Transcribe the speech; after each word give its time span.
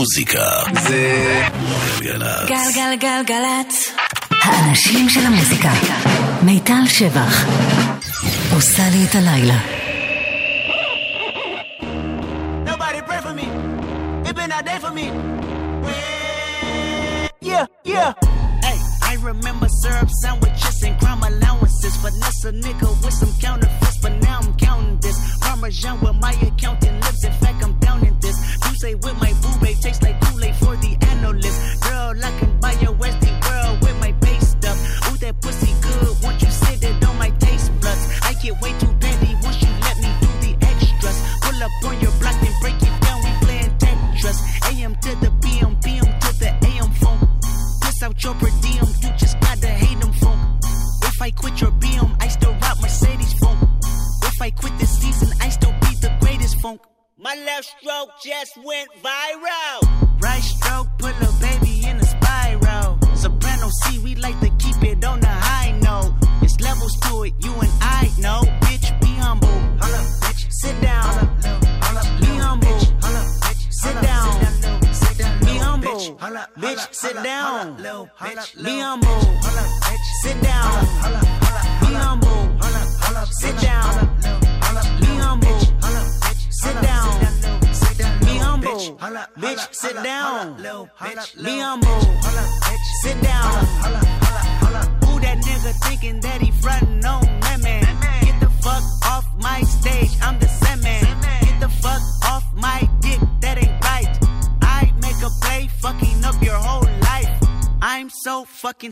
המוזיקה 0.00 0.44
זה 0.88 1.42
גלגלצ. 2.00 2.48
גלגלגלגלצ. 2.48 3.88
האנשים 4.42 5.08
של 5.08 5.20
המוזיקה. 5.26 5.70
מיטל 6.42 6.86
שבח. 6.88 7.44
עושה 8.54 8.82
לי 8.92 9.04
את 9.10 9.14
הלילה. 9.14 9.58
Nobody 12.66 13.00
pray 13.08 13.20
for 13.26 13.34
me. 13.40 13.46
It 14.28 14.34
been 14.38 14.52
a 14.58 14.62
day 14.68 14.78
for 14.84 14.92
me. 14.98 15.06
Yeah, 17.50 17.66
yeah. 17.92 18.10
Hey, 18.66 18.78
I 19.10 19.12
remember 19.30 19.68
syrup 19.82 20.10
sandwiches 20.22 20.76
and 20.86 20.94
crime 21.00 21.22
allowances. 21.30 21.94
Finesse 22.02 22.44
a 22.50 22.52
nigga 22.64 22.88
with 23.02 23.16
some 23.20 23.34
counterfeits, 23.44 23.98
but 24.04 24.14
now 24.28 24.38
I'm 24.42 24.52
counting 24.66 24.98
this. 25.04 25.18
Parmesan 25.44 25.96
with 26.04 26.16
my 26.26 26.34
accountant 26.48 26.96
lips. 27.04 27.22
In 27.28 27.34
fact, 27.42 27.58
I'm 27.64 27.74
down 27.86 28.00
in 28.08 28.14
this. 28.24 28.36
You 28.64 28.72
say 28.82 28.92
with 29.04 29.16
just 58.23 58.57
went 58.63 58.89
viral. 59.01 59.80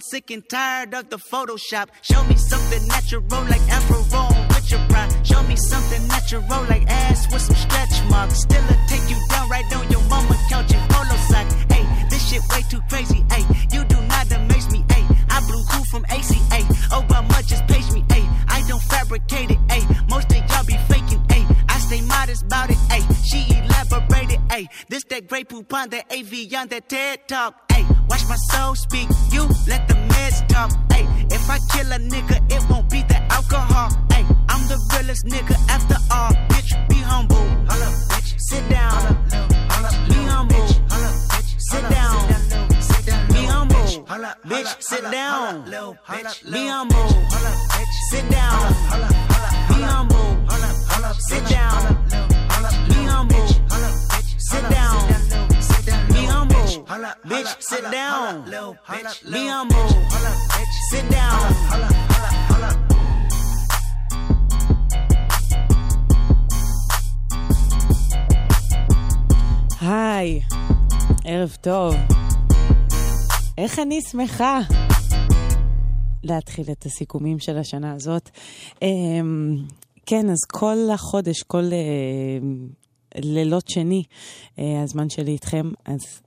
Sick 0.02 0.32
and 0.32 0.48
tired 0.50 0.94
of 0.94 1.10
the 1.10 1.18
Photoshop. 1.18 1.90
Show 2.02 2.24
me 2.26 2.36
something 2.36 2.88
natural 2.88 3.24
like 3.46 3.62
Afro 3.70 4.02
with 4.50 4.72
your 4.72 4.80
pride. 4.88 5.12
Show 5.26 5.42
me 5.44 5.56
something 5.56 6.08
natural 6.08 6.44
like 6.70 6.86
ass 6.88 7.32
with 7.32 7.42
some 7.42 7.56
stretch 7.56 8.04
marks. 8.10 8.42
Still 8.42 8.64
a 8.64 8.76
take 8.88 9.10
you 9.10 9.18
down 9.30 9.50
right 9.50 9.66
on 9.76 9.90
your 9.92 10.04
mama 10.10 10.36
couch 10.50 10.72
in 10.74 10.80
polo 10.90 11.16
sock. 11.30 11.48
Hey, 11.72 11.86
this 12.10 12.30
shit 12.30 12.42
way 12.50 12.62
too 12.70 12.82
crazy. 12.90 13.24
Hey, 13.32 13.46
you 13.72 13.84
do 13.86 14.02
not 14.08 14.32
amaze 14.32 14.70
me. 14.72 14.84
Hey, 14.90 15.06
I 15.30 15.40
blew 15.42 15.64
cool 15.72 15.86
from 15.86 16.06
ACA. 16.06 16.62
Oh, 16.92 17.06
but 17.08 17.24
much 17.24 17.48
just 17.48 17.68
page 17.68 17.92
me. 17.92 18.04
Hey, 18.10 18.26
I 18.48 18.64
don't 18.68 18.84
fabricate 18.84 19.52
it. 19.52 19.59
Hey, 24.60 24.68
this 24.90 25.06
that 25.06 25.26
great 25.30 25.48
poop 25.48 25.74
on 25.74 25.88
that 25.92 26.12
AV 26.12 26.52
on 26.54 26.68
that 26.68 26.90
TED 26.90 27.30
talk. 27.30 27.56
Hey, 27.72 27.86
watch 28.10 28.24
my 28.28 28.36
soul 28.52 28.76
speak. 28.76 29.08
You 29.32 29.48
let 29.70 29.88
the 29.88 29.94
meds 30.12 30.46
talk. 30.50 30.72
Hey, 30.92 31.08
if 31.32 31.50
I 31.50 31.60
kill 31.72 31.90
a 31.94 31.98
nigga, 31.98 32.44
it 32.52 32.70
won't 32.70 32.90
be 32.90 33.02
the 33.04 33.22
alcohol. 33.32 33.88
Hey, 34.12 34.26
I'm 34.50 34.68
the 34.68 34.78
realest 34.92 35.26
nigga 35.28 35.56
after 35.70 35.96
all. 36.12 36.34
Bitch, 36.52 36.90
be 36.90 36.96
humble. 36.96 37.38
Holla 37.70 37.88
bitch 38.12 38.38
sit 38.38 38.70
down. 38.70 39.24
Be 40.10 40.16
humble. 40.28 40.68
Holla 40.90 41.10
bitch 41.24 41.62
Sit 41.62 41.90
down. 41.90 42.28
Be 43.30 43.46
humble. 43.46 43.78
Bitch, 44.44 44.84
sit 44.84 45.10
down. 45.10 45.64
Be 46.52 46.68
humble. 46.68 46.98
Holla 47.32 47.56
bitch 47.72 47.96
Sit 48.12 48.30
down. 48.30 48.74
Be 49.70 49.82
humble. 49.88 50.28
Sit 51.30 51.48
down. 51.48 51.96
Be 52.90 52.96
humble. 53.06 53.59
Sit 54.52 54.66
down. 54.78 55.04
Be 56.16 56.24
humble. 56.34 56.68
Bitch, 57.32 57.52
sit 57.70 57.84
down. 57.92 58.46
Be 59.34 59.44
humble. 59.48 59.90
Sit 60.92 61.06
down. 61.10 61.40
היי, 69.82 70.42
ערב 71.26 71.58
טוב. 71.62 71.96
איך 73.58 73.80
אני 73.80 74.02
שמחה 74.02 74.60
להתחיל 76.24 76.66
את 76.72 76.86
הסיכומים 76.86 77.40
של 77.40 77.58
השנה 77.58 77.94
הזאת. 77.94 78.30
אמ, 78.82 79.56
כן, 80.06 80.30
אז 80.30 80.38
כל 80.52 80.78
החודש, 80.94 81.44
כל 81.44 81.64
אה, 81.72 82.48
לילות 83.16 83.70
שני, 83.70 84.04
אה, 84.60 84.82
הזמן 84.82 85.10
שלי 85.10 85.32
איתכם, 85.32 85.72
אז 85.86 86.22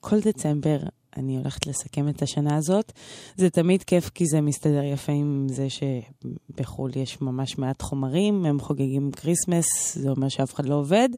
כל 0.00 0.20
דצמבר 0.20 0.78
אני 1.16 1.36
הולכת 1.36 1.66
לסכם 1.66 2.08
את 2.08 2.22
השנה 2.22 2.56
הזאת. 2.56 2.92
זה 3.36 3.50
תמיד 3.50 3.82
כיף 3.82 4.08
כי 4.08 4.26
זה 4.26 4.40
מסתדר 4.40 4.82
יפה 4.82 5.12
עם 5.12 5.46
זה 5.48 5.66
שבחו"ל 5.70 6.90
יש 6.96 7.20
ממש 7.20 7.58
מעט 7.58 7.82
חומרים, 7.82 8.46
הם 8.46 8.60
חוגגים 8.60 9.10
כריסמס, 9.10 9.94
זה 9.94 10.10
אומר 10.10 10.28
שאף 10.28 10.54
אחד 10.54 10.66
לא 10.66 10.74
עובד. 10.74 11.08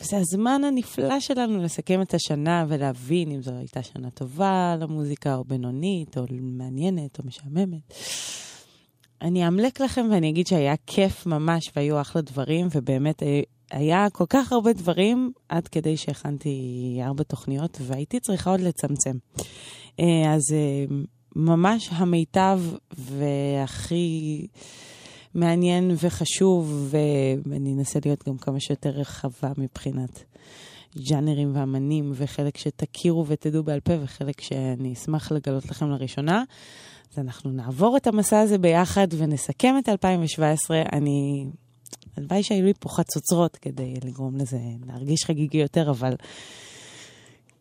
וזה 0.00 0.16
הזמן 0.16 0.64
הנפלא 0.64 1.20
שלנו 1.20 1.62
לסכם 1.62 2.02
את 2.02 2.14
השנה 2.14 2.64
ולהבין 2.68 3.30
אם 3.30 3.42
זו 3.42 3.52
הייתה 3.58 3.82
שנה 3.82 4.10
טובה 4.10 4.76
למוזיקה, 4.80 5.36
או 5.36 5.44
בינונית, 5.44 6.18
או 6.18 6.24
מעניינת, 6.30 7.18
או 7.18 7.24
משעממת. 7.26 7.94
אני 9.22 9.48
אמלק 9.48 9.80
לכם 9.80 10.06
ואני 10.10 10.30
אגיד 10.30 10.46
שהיה 10.46 10.74
כיף 10.86 11.26
ממש 11.26 11.70
והיו 11.76 12.00
אחלה 12.00 12.22
דברים, 12.22 12.66
ובאמת 12.74 13.22
אה, 13.22 13.40
היה 13.70 14.06
כל 14.12 14.24
כך 14.28 14.52
הרבה 14.52 14.72
דברים 14.72 15.32
עד 15.48 15.68
כדי 15.68 15.96
שהכנתי 15.96 16.98
ארבע 17.02 17.22
תוכניות 17.22 17.78
והייתי 17.82 18.20
צריכה 18.20 18.50
עוד 18.50 18.60
לצמצם. 18.60 19.16
אה, 20.00 20.34
אז 20.34 20.42
אה, 20.52 20.96
ממש 21.36 21.90
המיטב 21.92 22.60
והכי 22.90 24.46
מעניין 25.34 25.90
וחשוב, 26.02 26.88
ואני 27.46 27.74
אנסה 27.74 27.98
להיות 28.04 28.28
גם 28.28 28.38
כמה 28.38 28.60
שיותר 28.60 28.90
רחבה 28.90 29.52
מבחינת 29.58 30.24
ג'אנרים 31.10 31.50
ואמנים, 31.54 32.12
וחלק 32.14 32.56
שתכירו 32.56 33.26
ותדעו 33.26 33.62
בעל 33.62 33.80
פה, 33.80 33.92
וחלק 34.02 34.40
שאני 34.40 34.92
אשמח 34.92 35.32
לגלות 35.32 35.64
לכם 35.70 35.90
לראשונה. 35.90 36.42
אז 37.12 37.18
אנחנו 37.18 37.50
נעבור 37.50 37.96
את 37.96 38.06
המסע 38.06 38.40
הזה 38.40 38.58
ביחד 38.58 39.06
ונסכם 39.18 39.74
את 39.78 39.88
2017. 39.88 40.82
אני... 40.92 41.46
הלוואי 42.16 42.42
שהיו 42.42 42.64
לי 42.64 42.72
פה 42.80 42.88
חצוצרות 42.88 43.56
כדי 43.56 43.94
לגרום 44.04 44.36
לזה 44.36 44.58
להרגיש 44.86 45.24
חגיגי 45.24 45.58
יותר, 45.58 45.90
אבל 45.90 46.14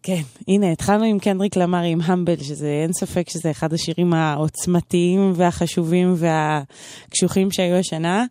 כן, 0.04 0.22
הנה, 0.48 0.72
התחלנו 0.72 1.04
עם 1.04 1.20
קנדריק 1.20 1.56
למר 1.56 1.82
עם 1.82 2.02
המבל, 2.02 2.38
שזה 2.38 2.68
אין 2.84 2.94
ספק 2.94 3.30
שזה 3.30 3.52
אחד 3.52 3.74
השירים 3.74 4.14
העוצמתיים 4.14 5.32
והחשובים 5.36 6.14
והקשוחים 6.18 7.52
שהיו 7.52 7.76
השנה, 7.76 8.26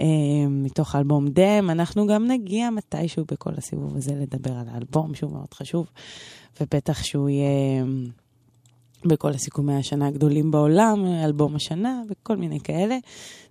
אה, 0.00 0.06
מתוך 0.48 0.94
האלבום 0.94 1.28
דם. 1.28 1.70
אנחנו 1.70 2.06
גם 2.06 2.26
נגיע 2.26 2.70
מתישהו 2.70 3.24
בכל 3.32 3.50
הסיבוב 3.56 3.96
הזה 3.96 4.12
לדבר 4.14 4.52
על 4.52 4.66
האלבום, 4.68 5.14
שהוא 5.14 5.32
מאוד 5.32 5.54
חשוב, 5.54 5.86
ובטח 6.60 7.02
שהוא 7.02 7.28
יהיה... 7.28 7.84
בכל 9.04 9.30
הסיכומי 9.30 9.74
השנה 9.74 10.06
הגדולים 10.06 10.50
בעולם, 10.50 11.06
אלבום 11.24 11.56
השנה 11.56 12.02
וכל 12.08 12.36
מיני 12.36 12.60
כאלה. 12.60 12.94
אני 12.94 13.00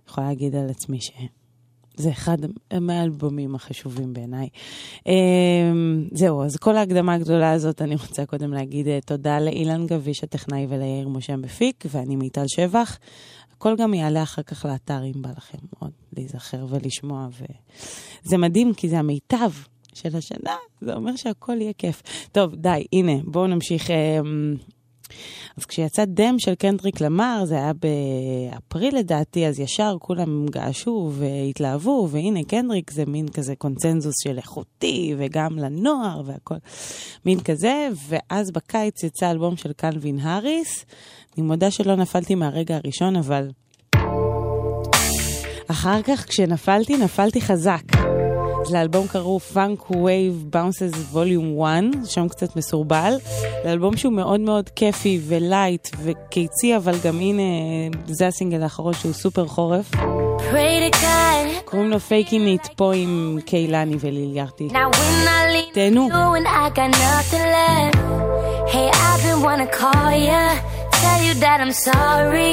יכולה 0.08 0.28
להגיד 0.28 0.56
על 0.56 0.70
עצמי 0.70 0.98
שזה 1.00 2.10
אחד 2.10 2.38
מהאלבומים 2.80 3.54
החשובים 3.54 4.12
בעיניי. 4.12 4.48
זהו, 6.12 6.42
אז 6.42 6.56
כל 6.56 6.76
ההקדמה 6.76 7.14
הגדולה 7.14 7.52
הזאת, 7.52 7.82
אני 7.82 7.94
רוצה 7.94 8.26
קודם 8.26 8.52
להגיד 8.52 8.86
תודה 9.06 9.40
לאילן 9.40 9.86
גביש 9.86 10.24
הטכנאי 10.24 10.66
וליאיר 10.68 11.08
משה 11.08 11.36
מפיק, 11.36 11.84
ואני 11.90 12.16
מיטל 12.16 12.44
שבח. 12.46 12.98
הכל 13.52 13.76
גם 13.78 13.94
יעלה 13.94 14.22
אחר 14.22 14.42
כך 14.42 14.64
לאתר, 14.64 15.04
אם 15.04 15.22
בא 15.22 15.30
לכם 15.36 15.58
עוד 15.78 15.90
להיזכר 16.16 16.66
ולשמוע. 16.68 17.28
וזה 17.32 18.36
מדהים, 18.36 18.74
כי 18.74 18.88
זה 18.88 18.98
המיטב 18.98 19.50
של 19.94 20.16
השנה, 20.16 20.56
זה 20.80 20.94
אומר 20.94 21.16
שהכל 21.16 21.60
יהיה 21.60 21.72
כיף. 21.78 22.02
טוב, 22.32 22.54
די, 22.54 22.86
הנה, 22.92 23.12
בואו 23.24 23.46
נמשיך. 23.46 23.90
אה, 23.90 24.20
אז 25.56 25.64
כשיצא 25.64 26.04
דם 26.04 26.34
של 26.38 26.54
קנדריק 26.54 27.00
למר, 27.00 27.42
זה 27.44 27.54
היה 27.54 27.72
באפריל 27.72 28.96
לדעתי, 28.96 29.46
אז 29.46 29.60
ישר 29.60 29.96
כולם 30.00 30.46
געשו 30.46 31.12
והתלהבו, 31.14 32.08
והנה 32.10 32.44
קנדריק 32.44 32.90
זה 32.90 33.04
מין 33.06 33.28
כזה 33.28 33.54
קונצנזוס 33.56 34.14
של 34.24 34.36
איכותי, 34.36 35.14
וגם 35.18 35.58
לנוער 35.58 36.22
והכל, 36.24 36.54
מין 37.26 37.40
כזה, 37.40 37.88
ואז 38.08 38.50
בקיץ 38.50 39.02
יצא 39.02 39.30
אלבום 39.30 39.56
של 39.56 39.72
קלווין 39.72 40.18
האריס. 40.18 40.84
אני 41.36 41.46
מודה 41.46 41.70
שלא 41.70 41.96
נפלתי 41.96 42.34
מהרגע 42.34 42.76
הראשון, 42.76 43.16
אבל 43.16 43.50
אחר 45.70 46.02
כך 46.02 46.28
כשנפלתי, 46.28 46.96
נפלתי 46.96 47.40
חזק. 47.40 47.82
אז 48.62 48.72
לאלבום 48.72 49.06
קראו 49.06 49.40
Funk 49.54 49.90
Wave 49.90 50.54
Bounces 50.54 51.14
Volume 51.14 51.62
1, 51.62 52.04
שם 52.04 52.28
קצת 52.28 52.56
מסורבל. 52.56 53.14
זה 53.62 53.72
אלבום 53.72 53.96
שהוא 53.96 54.12
מאוד 54.12 54.40
מאוד 54.40 54.68
כיפי 54.68 55.20
ולייט 55.26 55.88
וקיצי, 56.02 56.76
אבל 56.76 56.94
גם 57.04 57.20
הנה, 57.20 57.42
זה 58.06 58.26
הסינגל 58.26 58.62
האחרון 58.62 58.94
שהוא 58.94 59.12
סופר 59.12 59.46
חורף. 59.46 59.90
קוראים 61.64 61.90
לו 61.90 61.96
Faking 61.96 62.64
It 62.64 62.68
פה 62.76 62.94
עם 62.94 63.38
קיילני 63.46 63.96
וליליארטי. 64.00 64.68
תהנו. 65.72 66.08
Hey, 68.74 68.90
I've 69.06 69.22
been 69.24 69.40
wanna 69.46 69.66
call 69.80 70.10
ya, 70.30 70.42
tell 71.02 71.20
you 71.26 71.34
that 71.44 71.58
I'm 71.62 71.74
sorry. 71.88 72.52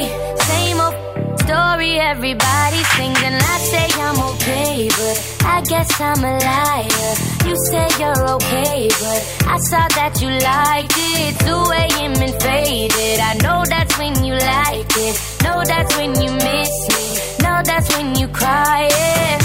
Same 0.50 0.80
old 0.86 1.05
story 1.46 2.00
everybody 2.00 2.82
sings, 2.96 3.22
and 3.22 3.36
I 3.36 3.58
say 3.72 3.88
I'm 4.06 4.20
okay, 4.32 4.90
but 4.98 5.16
I 5.46 5.62
guess 5.62 5.90
I'm 6.02 6.24
a 6.24 6.34
liar. 6.50 7.14
You 7.46 7.56
say 7.70 7.88
you're 8.02 8.24
okay, 8.38 8.90
but 9.04 9.22
I 9.54 9.58
saw 9.70 9.86
that 10.00 10.14
you 10.22 10.30
liked 10.52 10.98
it. 10.98 11.34
2 11.46 11.54
a.m. 11.82 12.14
and 12.26 12.36
faded. 12.42 13.20
I 13.30 13.34
know 13.44 13.64
that's 13.74 13.96
when 14.00 14.14
you 14.26 14.34
like 14.34 14.94
it. 15.08 15.16
Know 15.44 15.62
that's 15.72 15.96
when 15.98 16.12
you 16.22 16.32
miss 16.34 16.74
me. 16.92 17.04
Know 17.44 17.58
that's 17.70 17.90
when 17.96 18.16
you 18.16 18.28
cry. 18.30 18.90
Yeah. 18.90 19.38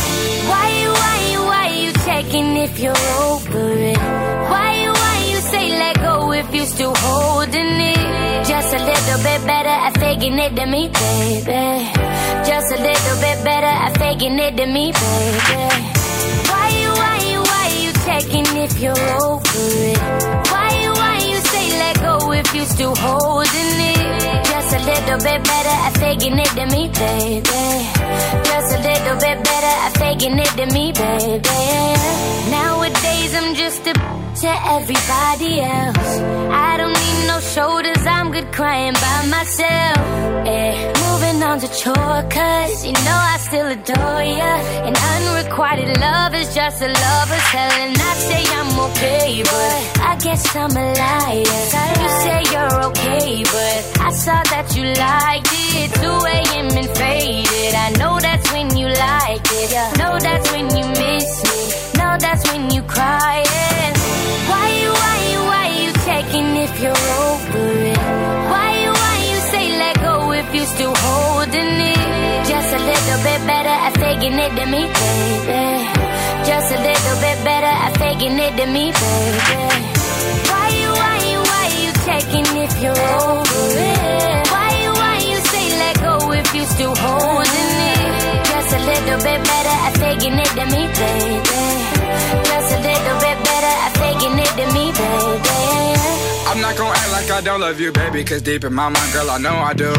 Why 0.51 0.67
you, 0.81 0.91
why 1.01 1.17
you, 1.33 1.41
why 1.51 1.67
you 1.83 1.93
checking 2.05 2.57
if 2.57 2.79
you're 2.81 3.05
over 3.29 3.73
it? 3.93 3.99
Why 4.51 4.69
you, 4.83 4.93
let 5.91 6.01
go 6.03 6.33
if 6.33 6.55
you 6.55 6.65
still 6.65 6.95
holding 6.97 7.81
it? 7.93 8.47
Just 8.47 8.75
a 8.75 8.79
little 8.79 9.21
bit 9.23 9.41
better 9.47 9.77
at 9.87 9.99
faking 9.99 10.39
it 10.39 10.55
than 10.55 10.71
me, 10.71 10.89
baby. 10.89 11.91
Just 12.49 12.73
a 12.73 12.79
little 12.89 13.17
bit 13.21 13.39
better 13.45 13.75
at 13.87 13.99
faking 13.99 14.39
it 14.39 14.57
than 14.57 14.73
me, 14.73 14.93
baby. 14.93 15.63
Why 16.51 16.67
you, 16.83 16.91
why 17.03 17.17
you, 17.31 17.41
why 17.51 17.67
you 17.83 17.91
checking 18.07 18.47
if 18.65 18.79
you're 18.81 19.05
over 19.23 19.63
it? 19.91 19.99
Why 20.53 20.69
you, 20.83 20.93
why 20.93 21.17
you 21.29 21.39
say 21.53 21.67
let 21.83 21.97
go 22.01 22.33
if 22.33 22.55
you 22.55 22.65
still 22.65 22.95
holding 22.95 23.75
it? 23.93 24.45
Just 24.53 24.71
a 24.75 24.81
little 24.91 25.19
bit 25.19 25.43
better 25.43 25.77
at 25.87 25.95
faking 25.99 26.39
it 26.39 26.53
than 26.55 26.69
me, 26.71 26.89
baby. 26.89 27.65
Just 28.49 28.69
a 28.77 28.81
little 28.89 29.17
bit 29.25 29.39
better 29.43 29.75
at 29.87 29.93
faking 29.99 30.39
it 30.39 30.53
than 30.57 30.73
me, 30.73 30.93
baby. 30.93 31.61
Nowadays 32.51 33.35
I'm 33.35 33.55
just 33.55 33.87
a 33.89 34.30
to 34.41 34.49
everybody 34.49 35.61
else. 35.61 36.13
I 36.49 36.79
don't 36.79 36.95
need 36.95 37.27
no 37.27 37.41
shoulders, 37.41 38.07
I'm 38.07 38.33
good 38.33 38.51
crying 38.53 38.95
by 38.95 39.27
myself. 39.29 40.01
Yeah. 40.47 40.93
Moving 41.05 41.43
on 41.43 41.61
to 41.61 41.69
chore, 41.69 42.23
cause 42.31 42.87
you 42.87 42.93
know 42.93 43.19
I 43.33 43.37
still 43.49 43.67
adore 43.67 44.25
ya. 44.41 44.53
And 44.87 44.97
unrequited 44.97 46.01
love 46.01 46.35
is 46.35 46.55
just 46.55 46.81
a 46.81 46.89
lover's 46.89 47.49
hell. 47.53 47.73
And 47.85 47.97
I 48.01 48.13
say 48.15 48.43
I'm 48.59 48.73
okay, 48.89 49.43
but 49.43 50.01
I 50.01 50.17
guess 50.25 50.57
I'm 50.57 50.75
a 50.75 50.87
liar. 51.03 51.57
You 52.01 52.09
say 52.25 52.41
you're 52.53 52.77
okay, 52.89 53.43
but 53.45 54.01
I 54.01 54.11
saw 54.11 54.43
that 54.53 54.75
you 54.75 54.85
liked 54.85 55.53
it. 55.77 55.91
2 56.01 56.09
a.m. 56.09 56.69
and 56.81 56.91
faded. 56.97 57.75
I 57.75 57.91
know 57.99 58.19
that's 58.19 58.51
when 58.53 58.75
you 58.75 58.87
like 58.89 59.47
it. 59.61 59.99
Know 59.99 60.19
that's 60.19 60.51
when 60.53 60.67
you 60.77 60.89
miss 60.89 61.29
me. 61.45 62.00
Know 62.11 62.17
that's 62.19 62.43
when 62.51 62.71
you 62.75 62.83
cry. 62.83 63.45
Yeah. 63.47 63.93
Why 64.51 64.67
you, 64.83 64.91
why 65.01 65.17
you, 65.31 65.41
why 65.51 65.67
you 65.81 65.91
checking 66.07 66.51
if 66.67 66.73
you're 66.83 67.05
over 67.23 67.71
it? 67.87 67.99
Why 68.51 68.69
you, 68.83 68.91
why 68.91 69.17
you 69.31 69.39
say 69.53 69.65
let 69.79 69.95
go 70.01 70.33
if 70.33 70.53
you 70.53 70.65
still 70.75 70.95
holding 71.07 71.73
it? 71.95 72.49
Just 72.51 72.71
a 72.75 72.81
little 72.91 73.21
bit 73.23 73.41
better 73.47 73.77
at 73.87 73.95
faking 74.03 74.37
it 74.43 74.53
than 74.59 74.71
me, 74.75 74.83
baby. 74.91 75.63
Just 76.51 76.69
a 76.75 76.79
little 76.83 77.17
bit 77.23 77.39
better 77.47 77.75
at 77.87 77.93
faking 78.03 78.37
it 78.43 78.57
than 78.59 78.73
me, 78.73 78.91
baby. 78.91 79.63
Why 80.51 80.67
you, 80.83 80.91
why 80.91 81.17
you, 81.31 81.39
why 81.51 81.65
you 81.79 81.91
checking 82.07 82.49
if 82.59 82.75
you're 82.83 83.03
over 83.23 83.63
it? 83.87 84.51
Why 84.51 84.69
you, 84.83 84.91
why 84.99 85.17
you 85.31 85.39
say 85.53 85.65
let 85.79 85.95
go 86.03 86.33
if 86.33 86.55
you 86.57 86.65
still 86.75 86.95
holding 86.97 87.71
it? 87.95 88.47
Just 88.51 88.71
a 88.75 88.81
little 88.83 89.21
bit 89.23 89.41
better 89.47 89.77
at 89.87 89.95
faking 90.03 90.35
it 90.43 90.53
than 90.59 90.69
me, 90.75 90.83
baby. 90.99 92.00
I'm 96.51 96.61
not 96.61 96.77
gonna 96.77 96.99
act 96.99 97.13
like 97.13 97.31
I 97.31 97.41
don't 97.43 97.61
love 97.61 97.79
you, 97.79 97.93
baby, 97.93 98.25
cause 98.25 98.43
deep 98.43 98.65
in 98.65 98.75
my 98.75 98.89
mind, 98.89 99.13
girl, 99.13 99.31
I 99.31 99.39
know 99.39 99.55
I 99.55 99.73
do. 99.73 99.93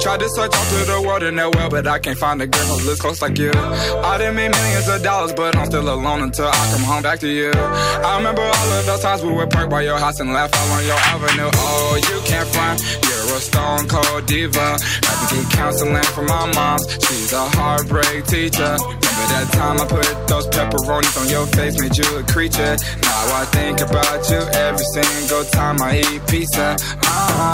Tried 0.00 0.20
to 0.20 0.28
search 0.30 0.54
all 0.56 0.64
through 0.64 0.86
the 0.86 1.02
world 1.06 1.22
in 1.22 1.36
that 1.36 1.54
well, 1.54 1.68
but 1.68 1.86
I 1.86 1.98
can't 1.98 2.18
find 2.18 2.40
a 2.40 2.46
girl 2.46 2.64
who 2.64 2.86
looks 2.86 3.00
close 3.00 3.20
like 3.20 3.36
you. 3.36 3.50
I 3.52 4.16
done 4.16 4.34
made 4.34 4.50
millions 4.50 4.88
of 4.88 5.02
dollars, 5.02 5.34
but 5.34 5.54
I'm 5.54 5.66
still 5.66 5.86
alone 5.86 6.22
until 6.22 6.48
I 6.48 6.70
come 6.72 6.82
home 6.82 7.02
back 7.02 7.20
to 7.20 7.28
you. 7.28 7.52
I 7.54 8.16
remember 8.16 8.40
all 8.40 8.72
of 8.72 8.86
those 8.86 9.02
times 9.02 9.22
we 9.22 9.32
would 9.32 9.50
park 9.50 9.68
by 9.68 9.82
your 9.82 9.98
house 9.98 10.18
and 10.18 10.32
laugh 10.32 10.50
all 10.54 10.78
on 10.78 10.86
your 10.86 10.96
avenue. 10.96 11.50
Oh, 11.52 12.00
you 12.08 12.20
can't 12.24 12.48
front, 12.48 12.80
you're 13.04 13.36
a 13.36 13.40
stone 13.40 13.86
cold 13.86 14.24
diva. 14.24 14.78
Had 14.80 15.28
to 15.28 15.34
get 15.36 15.52
counseling 15.52 16.02
from 16.14 16.24
my 16.24 16.50
mom, 16.54 16.78
she's 17.04 17.34
a 17.34 17.44
heartbreak 17.50 18.24
teacher. 18.24 18.76
Remember 19.18 19.34
that 19.34 19.50
time 19.52 19.80
I 19.80 19.86
put 19.86 20.28
those 20.28 20.46
pepperonis 20.48 21.16
on 21.18 21.28
your 21.28 21.46
face, 21.46 21.74
made 21.80 21.96
you 21.96 22.06
a 22.18 22.22
creature. 22.22 22.76
Now 23.02 23.42
I 23.42 23.44
think 23.50 23.80
about 23.80 24.30
you 24.30 24.38
every 24.38 24.86
single 24.94 25.44
time 25.50 25.82
I 25.82 25.98
eat 25.98 26.22
pizza. 26.28 26.76
Uh-huh. 26.78 27.50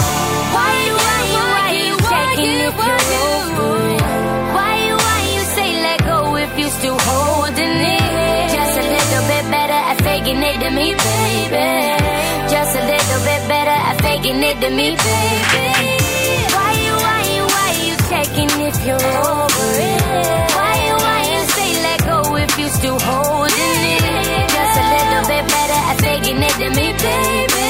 Why 0.53 0.71
you, 0.85 0.93
why 0.93 1.21
you, 1.33 1.93
why 2.05 2.29
you 2.37 2.69
over? 2.69 3.01
Why 4.53 4.73
you, 4.85 4.97
why 4.97 5.21
you 5.33 5.41
say 5.57 5.69
let 5.81 6.05
go 6.05 6.37
if 6.37 6.53
you 6.59 6.69
still 6.69 6.99
holding 7.01 7.77
it? 7.81 8.49
Just 8.53 8.75
a 8.77 8.85
little 8.85 9.25
bit 9.33 9.45
better 9.49 9.81
at 9.89 9.97
faking 10.05 10.41
it 10.45 10.57
than 10.61 10.75
me, 10.75 10.93
baby. 10.93 11.69
Just 12.53 12.77
a 12.77 12.83
little 12.85 13.21
bit 13.25 13.43
better 13.49 13.79
at 13.89 13.97
faking 14.05 14.43
it 14.43 14.61
than 14.61 14.77
me, 14.77 14.91
baby. 15.01 15.65
Why 16.53 16.71
you, 16.85 16.93
why 16.93 17.21
you, 17.33 17.43
why 17.49 17.69
you 17.89 17.95
checking 18.13 18.53
if 18.69 18.77
you're 18.85 19.01
over 19.01 19.54
than 26.59 26.73
me, 26.73 26.93
baby. 26.93 27.69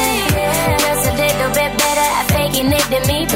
Just 0.85 1.09
a 1.09 1.15
little 1.17 1.51
bit 1.55 1.73
better 1.79 2.07
at 2.19 2.27
faking 2.33 2.73
it 2.73 2.87
than 2.91 3.07
me, 3.07 3.27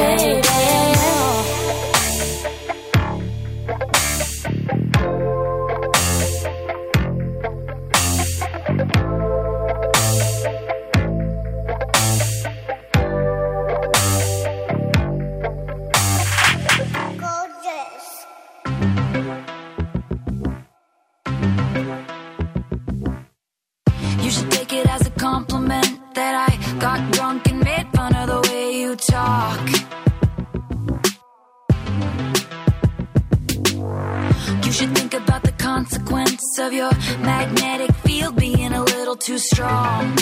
consequence 35.89 36.59
of 36.59 36.71
your 36.71 36.91
magnetic 37.19 37.91
field 37.95 38.35
being 38.35 38.73
a 38.73 38.83
little 38.83 39.15
too 39.15 39.39
strong. 39.39 40.15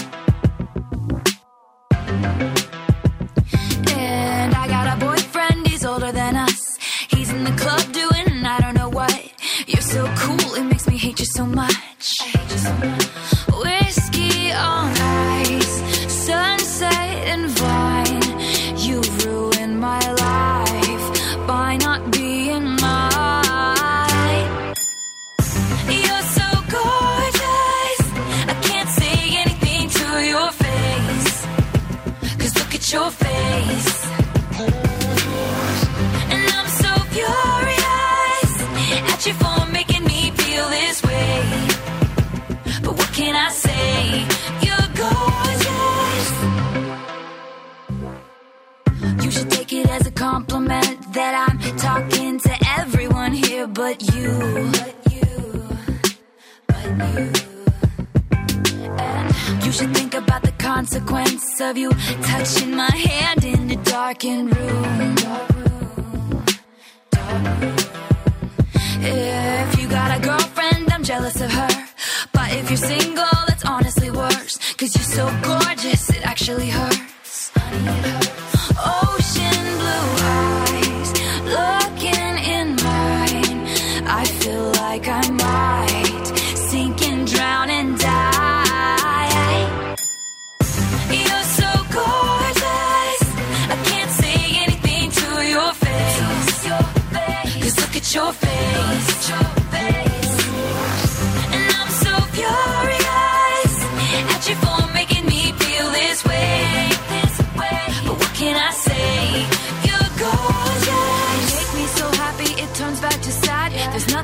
And 3.92 4.56
I 4.56 4.68
got 4.68 4.96
a 4.96 5.06
boyfriend, 5.06 5.68
he's 5.68 5.86
older 5.86 6.12
than 6.12 6.36
us. 6.38 6.78
He's 7.10 7.30
in 7.32 7.44
the 7.44 7.52
club 7.52 7.92
doing 7.92 8.46
I 8.46 8.60
don't 8.62 8.76
know 8.76 8.90
what. 8.90 9.32
You're 9.68 9.82
so 9.82 10.06
cool, 10.18 10.56
it 10.56 10.64
makes 10.64 10.88
me 10.88 10.98
hate 10.98 11.20
you 11.20 11.26
so 11.26 11.46
much. 11.46 11.77
That 51.18 51.34
I'm 51.50 51.58
talking 51.78 52.40
to 52.40 52.54
everyone 52.78 53.34
here 53.34 53.66
but 53.66 53.98
you. 54.14 54.70
But 54.78 54.96
you. 55.14 55.68
But 56.68 56.86
you. 57.14 57.34
And 59.00 59.66
you 59.66 59.72
should 59.72 59.96
think 59.98 60.14
about 60.14 60.44
the 60.44 60.54
consequence 60.60 61.60
of 61.60 61.76
you 61.76 61.90
touching 62.22 62.76
my 62.76 62.96
hand 63.10 63.44
in 63.44 63.72
a 63.72 63.78
darkened 63.84 64.56
room. 64.56 65.16
Dark 65.16 65.50
room. 65.56 66.46
Dark 67.10 67.62
room. 67.62 67.76
If 69.02 69.80
you 69.80 69.88
got 69.88 70.16
a 70.18 70.20
girlfriend, 70.22 70.94
I'm 70.94 71.04
jealous 71.04 71.42
of 71.42 71.50
her. 71.50 71.88
But 72.32 72.54
if 72.54 72.70
you're 72.70 72.78
single, 72.78 73.40
that's 73.48 73.66
honestly 73.66 74.12
worse. 74.12 74.60
Cause 74.76 74.96
you're 74.96 75.12
so 75.20 75.26
gorgeous, 75.42 76.12
it 76.12 76.24
actually 76.24 76.70
hurts. 76.70 77.52
Honey, 77.56 77.88
it 77.88 78.06
hurts. 78.06 78.37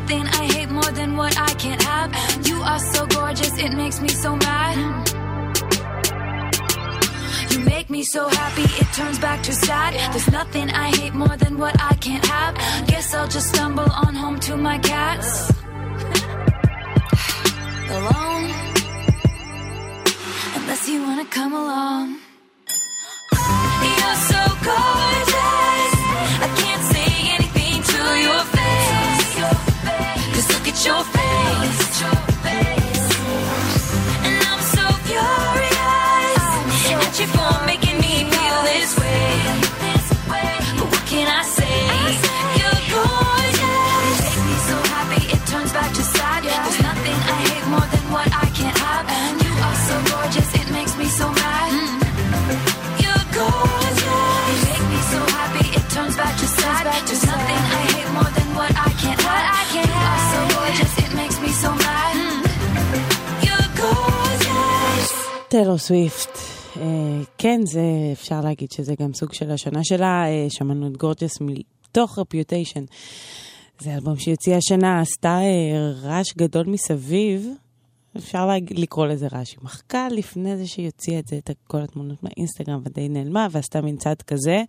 Nothing 0.03 0.27
I 0.27 0.53
hate 0.53 0.69
more 0.69 0.91
than 0.91 1.15
what 1.15 1.38
I 1.39 1.53
can't 1.53 1.81
have. 1.81 2.12
You 2.48 2.62
are 2.62 2.79
so 2.79 3.05
gorgeous, 3.07 3.57
it 3.57 3.74
makes 3.74 4.01
me 4.01 4.10
so 4.10 4.36
mad. 4.36 4.75
You 7.51 7.60
make 7.60 7.89
me 7.89 8.03
so 8.03 8.27
happy, 8.27 8.63
it 8.63 8.88
turns 8.93 9.19
back 9.19 9.41
to 9.43 9.53
sad. 9.53 9.93
There's 10.12 10.29
nothing 10.29 10.69
I 10.72 10.89
hate 10.98 11.13
more 11.13 11.38
than 11.38 11.57
what 11.57 11.81
I 11.81 11.93
can't 11.95 12.25
have. 12.25 12.55
Guess 12.88 13.13
I'll 13.13 13.27
just 13.27 13.50
stumble 13.53 13.89
on 14.05 14.13
home 14.15 14.39
to 14.41 14.57
my 14.57 14.77
cats. 14.79 15.50
Alone. 17.98 18.45
Unless 20.57 20.89
you 20.89 21.01
wanna 21.03 21.25
come 21.25 21.53
along. 21.53 22.17
You're 24.00 24.15
so 24.31 24.41
gorgeous. 24.65 25.02
Your 30.85 31.12
טיילור 65.53 65.77
סוויפט. 65.77 66.38
אה, 66.77 67.22
כן, 67.38 67.62
זה 67.65 67.81
אפשר 68.12 68.41
להגיד 68.41 68.72
שזה 68.72 68.93
גם 69.00 69.13
סוג 69.13 69.33
של 69.33 69.51
השנה 69.51 69.83
שלה. 69.83 70.25
אה, 70.25 70.50
שמענו 70.50 70.88
את 70.88 70.98
גורג'ס 70.98 71.38
מתוך 71.41 72.19
רפיוטיישן. 72.19 72.83
זה 73.79 73.93
אלבום 73.93 74.19
שהיא 74.19 74.33
הוציאה 74.33 74.57
השנה, 74.57 75.01
עשתה 75.01 75.39
אה, 75.39 75.91
רעש 76.01 76.33
גדול 76.38 76.65
מסביב. 76.65 77.48
אפשר 78.17 78.45
להג... 78.45 78.74
לקרוא 78.79 79.05
לזה 79.05 79.27
רעש. 79.31 79.51
היא 79.51 79.60
מחקה 79.62 80.07
לפני 80.12 80.57
זה 80.57 80.67
שהיא 80.67 80.86
הוציאה 80.86 81.19
את 81.19 81.27
זה, 81.27 81.38
את 81.38 81.50
כל 81.67 81.81
התמונות 81.81 82.24
מהאינסטגרם 82.24 82.81
ודי 82.83 83.10
נעלמה, 83.10 83.48
ועשתה 83.51 83.81
מין 83.81 83.98
צעד 83.98 84.22
כזה. 84.22 84.62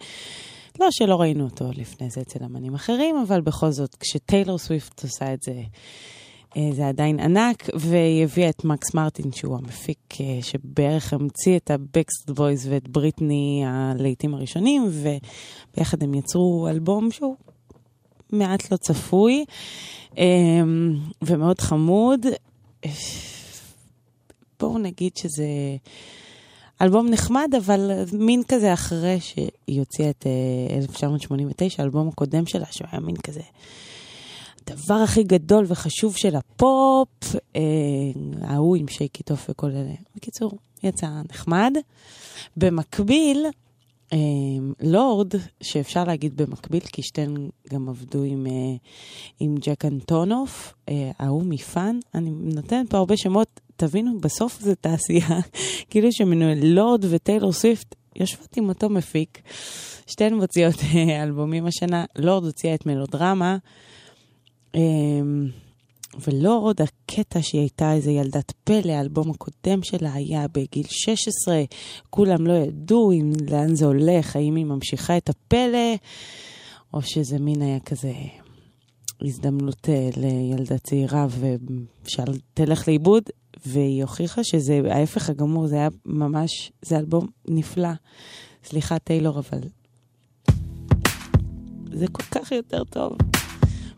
לא 0.80 0.86
שלא 0.90 1.20
ראינו 1.20 1.44
אותו 1.44 1.70
לפני 1.76 2.10
זה 2.10 2.20
אצל 2.20 2.44
אמנים 2.44 2.74
אחרים, 2.74 3.16
אבל 3.26 3.40
בכל 3.40 3.70
זאת, 3.70 3.94
כשטיילור 4.00 4.58
סוויפט 4.58 5.02
עושה 5.02 5.34
את 5.34 5.42
זה, 5.42 5.52
זה 6.72 6.88
עדיין 6.88 7.20
ענק, 7.20 7.70
והיא 7.74 8.24
הביאה 8.24 8.48
את 8.48 8.64
מקס 8.64 8.94
מרטין, 8.94 9.32
שהוא 9.32 9.56
המפיק 9.56 9.98
אה, 10.20 10.38
שבערך 10.42 11.12
המציא 11.12 11.56
את 11.56 11.70
ה-Backstreet 11.70 12.34
Boys 12.34 12.68
ואת 12.68 12.88
בריטני 12.88 13.62
הלהיטים 13.66 14.34
הראשונים, 14.34 14.90
וביחד 14.90 16.02
הם 16.02 16.14
יצרו 16.14 16.68
אלבום 16.70 17.10
שהוא 17.10 17.36
מעט 18.32 18.72
לא 18.72 18.76
צפוי, 18.76 19.44
אה, 20.18 20.24
ומאוד 21.22 21.60
חמוד. 21.60 22.26
בואו 24.60 24.78
נגיד 24.78 25.16
שזה 25.16 25.46
אלבום 26.82 27.08
נחמד, 27.10 27.48
אבל 27.58 27.90
מין 28.12 28.42
כזה 28.48 28.72
אחרי 28.72 29.20
שהיא 29.20 29.78
הוציאה 29.78 30.10
את 30.10 30.26
אה, 30.70 30.76
1989, 30.76 31.82
האלבום 31.82 32.08
הקודם 32.08 32.46
שלה, 32.46 32.66
שהוא 32.70 32.88
היה 32.92 33.00
מין 33.00 33.16
כזה 33.16 33.40
הדבר 34.70 34.94
הכי 34.94 35.22
גדול 35.22 35.64
וחשוב 35.68 36.16
של 36.16 36.36
הפופ, 36.36 37.08
אה, 37.56 37.60
עם 38.76 38.88
שייקי 38.88 39.22
טוף 39.22 39.46
וכל 39.50 39.70
אלה. 39.70 39.94
בקיצור, 40.16 40.52
יצא 40.82 41.06
נחמד. 41.30 41.72
במקביל, 42.56 43.46
אה, 44.12 44.18
לורד, 44.80 45.34
שאפשר 45.60 46.04
להגיד 46.04 46.36
במקביל, 46.36 46.80
כי 46.80 47.02
שתיהן 47.02 47.48
גם 47.70 47.88
עבדו 47.88 48.22
עם, 48.22 48.46
אה, 48.46 48.76
עם 49.40 49.54
ג'ק 49.60 49.84
אנטונוף, 49.84 50.74
אה, 50.88 51.10
מפאן, 51.44 51.98
אני 52.14 52.30
נותנת 52.30 52.90
פה 52.90 52.96
הרבה 52.96 53.16
שמות, 53.16 53.60
תבינו, 53.76 54.20
בסוף 54.20 54.60
זה 54.60 54.74
תעשייה, 54.74 55.40
כאילו 55.90 56.12
שמנוי 56.12 56.74
לורד 56.74 57.04
וטיילור 57.10 57.52
סוויפט 57.52 57.94
יושבות 58.16 58.56
עם 58.56 58.68
אותו 58.68 58.88
מפיק. 58.88 59.42
שתיהן 60.06 60.34
מוציאות 60.34 60.74
אה, 60.94 61.22
אלבומים 61.22 61.66
השנה, 61.66 62.04
לורד 62.16 62.44
הוציאה 62.44 62.74
את 62.74 62.86
מלודרמה. 62.86 63.56
אמ, 64.74 65.48
ולורד, 66.26 66.80
הקטע 66.82 67.42
שהיא 67.42 67.60
הייתה 67.60 67.92
איזה 67.92 68.10
ילדת 68.10 68.52
פלא, 68.64 68.92
האלבום 68.92 69.30
הקודם 69.30 69.82
שלה 69.82 70.12
היה 70.12 70.46
בגיל 70.48 70.86
16, 70.88 71.62
כולם 72.10 72.46
לא 72.46 72.52
ידעו 72.52 73.12
אם, 73.12 73.32
לאן 73.50 73.74
זה 73.74 73.86
הולך, 73.86 74.36
האם 74.36 74.54
היא 74.56 74.64
ממשיכה 74.64 75.16
את 75.16 75.28
הפלא, 75.28 75.94
או 76.94 77.02
שזה 77.02 77.38
מין 77.38 77.62
היה 77.62 77.80
כזה 77.80 78.12
הזדמנות 79.22 79.88
אה, 79.88 80.08
לילדה 80.16 80.78
צעירה 80.78 81.26
ושאל 82.04 82.38
תלך 82.54 82.88
לאיבוד, 82.88 83.22
והיא 83.66 84.02
הוכיחה 84.02 84.44
שזה 84.44 84.80
ההפך 84.90 85.30
הגמור, 85.30 85.66
זה 85.66 85.76
היה 85.76 85.88
ממש, 86.06 86.72
זה 86.82 86.98
אלבום 86.98 87.26
נפלא. 87.48 87.88
סליחה 88.64 88.98
טיילור, 88.98 89.38
אבל 89.38 89.60
זה 91.92 92.06
כל 92.12 92.22
כך 92.22 92.52
יותר 92.52 92.84
טוב. 92.84 93.16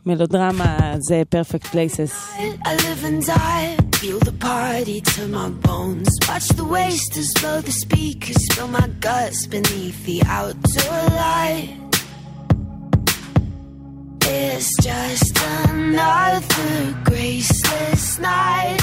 מלודרמה 0.06 0.78
זה 1.00 1.22
פרפקט 1.30 1.66
פלייסס. 1.68 2.30
I 2.66 2.76
live 2.86 3.04
and 3.10 3.26
die, 3.26 3.78
feel 4.00 4.20
the 4.30 4.38
party 4.50 5.00
to 5.14 5.22
my 5.28 5.50
bones. 5.68 6.10
Watch 6.28 6.48
the 6.60 6.66
wasters 6.66 7.32
blow 7.40 7.58
the 7.70 7.76
speakers, 7.86 8.40
spill 8.48 8.70
my 8.80 8.88
guts 9.08 9.40
beneath 9.54 10.00
the 10.06 10.20
outdoor 10.40 11.02
light. 11.24 11.70
It's 14.34 14.70
just 14.88 15.36
another 15.66 16.74
graceless 17.10 18.06
night. 18.20 18.82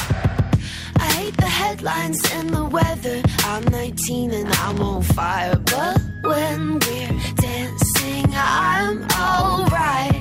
I 1.04 1.06
hate 1.18 1.36
the 1.36 1.52
headlines 1.62 2.20
and 2.36 2.50
the 2.50 2.64
weather. 2.76 3.18
I'm 3.52 3.64
19 3.64 4.30
and 4.38 4.48
I'm 4.64 4.78
on 4.90 5.02
fire, 5.02 5.56
but 5.74 5.98
when 6.30 6.60
we're 6.84 7.16
dancing, 7.46 8.26
I'm 8.34 8.96
alright. 9.26 10.11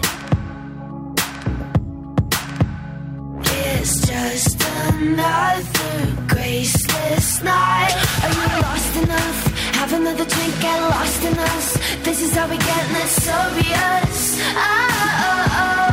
It's 3.64 4.07
just 4.07 4.62
another 4.88 5.95
graceless 6.26 7.42
night. 7.42 7.95
Are 8.23 8.33
you 8.38 8.62
lost 8.62 8.97
enough? 9.04 9.38
Have 9.78 9.92
another 9.92 10.25
drink, 10.25 10.61
get 10.61 10.81
lost 10.81 11.23
in 11.25 11.38
us. 11.38 11.66
This 12.02 12.23
is 12.23 12.35
how 12.35 12.49
we 12.49 12.57
get, 12.59 12.85
let's 12.92 13.28
obvious. 13.28 14.40
Ah, 14.54 15.23
oh, 15.26 15.52
cause 15.52 15.88
I 15.88 15.92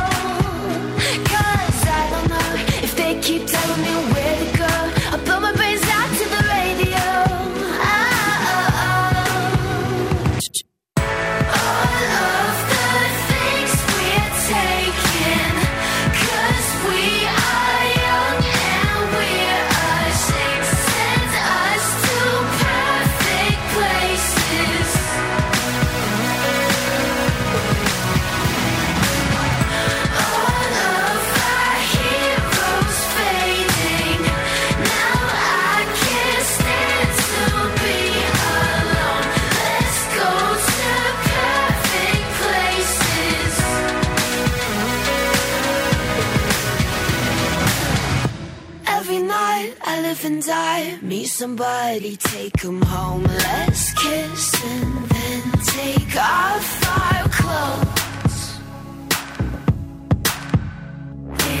and 50.30 50.44
I 50.48 50.98
meet 51.02 51.26
somebody, 51.26 52.16
take 52.16 52.60
him 52.62 52.80
home. 52.82 53.24
Let's 53.24 53.92
kiss 53.94 54.64
and 54.64 54.94
then 55.12 55.42
take 55.76 56.14
off 56.16 56.68
our 56.98 57.28
clothes. 57.38 58.40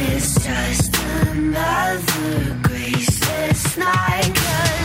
It's 0.02 0.34
just 0.46 0.92
another 1.32 2.58
graceless 2.62 3.76
night. 3.76 4.79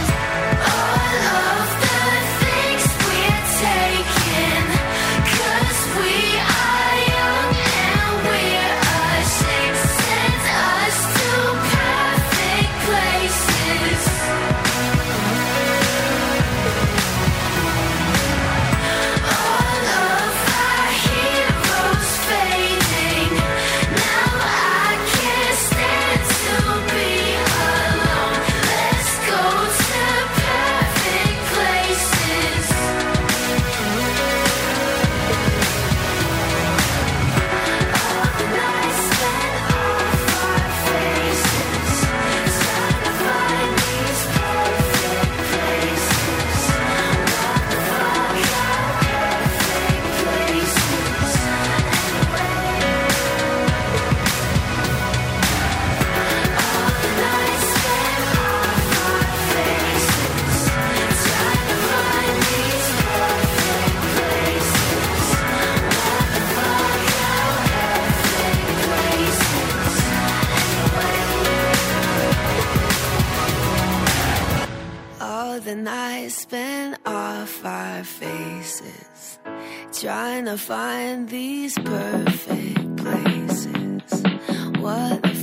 Spin 76.27 76.97
off 77.05 77.63
our 77.63 78.03
faces, 78.03 79.39
trying 79.93 80.45
to 80.45 80.57
find 80.57 81.29
these 81.29 81.75
perfect 81.75 82.97
places. 82.97 84.23
What 84.79 85.34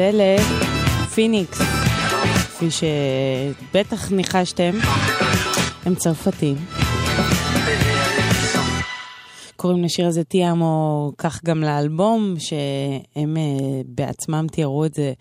זה 0.00 0.10
לפיניקס, 0.14 1.58
כפי 2.48 2.66
שבטח 2.70 4.12
ניחשתם, 4.12 4.70
הם 5.84 5.94
צרפתים. 5.94 6.56
קוראים 9.56 9.84
לשיר 9.84 10.06
הזה 10.06 10.24
תיאמו, 10.24 11.12
כך 11.18 11.44
גם 11.44 11.60
לאלבום, 11.62 12.34
שהם 12.38 13.36
אה, 13.36 13.80
בעצמם 13.86 14.46
תיארו 14.52 14.84
את 14.84 14.94
זה, 14.94 15.12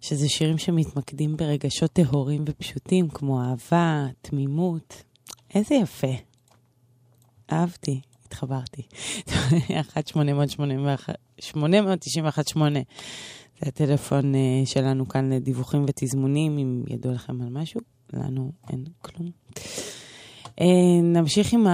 שזה 0.00 0.28
שירים 0.28 0.58
שמתמקדים 0.58 1.36
ברגשות 1.36 1.92
טהורים 1.92 2.44
ופשוטים, 2.48 3.08
כמו 3.08 3.42
אהבה, 3.42 4.06
תמימות. 4.22 5.02
איזה 5.54 5.74
יפה. 5.74 6.14
אהבתי, 7.52 8.00
התחברתי. 8.26 8.82
1 9.80 10.08
891 10.08 11.14
891 11.40 12.48
8 12.48 12.78
זה 13.60 13.68
הטלפון 13.68 14.34
אה, 14.34 14.40
שלנו 14.64 15.08
כאן 15.08 15.32
לדיווחים 15.32 15.84
ותזמונים, 15.88 16.58
אם 16.58 16.82
ידוע 16.88 17.12
לכם 17.12 17.42
על 17.42 17.48
משהו, 17.48 17.80
לנו 18.12 18.52
אין 18.70 18.84
כלום. 19.02 19.30
אה, 20.60 21.02
נמשיך 21.02 21.52
עם 21.52 21.66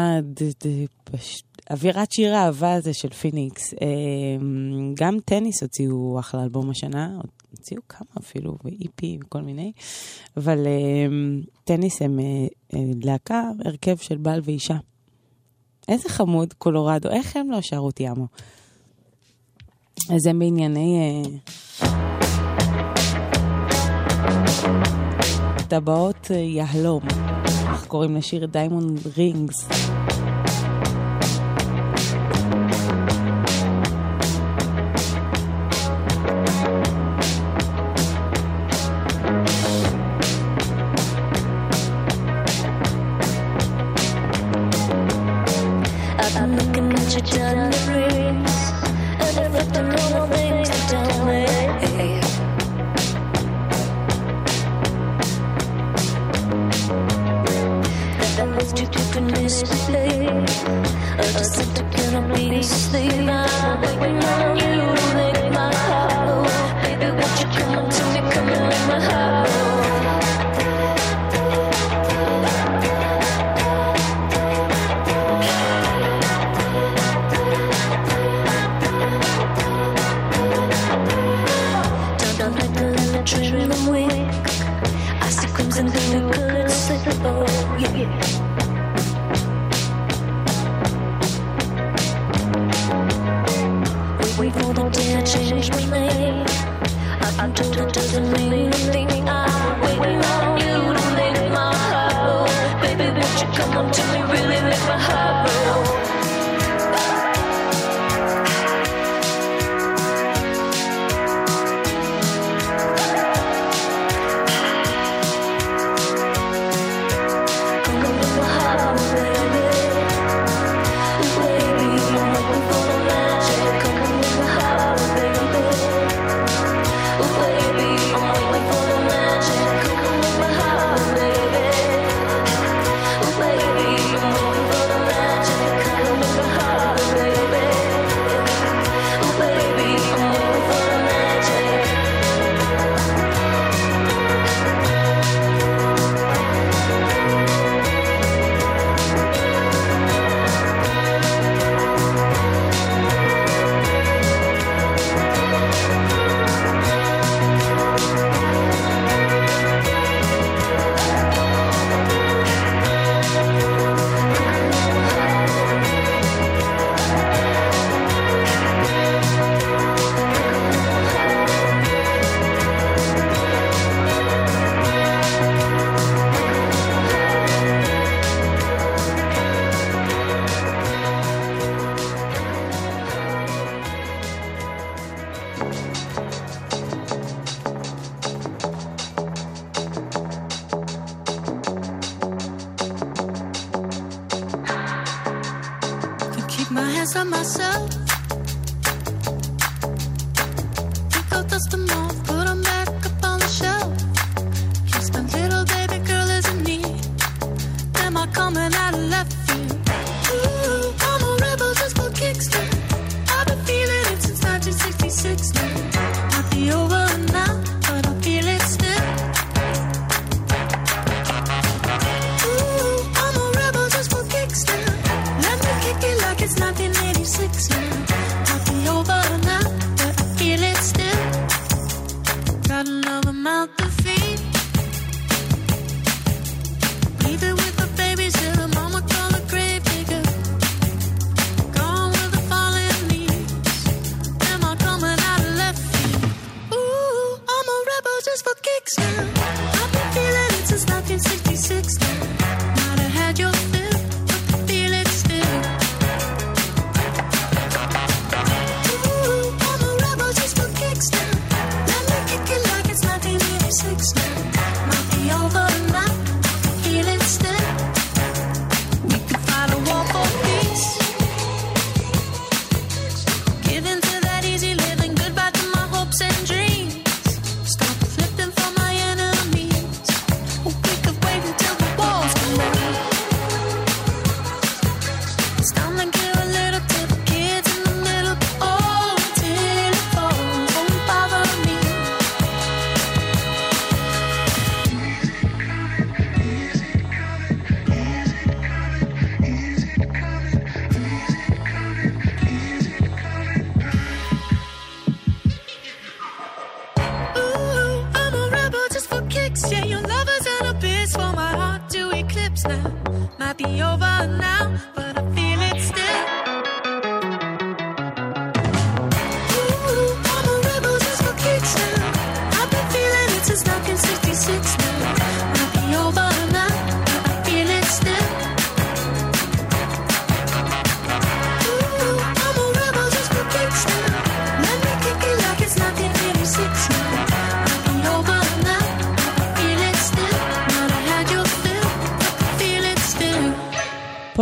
אווירת 1.71 2.13
שיר 2.13 2.35
האהבה 2.35 2.75
הזה 2.75 2.95
של 2.95 3.11
פיניקס. 3.11 3.75
אה, 3.75 3.79
גם 4.95 5.19
טניס 5.25 5.63
הוציאו 5.63 6.19
אחלה 6.19 6.43
אלבום 6.43 6.71
השנה, 6.71 7.19
הוציאו 7.51 7.81
כמה 7.89 8.09
אפילו, 8.19 8.59
ואיפי 8.65 9.19
וכל 9.25 9.43
מיני, 9.43 9.73
אבל 10.37 10.67
טניס 11.65 12.03
הם 12.03 12.19
להקה, 13.05 13.43
הרכב 13.65 13.97
של 13.97 14.17
בעל 14.17 14.41
ואישה. 14.45 14.77
איזה 15.89 16.09
חמוד, 16.09 16.53
קולורדו, 16.53 17.11
איך 17.11 17.37
הם 17.37 17.51
לא 17.51 17.61
שרו 17.61 17.91
תיאמו? 17.91 18.27
אז 20.15 20.23
זה 20.23 20.31
בענייני... 20.33 20.99
אה, 20.99 21.57
טבעות 25.69 26.31
אה, 26.31 26.37
יהלום, 26.37 27.03
איך 27.45 27.87
קוראים 27.87 28.17
לשיר 28.17 28.47
דיימונד 28.47 29.01
רינגס. 29.17 29.69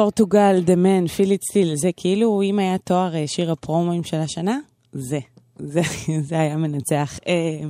פורטוגל, 0.04 0.60
דה 0.64 0.76
מן, 0.76 1.06
פיליט 1.06 1.42
סטיל, 1.50 1.76
זה 1.76 1.90
כאילו, 1.96 2.42
אם 2.42 2.58
היה 2.58 2.78
תואר 2.78 3.14
אה, 3.14 3.26
שיר 3.26 3.52
הפרומואים 3.52 4.04
של 4.04 4.16
השנה, 4.16 4.58
זה. 4.92 5.18
זה, 5.58 5.80
זה 6.28 6.40
היה 6.40 6.56
מנצח. 6.56 7.18
אה, 7.26 7.68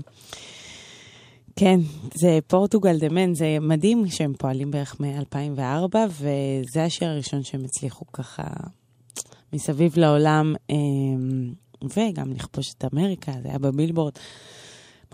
כן, 1.56 1.80
זה 2.14 2.38
פורטוגל 2.46 2.98
דה 2.98 3.08
מן, 3.08 3.34
זה 3.34 3.56
מדהים 3.60 4.08
שהם 4.08 4.32
פועלים 4.38 4.70
בערך 4.70 5.00
מ-2004, 5.00 5.96
וזה 6.10 6.84
השיר 6.84 7.08
הראשון 7.08 7.42
שהם 7.42 7.64
הצליחו 7.64 8.04
ככה 8.12 8.42
מסביב 9.52 9.98
לעולם, 9.98 10.54
אה, 10.70 10.76
וגם 11.96 12.32
לכבוש 12.32 12.74
את 12.78 12.84
אמריקה, 12.94 13.32
זה 13.42 13.48
היה 13.48 13.58
בבילבורד, 13.58 14.12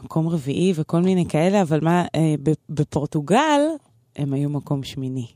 מקום 0.05 0.29
רביעי 0.29 0.73
וכל 0.77 1.01
מיני 1.01 1.27
כאלה, 1.29 1.63
אבל 1.63 1.81
מה, 1.83 2.05
אה, 2.15 2.35
בפורטוגל 2.69 3.61
הם 4.17 4.33
היו 4.33 4.51
מקום 4.51 4.83
שמיני. 4.83 5.27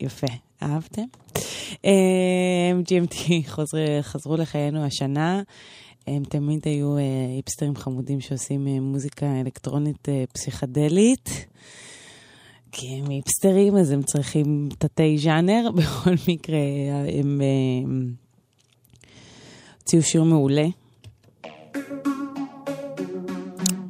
יפה. 0.00 0.51
אהבתם? 0.62 1.04
אה, 1.84 2.72
GMT 2.84 3.16
חוזר, 3.46 4.02
חזרו 4.02 4.36
לחיינו 4.36 4.84
השנה. 4.84 5.42
הם 6.06 6.22
תמיד 6.24 6.60
היו 6.64 6.96
אה, 6.96 7.02
היפסטרים 7.36 7.76
חמודים 7.76 8.20
שעושים 8.20 8.68
אה, 8.68 8.80
מוזיקה 8.80 9.40
אלקטרונית 9.40 10.08
פסיכדלית. 10.32 11.46
כי 12.72 12.86
הם 12.86 13.10
היפסטרים, 13.10 13.76
אז 13.76 13.90
הם 13.90 14.02
צריכים 14.02 14.68
תתי 14.78 15.18
ז'אנר. 15.18 15.70
בכל 15.76 16.14
מקרה, 16.28 16.58
הם 17.18 17.40
הוציאו 19.78 20.02
שיר 20.02 20.22
מעולה. 20.22 20.66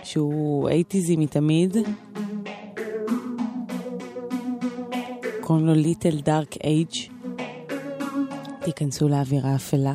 שהוא 0.04 0.68
אייטיזי 0.68 1.16
מתמיד. 1.16 1.76
קוראים 5.42 5.66
לו 5.66 5.74
ליטל 5.74 6.20
דארק 6.20 6.56
אייג'. 6.64 6.94
תיכנסו 8.64 9.08
לאווירה 9.08 9.54
אפלה. 9.54 9.94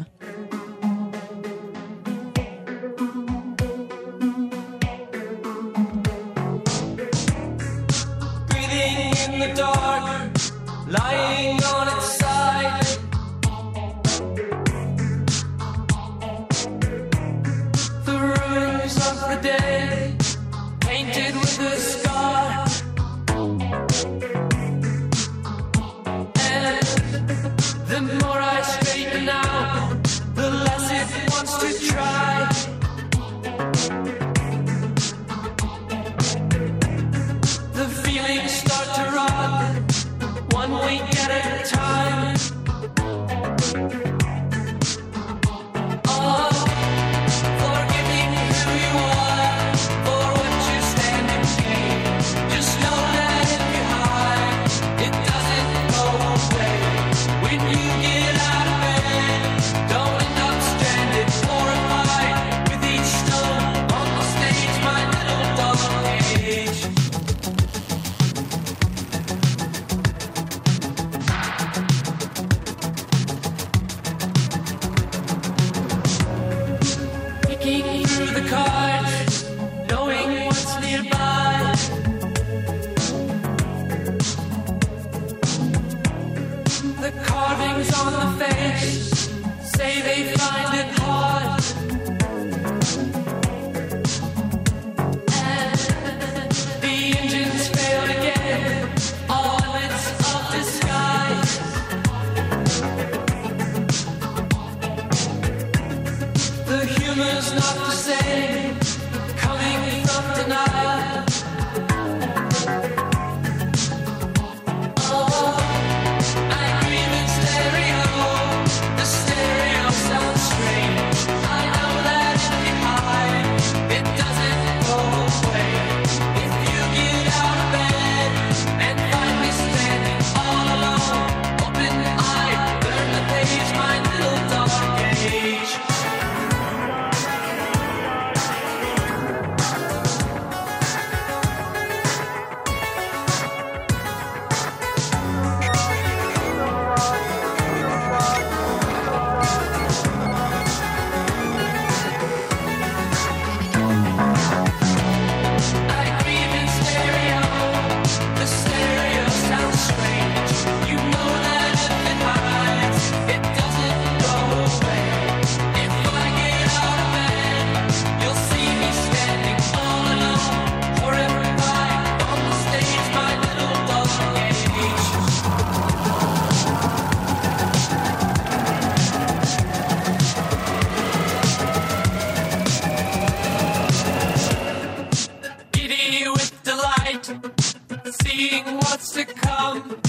seeing 187.27 188.63
what's 188.77 189.11
to 189.11 189.25
come. 189.25 189.99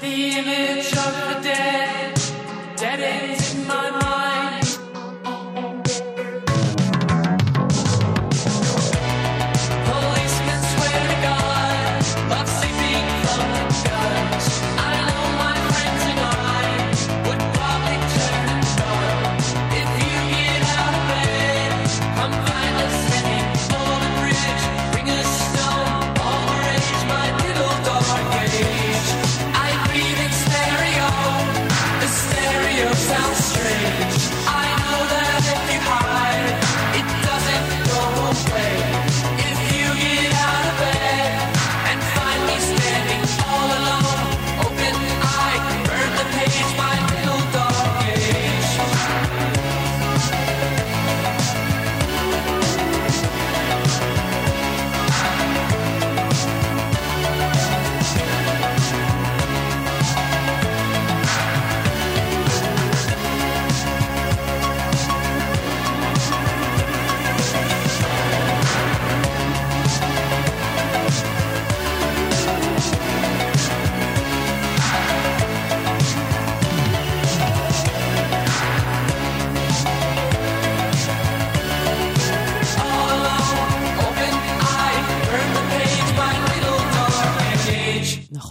The 0.00 0.14
image 0.38 0.92
of 0.96 1.12
the 1.28 1.40
dead. 1.42 1.89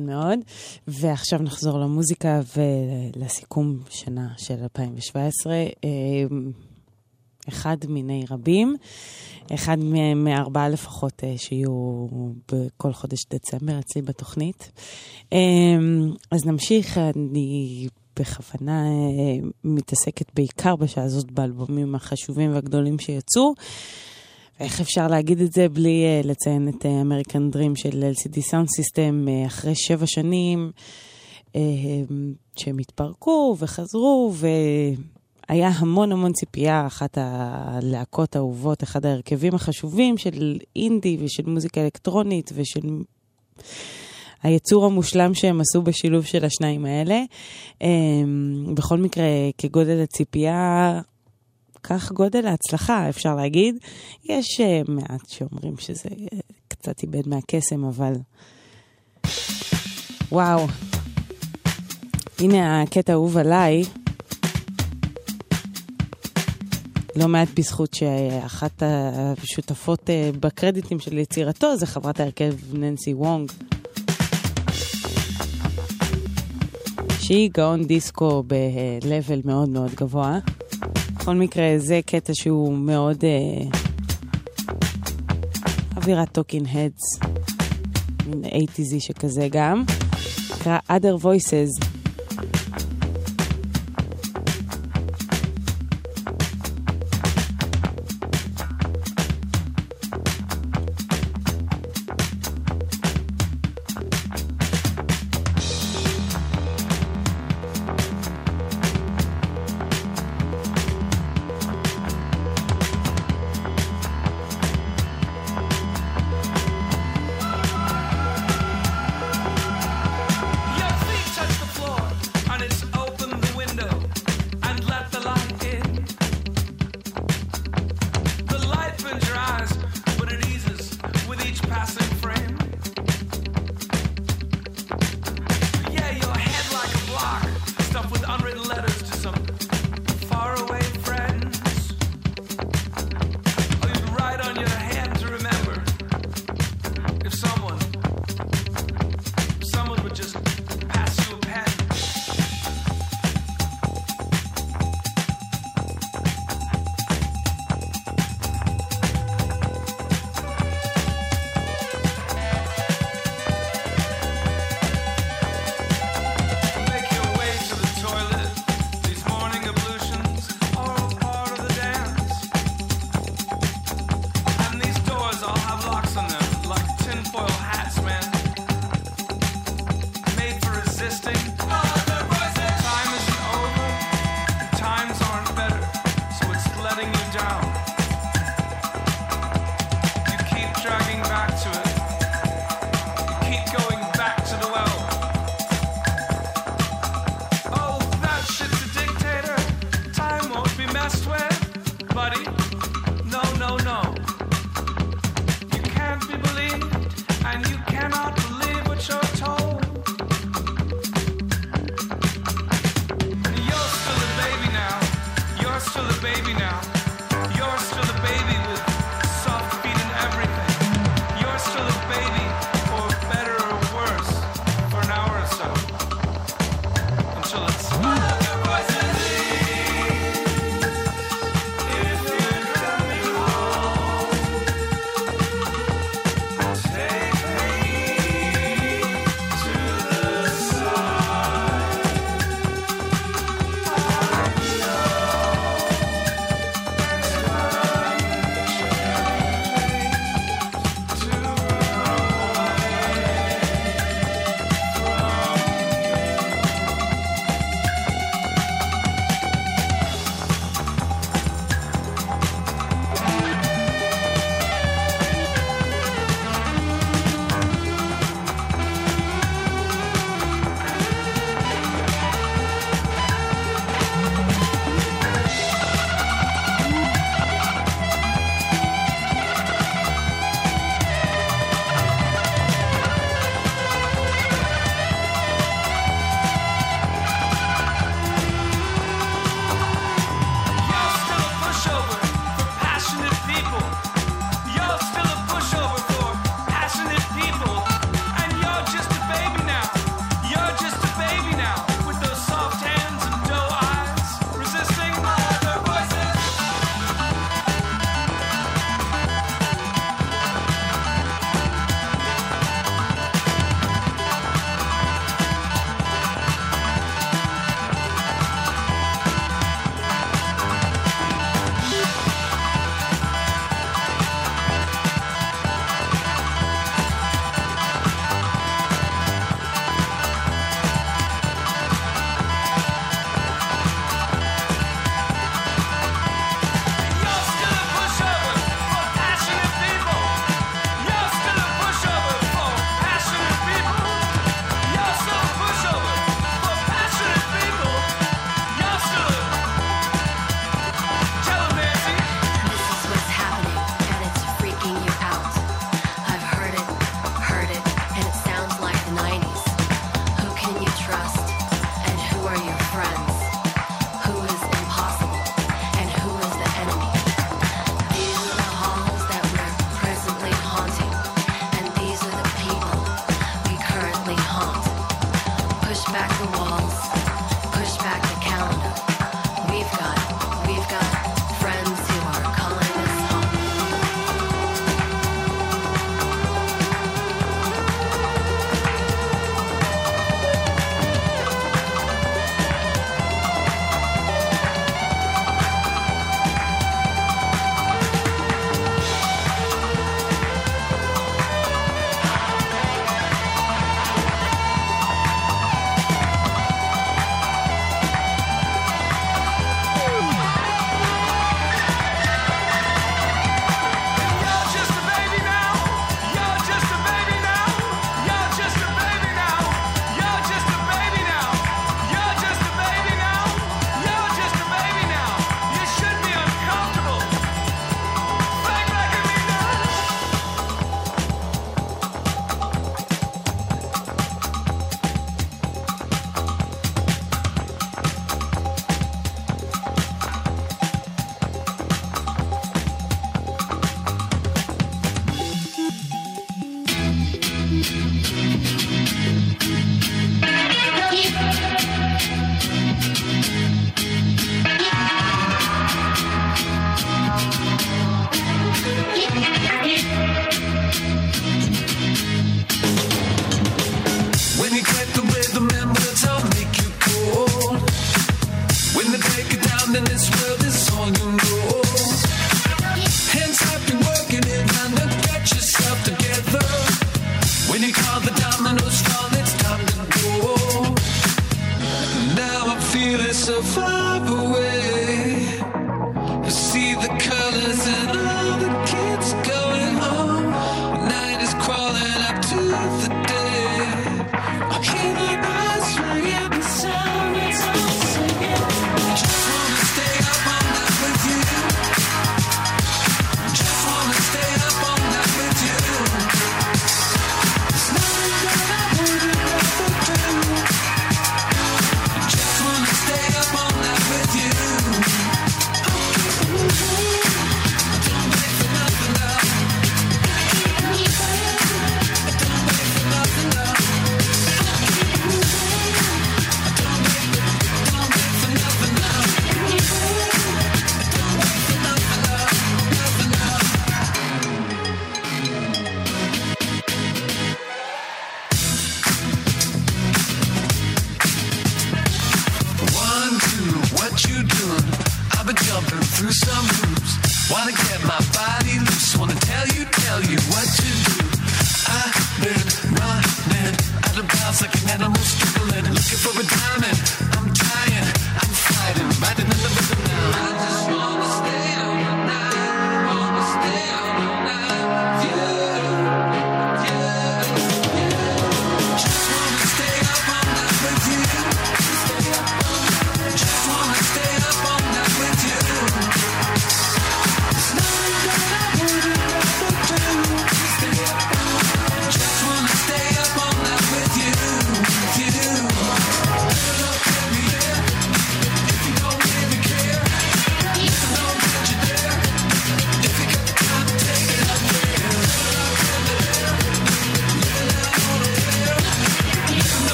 מאוד. 0.00 0.38
ועכשיו 0.88 1.38
נחזור 1.38 1.78
למוזיקה 1.78 2.40
ולסיכום 2.56 3.78
שנה 3.90 4.28
של 4.36 4.54
2017. 4.62 5.52
אה, 5.54 5.88
אחד 7.48 7.76
מיני 7.88 8.24
רבים, 8.30 8.76
אחד 9.54 9.76
מארבעה 10.16 10.68
לפחות 10.68 11.24
אה, 11.24 11.34
שיהיו 11.36 12.06
בכל 12.52 12.92
חודש 12.92 13.18
דצמבר 13.30 13.78
אצלי 13.78 14.02
בתוכנית. 14.02 14.70
אה, 15.32 15.38
אז 16.30 16.46
נמשיך, 16.46 16.98
אני 16.98 17.88
בכוונה 18.18 18.86
אה, 18.86 19.48
מתעסקת 19.64 20.34
בעיקר 20.34 20.76
בשעה 20.76 21.04
הזאת 21.04 21.30
באלבומים 21.30 21.94
החשובים 21.94 22.54
והגדולים 22.54 22.98
שיצאו. 22.98 23.54
איך 24.60 24.80
אפשר 24.80 25.06
להגיד 25.08 25.40
את 25.40 25.52
זה 25.52 25.68
בלי 25.68 26.04
uh, 26.22 26.26
לציין 26.26 26.68
את 26.68 26.86
אמריקן 26.86 27.48
uh, 27.48 27.52
דרים 27.52 27.76
של 27.76 28.12
LCD 28.14 28.36
Sound 28.36 28.68
System 28.80 29.26
uh, 29.26 29.46
אחרי 29.46 29.74
שבע 29.74 30.06
שנים 30.06 30.70
uh, 31.48 31.56
שהם 32.56 32.78
התפרקו 32.78 33.56
וחזרו, 33.58 34.32
והיה 35.48 35.68
המון 35.68 36.12
המון 36.12 36.32
ציפייה, 36.32 36.86
אחת 36.86 37.18
הלהקות 37.20 38.36
האהובות, 38.36 38.82
אחד 38.82 39.06
ההרכבים 39.06 39.54
החשובים 39.54 40.18
של 40.18 40.58
אינדי 40.76 41.18
ושל 41.20 41.46
מוזיקה 41.46 41.80
אלקטרונית 41.80 42.52
ושל 42.54 43.02
היצור 44.42 44.86
המושלם 44.86 45.34
שהם 45.34 45.60
עשו 45.60 45.82
בשילוב 45.82 46.24
של 46.24 46.44
השניים 46.44 46.84
האלה. 46.84 47.22
Um, 47.82 47.86
בכל 48.74 48.98
מקרה, 48.98 49.24
כגודל 49.58 50.02
הציפייה, 50.02 51.00
כך 51.82 52.12
גודל 52.12 52.46
ההצלחה, 52.46 53.08
אפשר 53.08 53.34
להגיד. 53.34 53.76
יש 54.24 54.60
uh, 54.60 54.90
מעט 54.90 55.28
שאומרים 55.28 55.76
שזה 55.78 56.08
uh, 56.08 56.36
קצת 56.68 57.02
איבד 57.02 57.28
מהקסם, 57.28 57.84
אבל... 57.84 58.12
וואו. 60.32 60.66
הנה 62.38 62.82
הקטע 62.82 63.12
האהוב 63.12 63.36
עליי. 63.36 63.82
לא 67.16 67.28
מעט 67.28 67.48
בזכות 67.54 67.94
שאחת 67.94 68.82
השותפות 68.82 70.00
uh, 70.00 70.36
בקרדיטים 70.40 71.00
של 71.00 71.18
יצירתו 71.18 71.76
זה 71.76 71.86
חברת 71.86 72.20
ההרכב 72.20 72.54
ננסי 72.72 73.14
וונג. 73.14 73.52
שהיא 77.20 77.50
גאון 77.54 77.84
דיסקו 77.84 78.42
ב-level 78.46 79.40
מאוד 79.46 79.68
מאוד 79.68 79.94
גבוה. 79.94 80.38
בכל 81.22 81.34
מקרה, 81.34 81.78
זה 81.78 82.00
קטע 82.06 82.32
שהוא 82.34 82.78
מאוד 82.78 83.24
אה, 83.24 83.78
אווירת 85.96 86.32
טוקינג 86.32 86.66
הדס, 86.72 87.32
מין 88.26 88.66
80 88.76 89.00
שכזה 89.00 89.48
גם. 89.50 89.84
נקרא 90.54 90.78
other 90.88 91.24
voices. 91.24 91.91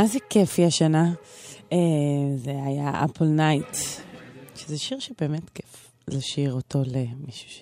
מה 0.00 0.06
זה 0.06 0.18
כיפי 0.30 0.64
השנה? 0.64 1.12
אה, 1.72 1.78
זה 2.36 2.50
היה 2.66 3.04
אפל 3.04 3.24
נייט, 3.24 3.76
שזה 4.56 4.78
שיר 4.78 4.98
שבאמת 4.98 5.50
כיף 5.50 5.90
לשיר 6.08 6.52
אותו 6.52 6.82
למישהו 6.86 7.50
ש... 7.50 7.60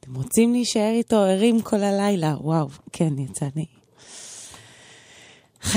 אתם 0.00 0.14
רוצים 0.14 0.52
להישאר 0.52 0.92
איתו 0.92 1.16
ערים 1.16 1.60
כל 1.60 1.82
הלילה? 1.82 2.34
וואו, 2.40 2.68
כן, 2.92 3.18
יצא 3.18 3.46
לי. 3.56 3.64
1-800-890-18 5.62 5.74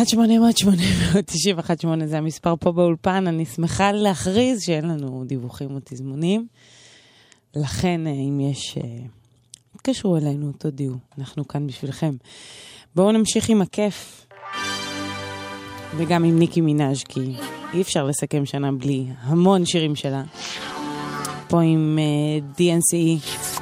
זה 2.06 2.18
המספר 2.18 2.56
פה 2.60 2.72
באולפן, 2.72 3.28
אני 3.28 3.46
שמחה 3.46 3.92
להכריז 3.92 4.62
שאין 4.62 4.86
לנו 4.86 5.24
דיווחים 5.26 5.72
או 5.72 5.80
תזמונים. 5.84 6.48
לכן, 7.56 8.08
אה, 8.08 8.12
אם 8.12 8.40
יש... 8.40 8.78
אה, 8.78 8.84
התקשרו 9.76 10.18
אלינו, 10.18 10.52
תודיעו, 10.52 10.96
אנחנו 11.18 11.48
כאן 11.48 11.68
בשבילכם. 11.68 12.16
בואו 12.96 13.12
נמשיך 13.12 13.50
עם 13.50 13.62
הכיף. 13.62 14.25
וגם 15.98 16.24
עם 16.24 16.40
ניקי 16.40 16.62
מנאז' 16.62 17.04
כי 17.04 17.34
אי 17.74 17.82
אפשר 17.82 18.04
לסכם 18.06 18.46
שנה 18.46 18.72
בלי 18.72 19.06
המון 19.22 19.66
שירים 19.66 19.96
שלה. 19.96 20.24
פה 21.48 21.62
עם 21.62 22.00
אה, 22.02 22.40
uh, 22.40 22.60
DNCE. 22.62 23.55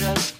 Just 0.00 0.39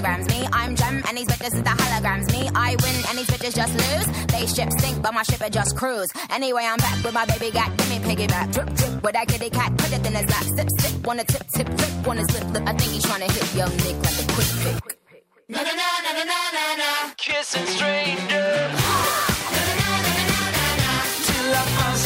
you 0.00 0.06
all 0.06 0.16
the 0.16 0.28
sonograms. 0.28 0.28
Me, 0.28 0.48
I'm 0.52 0.76
Jem, 0.76 1.02
and 1.08 1.16
these 1.16 1.26
bitches 1.28 1.54
is 1.54 1.62
the 1.62 1.70
holograms. 1.70 2.32
Me, 2.32 2.48
I 2.54 2.76
win, 2.82 2.94
and 3.08 3.18
these 3.18 3.26
bitches 3.26 3.54
just 3.54 3.72
lose. 3.74 4.26
They 4.26 4.46
ship 4.46 4.70
sink, 4.78 5.02
but 5.02 5.14
my 5.14 5.22
ship 5.22 5.40
it 5.40 5.52
just 5.52 5.76
cruise. 5.76 6.08
Anyway, 6.30 6.64
I'm 6.64 6.78
back 6.78 7.04
with 7.04 7.14
my 7.14 7.26
baby 7.26 7.50
gat. 7.50 7.76
Give 7.76 7.90
me 7.90 7.98
piggyback, 7.98 8.52
drip, 8.52 8.74
drip, 8.74 9.02
with 9.02 9.12
that 9.12 9.28
kitty 9.28 9.50
cat. 9.50 9.76
Put 9.78 9.92
it 9.92 10.06
in 10.06 10.14
his 10.14 10.26
lap, 10.30 10.44
sip, 10.44 10.68
sip, 10.78 11.06
wanna 11.06 11.24
tip, 11.24 11.46
tip, 11.48 11.68
flip, 11.68 12.08
on 12.08 12.16
his 12.18 12.30
lip. 12.34 12.62
I 12.66 12.72
think 12.72 12.92
he's 12.92 13.04
trying 13.04 13.26
to 13.26 13.32
hit 13.32 13.54
young 13.54 13.76
Nick 13.78 13.96
like 14.02 14.18
a 14.22 14.26
quick 14.32 14.50
pick. 14.62 14.98
Na 15.48 15.62
na 15.62 15.72
na 15.72 15.88
na 16.04 16.12
na 16.12 16.24
na 16.24 16.40
na 16.56 16.76
na. 16.76 17.14
Kissing 17.16 17.66
strangers. 17.66 18.72
Till 21.26 21.54
I 21.54 21.64
find 21.76 21.97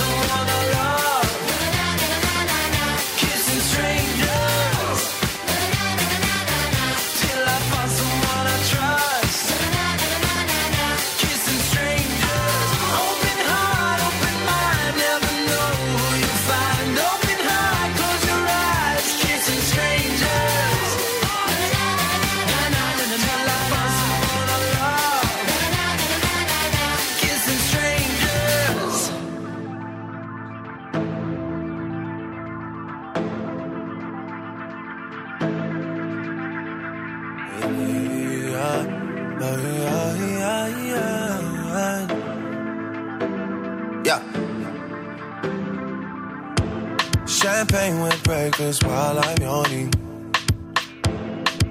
Champagne 47.72 48.02
with 48.02 48.22
breakfast 48.24 48.84
while 48.84 49.18
I'm 49.18 49.38
yawning. 49.38 49.90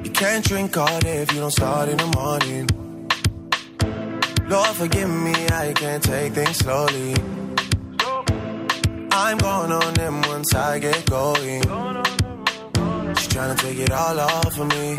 You 0.04 0.10
can't 0.10 0.44
drink 0.44 0.76
all 0.76 1.00
day 1.00 1.18
if 1.18 1.32
you 1.32 1.40
don't 1.42 1.52
start 1.52 1.90
in 1.90 1.98
the 1.98 2.08
morning. 2.18 2.66
Lord, 4.50 4.70
forgive 4.70 5.12
me, 5.12 5.36
I 5.50 5.74
can't 5.74 6.04
take 6.04 6.34
things 6.34 6.58
slowly. 6.58 7.14
I'm 9.12 9.38
going 9.38 9.72
on 9.72 9.94
them 9.94 10.24
once 10.24 10.56
I 10.56 10.80
get 10.80 11.08
going. 11.08 11.62
She's 13.18 13.28
trying 13.28 13.56
to 13.56 13.64
take 13.64 13.78
it 13.78 13.92
all 13.92 14.20
off 14.20 14.60
of 14.60 14.68
me. 14.70 14.98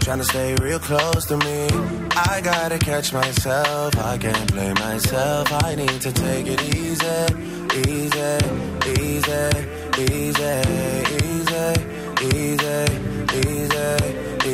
Trying 0.00 0.18
to 0.20 0.24
stay 0.24 0.54
real 0.62 0.78
close 0.78 1.26
to 1.26 1.36
me. 1.36 1.68
I 2.16 2.40
gotta 2.42 2.78
catch 2.78 3.12
myself. 3.12 3.98
I 3.98 4.16
can't 4.16 4.50
blame 4.50 4.76
myself. 4.76 5.52
I 5.62 5.74
need 5.74 6.00
to 6.00 6.10
take 6.10 6.46
it 6.46 6.62
easy, 6.74 7.18
easy, 7.86 8.38
easy, 8.98 9.87
easy, 9.98 10.54
easy, 11.26 11.66
easy, 12.30 12.78
easy, 13.42 13.88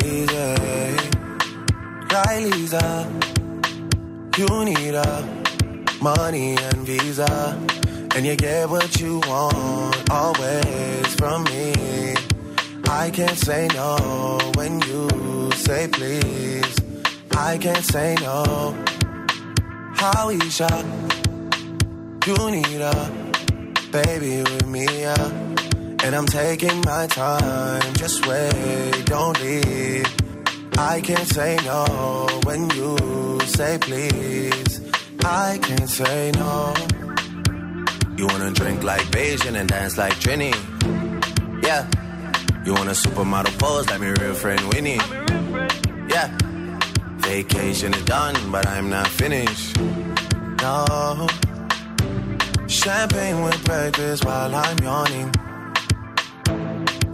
easy. 0.00 1.04
Riley's 2.12 2.74
up. 2.74 3.06
You 4.38 4.64
need 4.64 4.94
a 4.94 5.44
money 6.00 6.56
and 6.56 6.86
visa. 6.86 7.58
And 8.14 8.24
you 8.24 8.36
get 8.36 8.70
what 8.70 9.00
you 9.00 9.20
want 9.26 10.10
always 10.10 11.14
from 11.16 11.44
me. 11.44 12.14
I 12.88 13.10
can't 13.10 13.38
say 13.38 13.68
no 13.74 14.38
when 14.54 14.80
you 14.82 15.50
say 15.52 15.88
please. 15.88 16.76
I 17.36 17.58
can't 17.58 17.84
say 17.84 18.14
no. 18.20 18.74
How 19.94 20.28
you? 20.28 20.40
You 22.26 22.50
need 22.50 22.80
a 22.80 23.23
baby 24.02 24.42
with 24.42 24.66
me, 24.66 24.86
yeah. 25.02 25.28
And 26.02 26.16
I'm 26.16 26.26
taking 26.26 26.80
my 26.84 27.06
time. 27.06 27.94
Just 27.94 28.26
wait, 28.26 29.04
don't 29.06 29.40
leave. 29.40 30.06
I 30.76 31.00
can't 31.00 31.28
say 31.28 31.56
no 31.64 32.26
when 32.42 32.68
you 32.70 33.38
say 33.46 33.78
please. 33.80 34.80
I 35.24 35.58
can't 35.62 35.88
say 35.88 36.32
no. 36.34 36.74
You 38.18 38.26
wanna 38.26 38.50
drink 38.50 38.82
like 38.82 39.04
Beijing 39.14 39.54
and 39.54 39.68
dance 39.68 39.96
like 39.96 40.14
Trini? 40.14 40.52
Yeah. 41.62 41.88
You 42.66 42.72
want 42.74 42.88
a 42.88 42.96
supermodel 43.04 43.56
pose 43.60 43.88
like 43.90 44.00
my 44.00 44.12
real 44.20 44.34
friend 44.34 44.60
Winnie? 44.72 45.00
Yeah. 46.14 46.36
Vacation 47.30 47.94
is 47.94 48.04
done, 48.04 48.34
but 48.50 48.66
I'm 48.66 48.90
not 48.90 49.06
finished. 49.06 49.78
No. 50.60 51.28
Champagne 52.74 53.40
with 53.44 53.64
breakfast 53.64 54.24
while 54.24 54.52
I'm 54.52 54.78
yawning. 54.80 55.30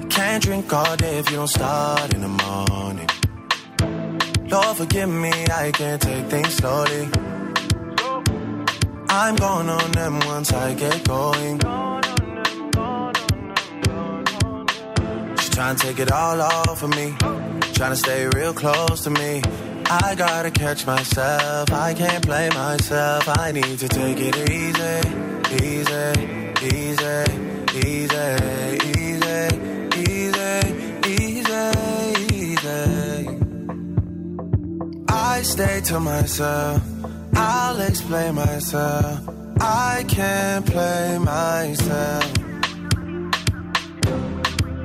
Can't 0.08 0.42
drink 0.42 0.72
all 0.72 0.96
day 0.96 1.18
if 1.18 1.30
you 1.30 1.36
don't 1.36 1.48
start 1.48 2.14
in 2.14 2.22
the 2.22 2.28
morning. 2.28 3.08
Lord, 4.48 4.76
forgive 4.78 5.10
me, 5.10 5.30
I 5.52 5.70
can't 5.70 6.00
take 6.00 6.24
things 6.26 6.54
slowly. 6.54 7.08
I'm 9.10 9.36
going 9.36 9.68
on 9.68 9.92
them 9.92 10.18
once 10.20 10.50
I 10.50 10.72
get 10.74 11.06
going. 11.06 11.60
She's 15.36 15.50
trying 15.50 15.76
to 15.76 15.86
take 15.86 15.98
it 15.98 16.10
all 16.10 16.40
off 16.40 16.82
of 16.82 16.90
me. 16.90 17.14
Trying 17.74 17.92
to 17.92 17.96
stay 17.96 18.26
real 18.34 18.54
close 18.54 19.04
to 19.04 19.10
me. 19.10 19.42
I 19.90 20.14
gotta 20.16 20.50
catch 20.50 20.86
myself. 20.86 21.70
I 21.70 21.92
can't 21.92 22.24
play 22.24 22.48
myself. 22.48 23.28
I 23.38 23.52
need 23.52 23.78
to 23.78 23.88
take 23.88 24.18
it 24.20 24.50
easy, 24.50 25.29
easy, 25.52 26.06
easy, 26.62 27.24
easy, 27.74 28.28
easy, 28.86 29.48
easy, 31.06 31.64
easy. 32.32 32.90
I 35.08 35.42
stay 35.42 35.80
to 35.86 36.00
myself. 36.00 36.82
I'll 37.34 37.80
explain 37.80 38.34
myself. 38.34 39.20
I 39.60 40.04
can't 40.08 40.64
play 40.66 41.18
myself. 41.18 42.32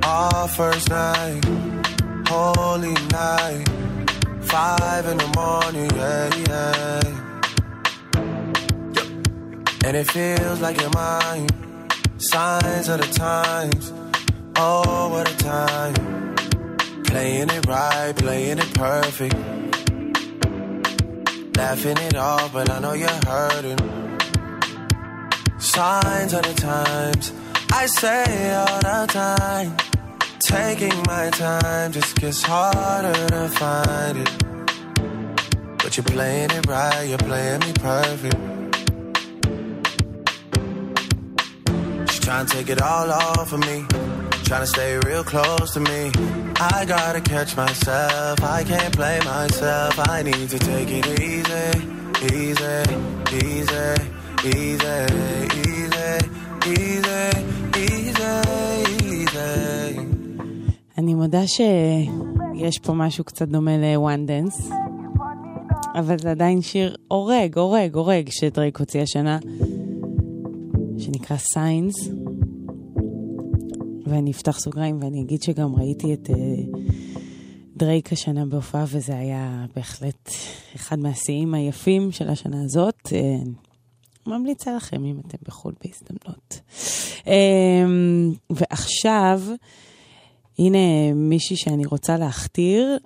Our 0.02 0.48
first 0.48 0.88
night, 0.90 1.44
holy 2.28 2.94
night, 3.12 3.68
five 4.42 5.06
in 5.06 5.18
the 5.18 5.32
morning, 5.36 5.90
yeah, 5.94 6.34
yeah. 6.48 7.25
And 9.86 9.96
it 9.96 10.10
feels 10.10 10.60
like 10.60 10.80
you're 10.80 10.90
mine. 10.90 11.46
Signs 12.18 12.88
of 12.88 13.00
the 13.00 13.06
times, 13.06 13.92
oh, 14.56 15.10
what 15.10 15.30
a 15.30 15.36
time. 15.36 16.34
Playing 17.04 17.50
it 17.50 17.64
right, 17.66 18.12
playing 18.16 18.58
it 18.58 18.74
perfect. 18.74 19.36
Laughing 21.56 21.98
it 21.98 22.16
off, 22.16 22.52
but 22.52 22.68
I 22.68 22.80
know 22.80 22.94
you're 22.94 23.20
hurting. 23.28 23.78
Signs 25.60 26.32
of 26.32 26.42
the 26.42 26.54
times, 26.56 27.32
I 27.72 27.86
say 27.86 28.54
all 28.54 28.80
the 28.80 29.06
time. 29.06 29.76
Taking 30.40 30.96
my 31.06 31.30
time 31.30 31.92
just 31.92 32.16
gets 32.16 32.42
harder 32.42 33.28
to 33.28 33.48
find 33.50 34.18
it. 34.18 35.78
But 35.78 35.96
you're 35.96 36.02
playing 36.02 36.50
it 36.50 36.66
right, 36.66 37.04
you're 37.04 37.18
playing 37.18 37.60
me 37.60 37.72
perfect. 37.74 38.65
Trying 42.26 42.44
to 42.44 42.52
take 42.56 42.70
it 42.70 42.82
all 42.82 43.08
off 43.12 43.52
of 43.52 43.60
me. 43.60 43.78
Trying 44.48 44.64
to 44.66 44.70
stay 44.76 44.98
real 45.08 45.22
close 45.32 45.68
to 45.74 45.80
me. 45.90 46.00
I 46.74 46.84
gotta 46.94 47.20
catch 47.20 47.50
myself. 47.56 48.36
I 48.42 48.60
can't 48.70 48.92
play 49.00 49.18
myself. 49.34 49.92
I 50.14 50.18
need 50.28 50.48
to 50.54 50.58
take 50.70 50.90
it 50.98 51.06
easy, 51.30 51.66
easy, 52.34 52.76
easy, 53.42 53.86
easy, 54.54 55.04
easy, 55.74 56.10
easy, 57.84 58.32
easy. 59.12 59.56
אני 60.98 61.14
מודה 61.14 61.46
שיש 61.46 62.78
פה 62.78 62.92
משהו 62.92 63.24
קצת 63.24 63.48
דומה 63.48 63.76
ל-one 63.76 64.28
dance, 64.28 64.74
אבל 65.98 66.18
זה 66.18 66.30
עדיין 66.30 66.62
שיר 66.62 66.96
הורג, 67.08 67.58
הורג, 67.58 67.94
הורג, 67.94 68.28
שדרייק 68.30 68.76
הוציא 68.76 69.02
השנה, 69.02 69.38
שנקרא 70.98 71.36
Signs. 71.36 72.10
ואני 74.06 74.30
אפתח 74.30 74.58
סוגריים 74.58 74.98
ואני 75.02 75.22
אגיד 75.22 75.42
שגם 75.42 75.76
ראיתי 75.76 76.14
את 76.14 76.30
uh, 76.30 76.78
דרייק 77.76 78.12
השנה 78.12 78.46
בהופעה, 78.46 78.84
וזה 78.88 79.18
היה 79.18 79.66
בהחלט 79.76 80.30
אחד 80.76 80.98
מהשיאים 80.98 81.54
היפים 81.54 82.12
של 82.12 82.28
השנה 82.28 82.64
הזאת. 82.64 83.00
Uh, 83.06 83.48
ממליצה 84.26 84.76
לכם 84.76 85.04
אם 85.04 85.20
אתם 85.26 85.38
בחו"ל 85.46 85.72
בהזדמנות. 85.84 86.60
Uh, 87.18 87.28
ועכשיו, 88.50 89.42
הנה 90.58 91.12
מישהי 91.14 91.56
שאני 91.56 91.86
רוצה 91.86 92.16
להכתיר. 92.16 92.98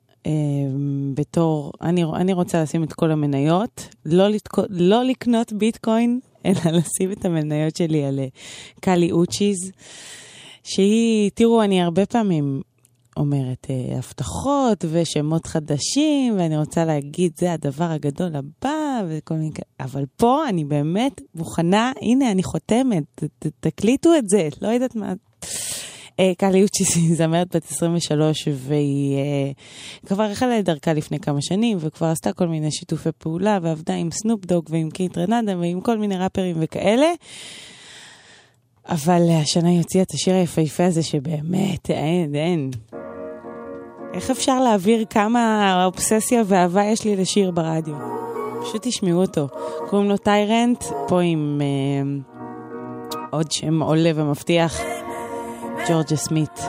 בתור, 1.14 1.72
אני, 1.82 2.04
אני 2.04 2.32
רוצה 2.32 2.62
לשים 2.62 2.84
את 2.84 2.92
כל 2.92 3.10
המניות, 3.10 3.88
לא, 4.06 4.28
לתקו, 4.28 4.62
לא 4.68 5.04
לקנות 5.04 5.52
ביטקוין, 5.52 6.20
אלא 6.46 6.60
לשים 6.72 7.12
את 7.12 7.24
המניות 7.24 7.76
שלי 7.76 8.04
על 8.04 8.18
אה, 8.18 8.26
קאלי 8.80 9.12
אוצ'יז. 9.12 9.72
שהיא, 10.62 11.30
תראו, 11.34 11.62
אני 11.62 11.82
הרבה 11.82 12.06
פעמים 12.06 12.62
אומרת 13.16 13.66
אה, 13.70 13.98
הבטחות 13.98 14.84
ושמות 14.90 15.46
חדשים, 15.46 16.36
ואני 16.38 16.58
רוצה 16.58 16.84
להגיד, 16.84 17.32
זה 17.38 17.52
הדבר 17.52 17.84
הגדול 17.84 18.36
הבא, 18.36 19.02
וכל 19.08 19.34
מיני 19.34 19.52
כאלה, 19.52 19.88
אבל 19.90 20.04
פה 20.16 20.48
אני 20.48 20.64
באמת 20.64 21.20
מוכנה, 21.34 21.92
הנה, 22.02 22.30
אני 22.30 22.42
חותמת, 22.42 23.04
ת, 23.14 23.46
תקליטו 23.60 24.14
את 24.18 24.28
זה, 24.28 24.48
לא 24.62 24.68
יודעת 24.68 24.96
מה. 24.96 25.12
אה, 26.20 26.32
קאלי 26.38 26.62
אוצ'יס 26.62 26.96
היא 26.96 27.16
זמרת 27.16 27.56
בת 27.56 27.70
23, 27.70 28.48
והיא 28.52 29.16
אה, 29.16 29.50
כבר 30.06 30.22
החלה 30.22 30.58
את 30.58 30.64
דרכה 30.64 30.92
לפני 30.92 31.18
כמה 31.18 31.42
שנים, 31.42 31.78
וכבר 31.80 32.06
עשתה 32.06 32.32
כל 32.32 32.46
מיני 32.46 32.70
שיתופי 32.70 33.08
פעולה, 33.18 33.58
ועבדה 33.62 33.94
עם 33.94 34.10
סנופ 34.10 34.46
דוג 34.46 34.64
ועם 34.70 34.90
קיט 34.90 35.18
רנדה 35.18 35.58
ועם 35.58 35.80
כל 35.80 35.98
מיני 35.98 36.16
ראפרים 36.16 36.56
וכאלה. 36.60 37.12
אבל 38.88 39.22
השנה 39.30 39.68
היא 39.68 39.78
הוציאה 39.78 40.02
את 40.02 40.10
השיר 40.14 40.34
היפהפה 40.34 40.84
הזה 40.84 41.02
שבאמת, 41.02 41.90
אין, 41.90 42.34
אין. 42.34 42.70
איך 44.14 44.30
אפשר 44.30 44.60
להעביר 44.60 45.04
כמה 45.10 45.84
אובססיה 45.84 46.42
ואהבה 46.46 46.84
יש 46.84 47.04
לי 47.04 47.16
לשיר 47.16 47.50
ברדיו? 47.50 47.94
פשוט 48.62 48.86
תשמעו 48.86 49.20
אותו. 49.20 49.48
קוראים 49.88 50.08
לו 50.08 50.16
טיירנט, 50.16 50.84
פה 51.08 51.20
עם 51.20 51.60
אה, 51.60 52.02
עוד 53.30 53.52
שם 53.52 53.82
עולה 53.82 54.10
ומבטיח, 54.14 54.80
ג'ורג'ה 55.90 56.16
סמית. 56.16 56.60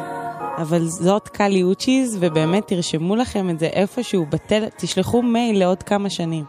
אבל 0.57 0.85
זאת 0.85 1.27
קאלי 1.27 1.63
אוצ'יז, 1.63 2.17
ובאמת 2.19 2.67
תרשמו 2.67 3.15
לכם 3.15 3.49
את 3.49 3.59
זה 3.59 3.65
איפשהו 3.65 4.25
בטל... 4.29 4.63
תשלחו 4.77 5.21
מייל 5.21 5.59
לעוד 5.59 5.83
כמה 5.83 6.09
שנים. 6.09 6.43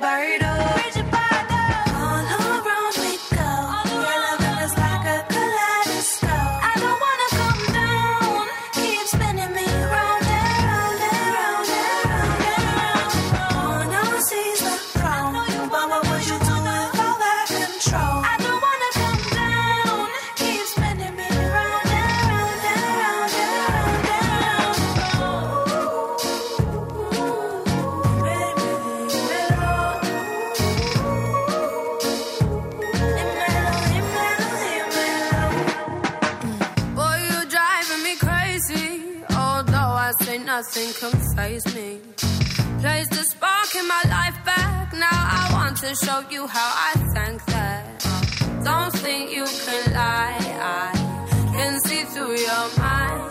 Bridget 0.00 0.47
nothing 40.58 40.92
can 40.94 41.12
phase 41.36 41.66
me. 41.76 42.00
Place 42.80 43.08
the 43.10 43.22
spark 43.32 43.70
in 43.76 43.86
my 43.86 44.02
life 44.16 44.38
back. 44.44 44.92
Now 44.92 45.20
I 45.40 45.50
want 45.52 45.76
to 45.84 45.94
show 45.94 46.20
you 46.30 46.48
how 46.48 46.70
I 46.88 46.92
thank 47.14 47.44
that. 47.46 47.84
Don't 48.64 48.92
think 49.04 49.30
you 49.30 49.44
can 49.64 49.92
lie. 49.94 50.36
I 50.60 51.52
can 51.54 51.78
see 51.86 52.02
through 52.12 52.38
your 52.38 52.66
mind. 52.76 53.27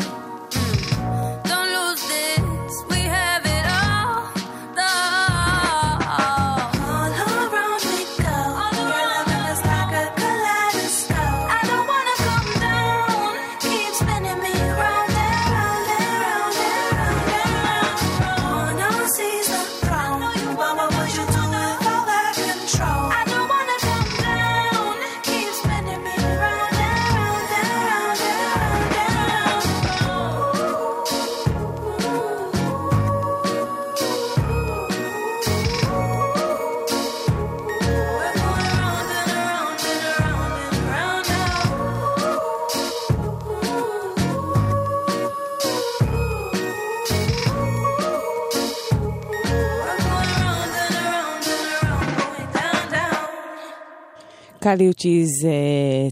המוזיקליות 54.68 54.99
שהיא 54.99 55.26
זה 55.41 55.49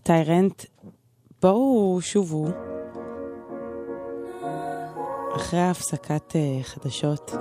טיירנט. 0.03 0.63
בואו 1.41 1.99
שובו. 2.01 2.47
אחרי 5.35 5.59
ההפסקת 5.59 6.35
אה, 6.35 6.63
חדשות, 6.63 7.31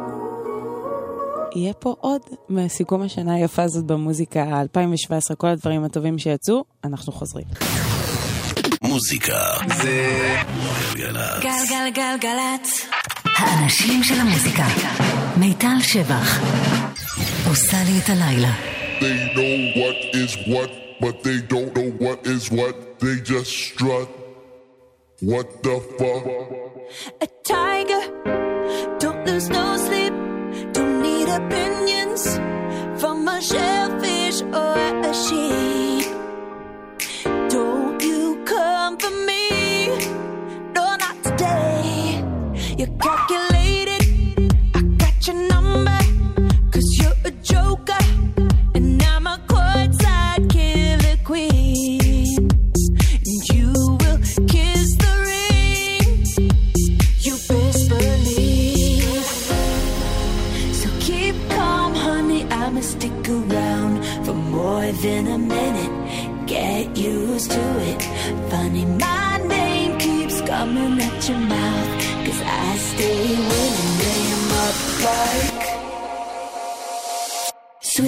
יהיה 1.54 1.72
פה 1.72 1.94
עוד 2.00 2.20
מסיכום 2.48 3.02
השנה 3.02 3.34
היפה 3.34 3.62
הזאת 3.62 3.84
במוזיקה, 3.84 4.60
2017, 4.60 5.36
כל 5.36 5.46
הדברים 5.46 5.84
הטובים 5.84 6.18
שיצאו, 6.18 6.64
אנחנו 6.84 7.12
חוזרים. 7.12 7.46
מוזיקה 8.82 9.38
זה 9.82 10.08
גלגלצ. 10.94 11.42
גלגלגלגלצ. 11.42 12.86
האנשים 13.36 14.02
של 14.04 14.20
המוזיקה. 14.20 14.66
מיטל 15.36 15.80
שבח. 15.80 16.40
עושה 17.48 17.76
לי 17.86 17.98
את 17.98 18.08
הלילה. 18.08 18.52
They 19.00 19.36
know 19.36 19.78
what 19.78 20.14
is 20.14 20.48
what. 20.48 20.83
but 21.04 21.22
they 21.22 21.38
don't 21.42 21.76
know 21.76 21.90
what 22.04 22.26
is 22.26 22.50
what. 22.50 22.98
They 22.98 23.16
just 23.16 23.50
strut. 23.50 24.08
What 25.20 25.62
the 25.62 25.76
fuck? 25.98 26.24
A 27.20 27.28
tiger, 27.44 28.04
don't 28.98 29.26
lose 29.26 29.50
no 29.50 29.76
sleep. 29.76 30.14
Don't 30.72 31.02
need 31.02 31.28
opinions 31.28 32.22
from 32.98 33.28
a 33.28 33.38
shellfish 33.42 34.40
or 34.62 34.76
a 35.10 35.12
sheep. 35.24 36.06
Don't 37.50 38.02
you 38.02 38.42
come 38.46 38.96
for 38.96 39.14
me? 39.28 39.88
No, 40.76 40.96
not 41.04 41.16
today. 41.22 42.24
You 42.78 42.86
got 42.86 43.13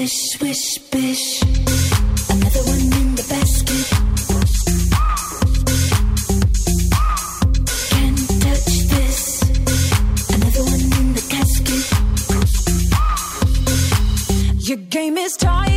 swish, 0.07 0.38
swish, 0.38 0.78
bish. 0.90 1.42
Another 2.30 2.62
one 2.62 2.80
in 2.80 3.14
the 3.14 3.24
basket. 3.28 3.86
Your 14.68 14.78
game 14.78 15.16
is 15.16 15.36
tired. 15.36 15.76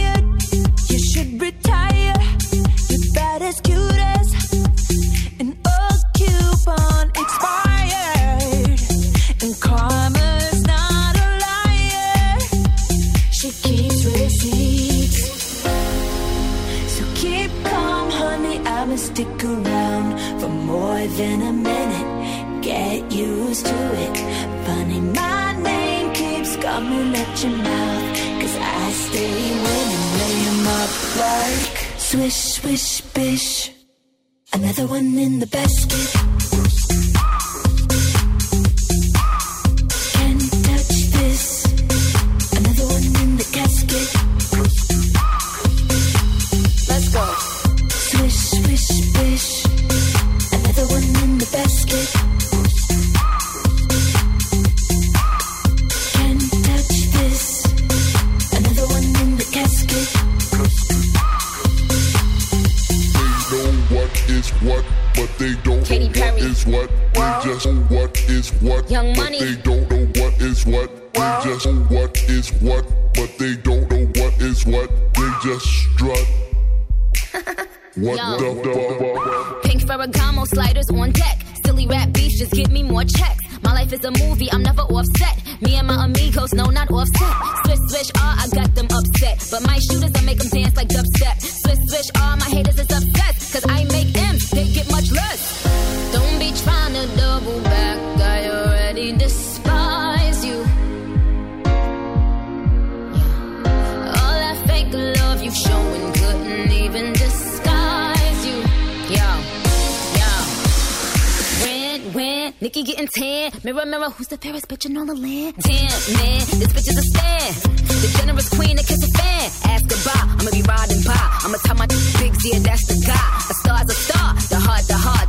shut 27.29 27.49
your 27.49 27.57
mouth, 27.57 28.17
cause 28.41 28.55
I 28.57 28.91
stay 28.91 29.51
winning, 29.51 30.05
lay 30.19 30.35
him 30.47 30.67
up 30.67 31.15
like 31.17 31.77
swish, 31.97 32.33
swish, 32.33 33.01
bish. 33.13 33.71
Another 34.53 34.87
one 34.87 35.17
in 35.17 35.39
the 35.39 35.47
basket. 35.47 36.58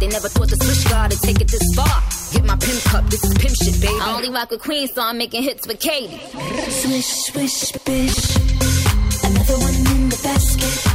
They 0.01 0.09
never 0.09 0.31
thought 0.31 0.49
the 0.49 0.57
switch 0.57 0.91
guard 0.91 1.13
would 1.13 1.21
take 1.21 1.43
it 1.43 1.49
this 1.49 1.63
far. 1.77 2.03
Get 2.33 2.45
my 2.47 2.57
pimp 2.57 2.83
cup, 2.85 3.05
this 3.11 3.23
is 3.23 3.35
pimp 3.35 3.55
shit, 3.55 3.81
baby. 3.83 4.01
I 4.01 4.17
only 4.17 4.31
rock 4.31 4.51
with 4.51 4.63
queens, 4.63 4.95
so 4.95 5.03
I'm 5.03 5.19
making 5.19 5.43
hits 5.43 5.67
with 5.67 5.79
Katy. 5.79 6.17
Swish, 6.71 7.07
swish, 7.29 7.73
bish. 7.85 8.37
Another 9.23 9.59
one 9.61 9.75
in 9.93 10.09
the 10.09 10.19
basket. 10.23 10.90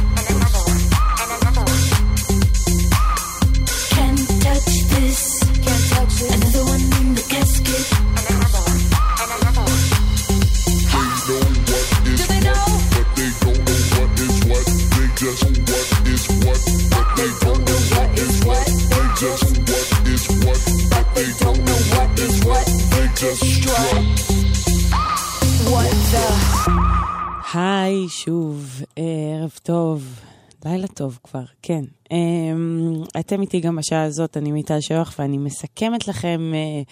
היי, 27.54 28.08
שוב, 28.08 28.82
ערב 28.96 29.50
טוב. 29.62 30.20
לילה 30.64 30.86
טוב 30.86 31.18
כבר, 31.22 31.44
כן. 31.62 31.84
אמ, 32.10 33.02
אתם 33.20 33.40
איתי 33.40 33.60
גם 33.60 33.76
בשעה 33.76 34.02
הזאת, 34.02 34.36
אני 34.36 34.52
מיטל 34.52 34.80
שוח 34.80 35.14
ואני 35.18 35.38
מסכמת 35.38 36.08
לכם 36.08 36.52
אה, 36.54 36.82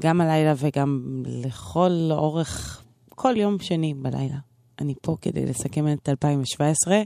גם 0.00 0.20
הלילה 0.20 0.54
וגם 0.56 1.22
לכל 1.26 2.08
אורך, 2.10 2.82
כל 3.08 3.34
יום 3.36 3.58
שני 3.58 3.94
בלילה. 3.94 4.38
אני 4.80 4.94
פה 5.02 5.16
כדי 5.20 5.46
לסכם 5.46 5.92
את 5.92 6.08
2017. 6.08 7.02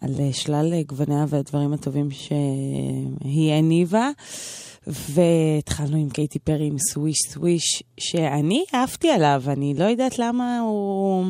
על 0.00 0.14
אה, 0.20 0.32
שלל 0.32 0.72
אה, 0.72 0.82
גווניה 0.82 1.24
והדברים 1.28 1.72
הטובים 1.72 2.10
שהיא 2.10 3.52
הניבה. 3.52 4.10
והתחלנו 4.86 5.96
עם 5.96 6.10
קייטי 6.10 6.38
פרי 6.38 6.66
עם 6.66 6.76
סוויש 6.78 7.18
סוויש, 7.28 7.82
שאני 8.00 8.64
אהבתי 8.74 9.10
עליו, 9.10 9.42
אני 9.46 9.74
לא 9.74 9.84
יודעת 9.84 10.18
למה 10.18 10.60
הוא... 10.60 11.24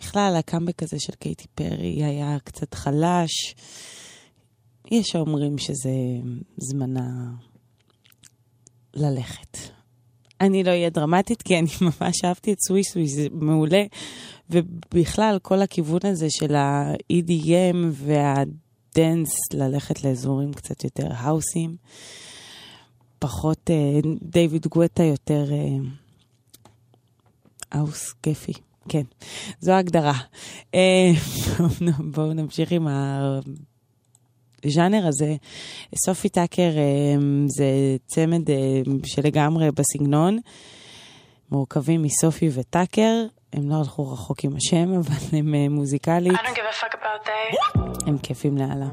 בכלל, 0.00 0.34
הקאמבק 0.38 0.82
הזה 0.82 0.96
של 1.00 1.12
קייטי 1.12 1.46
פרי 1.54 2.04
היה 2.04 2.36
קצת 2.44 2.74
חלש. 2.74 3.54
יש 4.90 5.16
האומרים 5.16 5.58
שזה 5.58 5.90
זמנה 6.56 7.30
ללכת. 8.94 9.58
אני 10.40 10.64
לא 10.64 10.70
אהיה 10.70 10.90
דרמטית, 10.90 11.42
כי 11.42 11.58
אני 11.58 11.68
ממש 12.00 12.24
אהבתי 12.24 12.52
את 12.52 12.58
סוויש 12.60 12.86
סוויש, 12.86 13.10
זה 13.10 13.26
מעולה. 13.32 13.84
ובכלל, 14.52 15.38
כל 15.42 15.62
הכיוון 15.62 16.00
הזה 16.04 16.26
של 16.30 16.54
ה-EDM 16.54 17.76
וה-dance, 17.92 19.54
ללכת 19.54 20.04
לאזורים 20.04 20.52
קצת 20.52 20.84
יותר 20.84 21.06
האוסים, 21.10 21.76
פחות 23.18 23.70
דיוויד 24.22 24.66
uh, 24.66 24.68
גואטה, 24.68 25.02
יותר 25.02 25.52
אה, 25.52 25.76
האוס 27.72 28.10
uh, 28.10 28.14
כיפי. 28.22 28.52
כן, 28.88 29.02
זו 29.60 29.72
ההגדרה. 29.72 30.18
אה, 30.74 31.12
בואו 32.14 32.32
נמשיך 32.32 32.72
עם 32.72 32.88
הז'אנר 34.64 35.06
הזה. 35.06 35.36
סופי 36.04 36.28
טאקר 36.28 36.70
אה, 36.76 37.16
זה 37.46 37.96
צמד 38.06 38.42
שלגמרי 39.04 39.68
בסגנון, 39.70 40.38
מורכבים 41.50 42.02
מסופי 42.02 42.48
וטאקר. 42.52 43.26
הם 43.52 43.70
לא 43.70 43.74
הלכו 43.78 44.12
רחוק 44.12 44.44
עם 44.44 44.56
השם, 44.56 44.92
אבל 44.98 45.38
הם 45.38 45.54
אה, 45.54 45.66
מוזיקלית. 45.70 46.32
הם 48.06 48.18
כיפים 48.18 48.58
לאללה. 48.58 48.86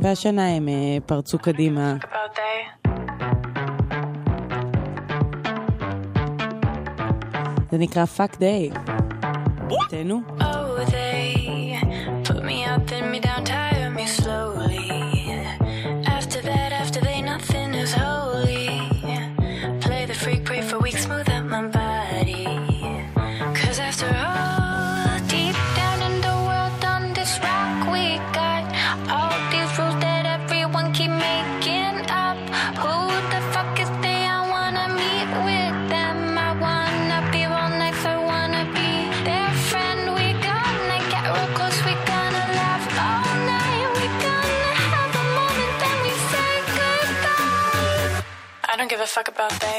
והשנה 0.00 0.56
הם 0.56 0.68
אה, 0.68 0.98
פרצו 1.06 1.38
קדימה. 1.38 1.94
זה 7.70 7.78
נקרא 7.78 8.04
פאק 8.04 8.38
דיי. 8.38 8.70
תהנו. 9.90 10.20
Oh, 10.38 10.84
they 10.90 11.78
put 12.24 12.44
me 12.44 12.64
up, 12.64 12.86
then 12.86 13.10
me 13.12 13.20
down 13.20 13.44
tight. 13.44 13.75
fuck 49.16 49.28
about 49.28 49.60
that. 49.60 49.75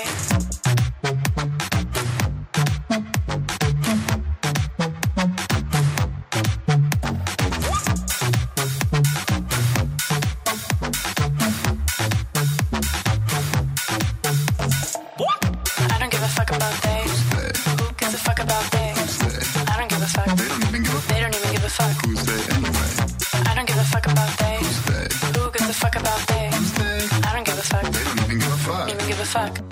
fuck. 29.27 29.66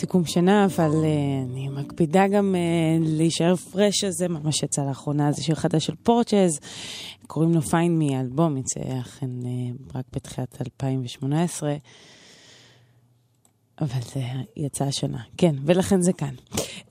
סיכום 0.00 0.24
שנה, 0.24 0.64
אבל 0.64 0.90
uh, 0.90 1.50
אני 1.50 1.68
מקפידה 1.68 2.28
גם 2.28 2.54
uh, 2.54 3.04
להישאר 3.08 3.56
פרש 3.56 4.04
הזה, 4.04 4.28
ממש 4.28 4.62
יצא 4.62 4.82
לאחרונה, 4.82 5.32
זה 5.32 5.42
שיר 5.42 5.54
חדש 5.54 5.86
של 5.86 5.94
פורצ'ז, 6.02 6.60
קוראים 7.26 7.54
לו 7.54 7.62
פיין 7.62 7.98
מי, 7.98 8.16
האלבום 8.16 8.56
יצא 8.56 8.80
אכן 9.00 9.30
uh, 9.40 9.98
רק 9.98 10.04
בתחילת 10.12 10.56
2018. 10.60 11.74
אבל 13.80 14.00
זה 14.14 14.20
יצא 14.56 14.84
השנה, 14.84 15.22
כן, 15.36 15.54
ולכן 15.64 16.02
זה 16.02 16.12
כאן. 16.12 16.34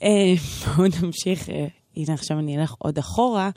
אה, 0.04 0.34
בואו 0.76 0.88
נמשיך, 1.02 1.50
אה, 1.50 1.68
הנה 1.96 2.14
עכשיו 2.14 2.40
אני 2.40 2.58
אלך 2.58 2.76
עוד 2.78 2.98
אחורה 2.98 3.50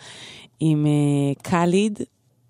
עם 0.61 0.87
אה, 0.87 1.43
קאליד, 1.43 1.99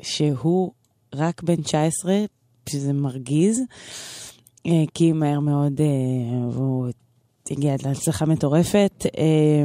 שהוא 0.03 0.73
רק 1.15 1.43
בן 1.43 1.63
19, 1.63 2.25
שזה 2.69 2.93
מרגיז, 2.93 3.61
כי 4.95 5.13
מהר 5.13 5.41
מאוד 5.41 5.81
אה, 5.81 5.87
הוא 6.55 6.87
הגיע 7.51 7.75
להצלחה 7.85 8.27
מטורפת. 8.27 9.07
אה, 9.19 9.65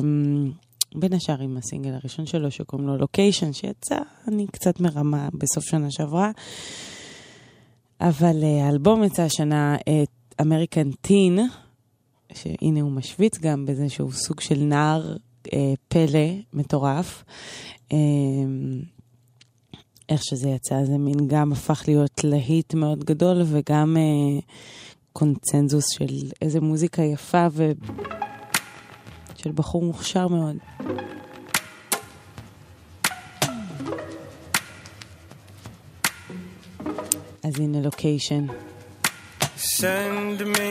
בין 0.95 1.13
השאר 1.13 1.41
עם 1.41 1.57
הסינגל 1.57 1.93
הראשון 1.93 2.25
שלו, 2.25 2.51
שקוראים 2.51 2.87
לו 2.87 2.97
לוקיישן, 2.97 3.53
שיצא, 3.53 3.97
אני 4.27 4.47
קצת 4.47 4.79
מרמה 4.79 5.29
בסוף 5.33 5.63
שנה 5.63 5.91
שעברה. 5.91 6.31
אבל 8.01 8.43
אה, 8.43 8.65
האלבום 8.65 9.03
יצא 9.03 9.23
השנה, 9.23 9.77
אמריקן 10.41 10.91
טין, 10.91 11.39
שהנה 12.33 12.81
הוא 12.81 12.91
משוויץ 12.91 13.37
גם 13.37 13.65
בזה 13.65 13.89
שהוא 13.89 14.11
סוג 14.11 14.39
של 14.39 14.59
נער 14.59 15.15
אה, 15.53 15.73
פלא 15.87 16.29
מטורף. 16.53 17.23
אה, 17.93 17.97
איך 20.09 20.21
שזה 20.23 20.49
יצא, 20.49 20.83
זה 20.83 20.97
מין 20.97 21.27
גם 21.27 21.51
הפך 21.51 21.83
להיות 21.87 22.23
להיט 22.23 22.73
מאוד 22.73 23.03
גדול 23.03 23.41
וגם 23.45 23.97
אה, 23.97 24.39
קונצנזוס 25.17 25.89
של 25.89 26.05
איזה 26.41 26.59
מוזיקה 26.59 27.01
יפה 27.01 27.47
ו... 27.51 27.71
של 29.35 29.51
בחור 29.51 29.83
מוכשר 29.83 30.27
מאוד. 30.27 30.55
אז 37.43 37.59
הנה 37.59 37.81
לוקיישן. 37.81 38.45
Send 39.57 40.41
me 40.57 40.69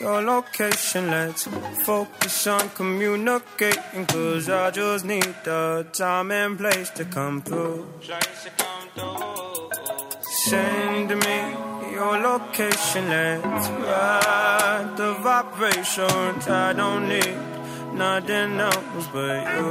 your 0.00 0.20
location. 0.32 1.02
Let's 1.10 1.42
focus 1.86 2.46
on 2.46 2.64
communicating. 2.80 4.06
Cause 4.12 4.48
I 4.48 4.70
just 4.80 5.04
need 5.04 5.34
the 5.44 5.86
time 5.92 6.30
and 6.30 6.58
place 6.62 6.90
to 6.98 7.04
come 7.16 7.36
through. 7.48 7.80
Send 10.48 11.08
me 11.24 11.38
your 11.94 12.18
location. 12.18 13.08
Let's 13.08 13.68
ride 13.68 14.94
the 14.96 15.14
vibrations. 15.22 16.48
I 16.48 16.72
don't 16.72 17.08
need 17.08 17.36
nothing 17.94 18.58
else 18.58 19.06
but 19.12 19.40
you. 19.54 19.68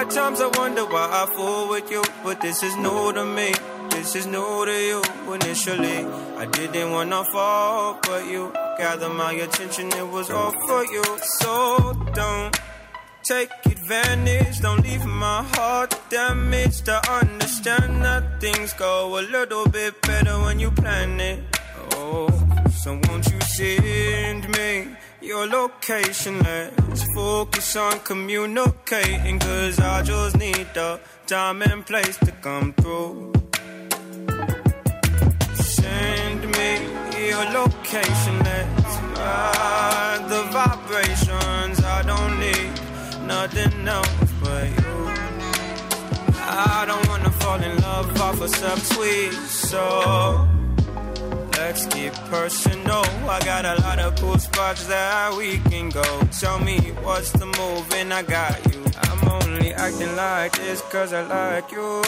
At 0.00 0.10
times 0.10 0.40
I 0.40 0.48
wonder 0.58 0.84
why 0.84 1.06
I 1.22 1.26
fool 1.34 1.68
with 1.68 1.90
you, 1.90 2.02
but 2.22 2.40
this 2.40 2.62
is 2.62 2.76
new 2.76 3.12
to 3.12 3.24
me. 3.24 3.52
This 3.90 4.14
is 4.14 4.26
new 4.26 4.64
to 4.64 4.76
you 4.90 5.02
initially. 5.34 5.98
I 6.42 6.46
didn't 6.46 6.90
wanna 6.92 7.24
fall, 7.24 7.98
but 8.02 8.26
you 8.26 8.52
gathered 8.78 9.14
my 9.14 9.32
attention, 9.32 9.88
it 9.88 10.08
was 10.08 10.30
all 10.30 10.52
for 10.66 10.84
you. 10.84 11.04
So 11.40 11.94
don't 12.14 12.56
take 13.26 13.50
advantage, 13.66 14.60
don't 14.60 14.82
leave 14.84 15.04
my 15.04 15.42
heart 15.54 15.98
damaged. 16.10 16.84
To 16.84 16.96
understand 17.10 18.04
that 18.04 18.40
things 18.40 18.72
go 18.74 19.18
a 19.18 19.22
little 19.22 19.68
bit 19.68 20.00
better 20.02 20.38
when 20.44 20.60
you 20.60 20.70
plan 20.70 21.18
it. 21.20 21.40
Oh, 21.92 22.28
so 22.70 23.00
won't 23.08 23.26
you 23.32 23.40
send 23.40 24.48
me 24.56 24.96
your 25.20 25.46
location? 25.46 26.38
Let's 26.38 27.02
focus 27.14 27.74
on 27.74 27.98
communicating, 28.00 29.40
cause 29.40 29.80
I 29.80 30.02
just 30.02 30.36
need 30.38 30.68
the 30.74 31.00
time 31.26 31.62
and 31.62 31.84
place 31.84 32.16
to 32.18 32.30
come 32.46 32.74
through. 32.74 33.32
Send 35.54 36.42
me 36.56 36.70
your 37.26 37.44
location, 37.60 38.38
let's 38.48 38.94
ride 39.18 40.26
the 40.28 40.42
vibrations. 40.52 41.75
Nothing 43.26 43.88
else 43.88 44.32
but 44.42 44.68
you. 44.68 44.96
I 46.38 46.84
don't 46.86 47.08
wanna 47.08 47.30
fall 47.30 47.60
in 47.60 47.76
love 47.82 48.20
off 48.20 48.40
a 48.40 48.46
subtweet, 48.46 49.32
so 49.48 50.48
let's 51.58 51.86
keep 51.86 52.12
personal. 52.30 53.04
I 53.28 53.40
got 53.44 53.64
a 53.64 53.80
lot 53.82 53.98
of 53.98 54.14
cool 54.20 54.38
spots 54.38 54.86
that 54.86 55.34
we 55.36 55.58
can 55.70 55.90
go. 55.90 56.04
Tell 56.40 56.58
me 56.60 56.78
what's 57.02 57.32
the 57.32 57.46
move, 57.46 57.92
and 57.94 58.14
I 58.14 58.22
got 58.22 58.56
you. 58.72 58.82
I'm 59.08 59.28
only 59.28 59.72
acting 59.72 60.14
like 60.14 60.52
this 60.52 60.80
cause 60.92 61.12
I 61.12 61.22
like 61.22 61.72
you. 61.72 62.02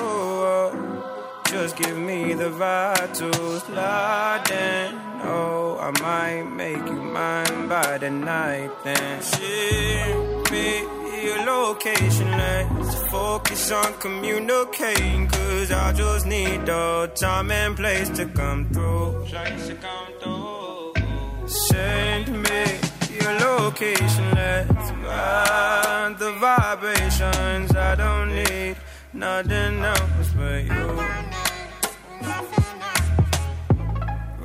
Just 1.51 1.77
give 1.77 1.97
me 1.97 2.35
the 2.35 2.51
vibe 2.51 3.13
to 3.19 3.61
slide 3.61 4.51
in. 4.51 4.95
Oh, 5.25 5.79
I 5.81 5.91
might 6.01 6.45
make 6.45 6.87
you 6.87 7.03
mine 7.19 7.69
by 7.69 7.99
the 7.99 8.11
night 8.11 8.71
then. 8.85 9.23
Ship 9.23 10.51
me 10.53 10.98
your 11.25 11.45
location. 11.45 12.31
Let's 12.31 12.95
focus 13.11 13.71
on 13.71 13.93
communicating. 13.95 15.29
Cause 15.29 15.71
I 15.71 15.93
just 15.93 16.27
need 16.27 16.67
the 16.67 17.11
time 17.15 17.51
and 17.51 17.77
place 17.77 18.09
to 18.11 18.27
come 18.27 18.69
through. 18.73 19.27
Send 21.47 22.43
me 22.45 22.65
your 23.21 23.33
location. 23.41 24.31
Let's 24.35 24.91
ride 25.07 26.17
the 26.19 26.33
vibrations. 26.33 27.75
I 27.75 27.95
don't 27.95 28.35
need 28.35 28.77
nothing 29.13 29.83
else 29.83 30.31
but 30.37 30.65
you. 30.65 30.89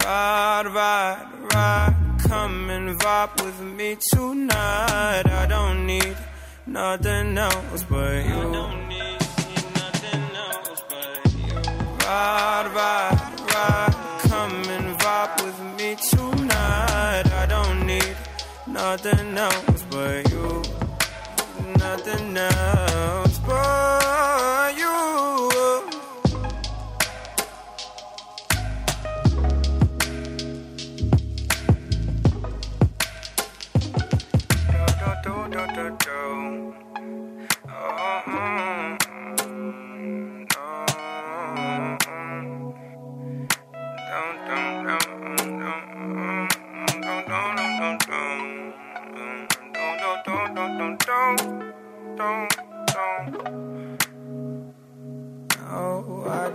Ride, 0.05 0.67
ride, 0.67 1.27
ride, 1.53 1.95
come 2.27 2.69
and 2.69 2.99
vibe 2.99 3.43
with 3.43 3.61
me 3.61 3.97
tonight. 4.11 5.23
I 5.25 5.45
don't 5.47 5.85
need 5.85 6.15
nothing 6.65 7.37
else 7.37 7.83
but 7.89 8.25
you. 8.25 8.51
Ride, 12.05 12.67
ride, 12.75 13.19
ride, 13.53 13.95
come 14.23 14.63
and 14.69 14.99
vibe 14.99 15.43
with 15.43 15.59
me 15.77 15.95
tonight. 15.95 17.25
I 17.41 17.45
don't 17.47 17.85
need 17.85 18.15
nothing 18.67 19.37
else 19.37 19.83
but 19.89 20.29
you. 20.31 20.61
Nothing 21.77 22.37
else 22.37 22.82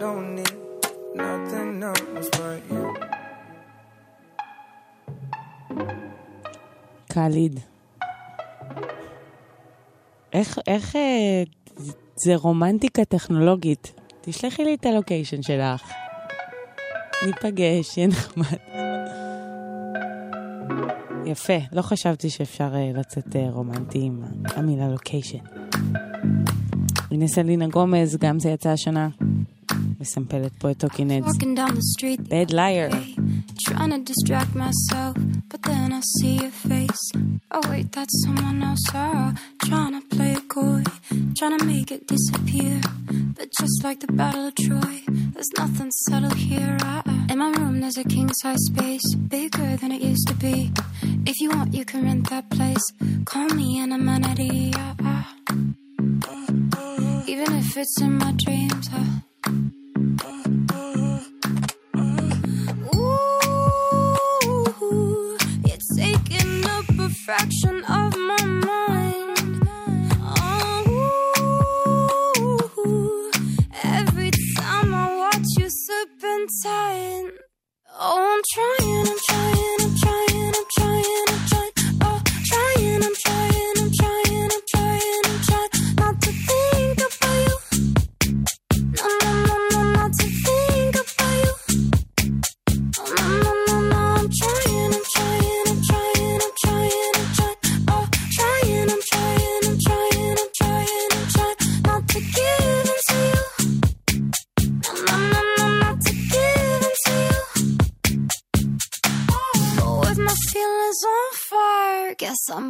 don't 0.08 0.34
need 0.38 0.56
nothing 1.22 1.82
else 1.88 2.28
but 2.38 2.58
you. 2.70 2.84
קאליד. 7.12 7.60
איך, 10.32 10.58
איך 10.66 10.96
אה, 10.96 11.42
זה 12.16 12.36
רומנטיקה 12.36 13.04
טכנולוגית? 13.04 13.92
תשלחי 14.20 14.64
לי 14.64 14.74
את 14.74 14.86
הלוקיישן 14.86 15.42
שלך. 15.42 15.92
ניפגש, 17.26 17.96
יהיה 17.96 18.08
נחמד. 18.08 18.58
יפה, 21.26 21.58
לא 21.72 21.82
חשבתי 21.82 22.30
שאפשר 22.30 22.74
אה, 22.74 22.90
לצאת 22.94 23.36
אה, 23.36 23.50
רומנטי 23.50 23.98
עם 24.02 24.22
המילה 24.44 24.88
לוקיישן. 24.88 25.38
הנה 27.10 27.28
סלינה 27.28 27.66
גומז, 27.66 28.16
גם 28.16 28.38
זה 28.38 28.48
יצא 28.50 28.70
השנה. 28.70 29.08
מסמפלת 29.99 30.51
פה 30.59 30.71
את 30.71 30.77
טוקינדס. 30.77 31.25
Walking 31.27 31.55
down 31.59 31.73
the 31.79 31.85
street, 31.95 32.21
Bad 32.29 32.49
liar. 32.59 32.89
trying 33.67 33.91
to 33.95 33.99
distract 34.11 34.53
myself, 34.65 35.13
but 35.51 35.61
then 35.69 35.87
I 35.99 36.01
see 36.15 36.35
your 36.43 36.55
face. 36.69 37.03
Oh 37.55 37.63
wait, 37.71 37.87
that's 37.95 38.15
someone 38.25 38.57
else. 38.69 38.85
Ah, 39.05 39.29
trying 39.67 39.93
to 39.99 40.03
play 40.15 40.31
it 40.39 40.45
coy, 40.55 40.81
trying 41.37 41.55
to 41.59 41.65
make 41.73 41.89
it 41.95 42.03
disappear. 42.15 42.73
But 43.37 43.47
just 43.61 43.77
like 43.85 43.99
the 44.05 44.11
Battle 44.21 44.45
of 44.51 44.55
Troy, 44.65 44.95
there's 45.33 45.53
nothing 45.61 45.89
subtle 46.05 46.35
here. 46.49 46.75
Ah, 46.91 47.01
in 47.31 47.37
my 47.43 47.49
room 47.57 47.73
room, 47.73 47.75
there's 47.81 47.97
a 47.97 48.03
king 48.15 48.29
size 48.41 48.63
space, 48.71 49.07
bigger 49.35 49.69
than 49.81 49.91
it 49.91 50.01
used 50.01 50.27
to 50.27 50.35
be. 50.35 50.71
If 51.31 51.35
you 51.41 51.49
want, 51.55 51.73
you 51.73 51.85
can 51.85 51.99
rent 52.03 52.29
that 52.29 52.45
place. 52.49 52.85
Call 53.25 53.47
me 53.61 53.67
an 53.83 53.91
amenity. 53.99 54.71
yeah, 54.75 54.93
ah. 55.01 55.27
Even 57.27 57.49
if 57.61 57.77
it's 57.77 58.01
in 58.01 58.13
my 58.17 58.31
dreams. 58.45 58.87
ah. 58.93 59.76
Oh, 78.00 78.16
I'm 78.16 78.42
trying, 78.54 79.06
I'm 79.06 79.18
trying, 79.28 79.57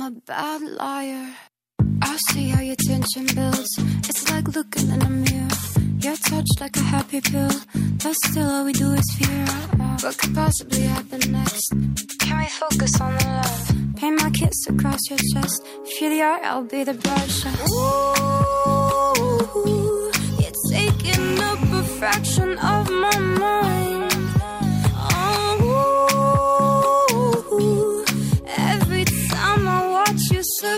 a 0.09 0.11
bad 0.27 0.63
liar. 0.63 1.35
I 2.01 2.17
see 2.31 2.49
how 2.49 2.63
your 2.63 2.77
tension 2.77 3.27
builds. 3.35 3.69
It's 4.09 4.31
like 4.31 4.49
looking 4.57 4.89
in 4.91 5.03
a 5.03 5.11
mirror. 5.11 5.49
You're 6.03 6.17
touched 6.17 6.61
like 6.61 6.77
a 6.77 6.87
happy 6.95 7.21
pill, 7.21 7.51
but 8.03 8.15
still 8.25 8.49
all 8.49 8.65
we 8.65 8.73
do 8.73 8.91
is 8.93 9.05
fear. 9.19 9.47
What 10.01 10.17
could 10.17 10.35
possibly 10.35 10.83
happen 10.83 11.21
next? 11.31 11.69
Can 12.21 12.39
we 12.39 12.47
focus 12.47 12.99
on 13.03 13.17
the 13.19 13.25
love? 13.25 13.97
Paint 13.97 14.23
my 14.23 14.31
kiss 14.31 14.67
across 14.69 15.01
your 15.11 15.19
chest. 15.35 15.63
If 15.85 16.01
you're 16.01 16.11
the 16.11 16.23
art, 16.23 16.43
I'll 16.43 16.65
be 16.65 16.85
the 16.85 16.95
brush. 16.95 17.45
Ooh, 17.45 18.25
you're 20.41 20.59
taking 20.73 21.39
up 21.51 21.61
a 21.81 21.83
fraction 21.99 22.57
of 22.59 22.91
my 22.91 23.19
mind. 23.19 24.08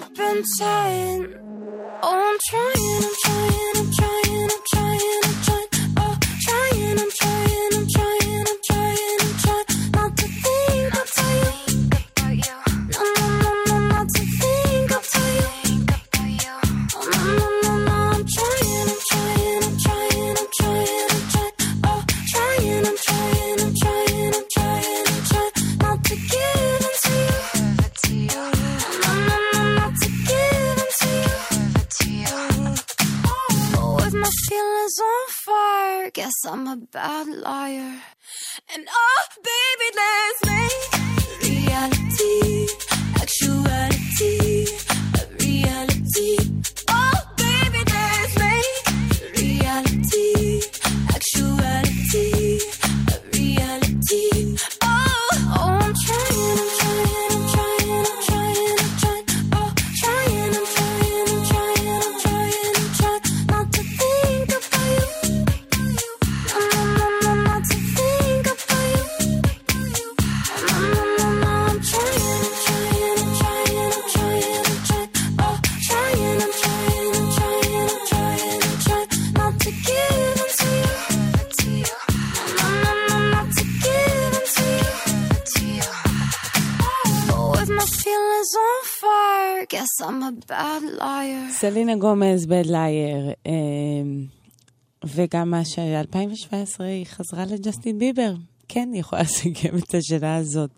Slip 0.00 0.18
and 0.18 0.44
tight. 0.58 1.28
Oh, 2.02 2.30
I'm 2.30 2.38
trying, 2.48 3.04
I'm 3.04 3.14
guess 36.12 36.32
I'm 36.46 36.66
a 36.66 36.76
bad 36.76 37.28
liar. 37.28 38.00
And 38.74 38.88
oh, 38.90 39.26
baby, 39.36 39.88
let's 40.00 40.40
make 40.46 40.82
reality, 41.42 42.66
actuality, 43.16 44.66
a 45.14 45.26
reality. 45.44 46.69
Guess 89.80 90.06
I'm 90.06 90.22
a 90.22 90.32
bad 90.50 91.00
liar. 91.00 91.52
סלינה 91.52 91.96
גומז, 91.96 92.46
בד 92.46 92.66
לייר, 92.66 93.30
אמ, 93.46 94.24
וגם 95.04 95.50
מה 95.50 95.64
ש-2017 95.64 96.82
היא 96.82 97.06
חזרה 97.06 97.44
לג'סטין 97.44 97.98
ביבר. 97.98 98.34
כן, 98.68 98.88
היא 98.92 99.00
יכולה 99.00 99.22
לסכם 99.22 99.76
את 99.78 99.94
השנה 99.94 100.36
הזאת. 100.36 100.70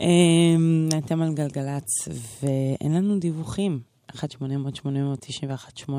אמ, 0.00 0.88
אתם 0.98 1.22
על 1.22 1.34
גלגלצ, 1.34 2.08
ואין 2.42 2.94
לנו 2.94 3.18
דיווחים. 3.18 3.80
1-800-891-8, 4.16 5.90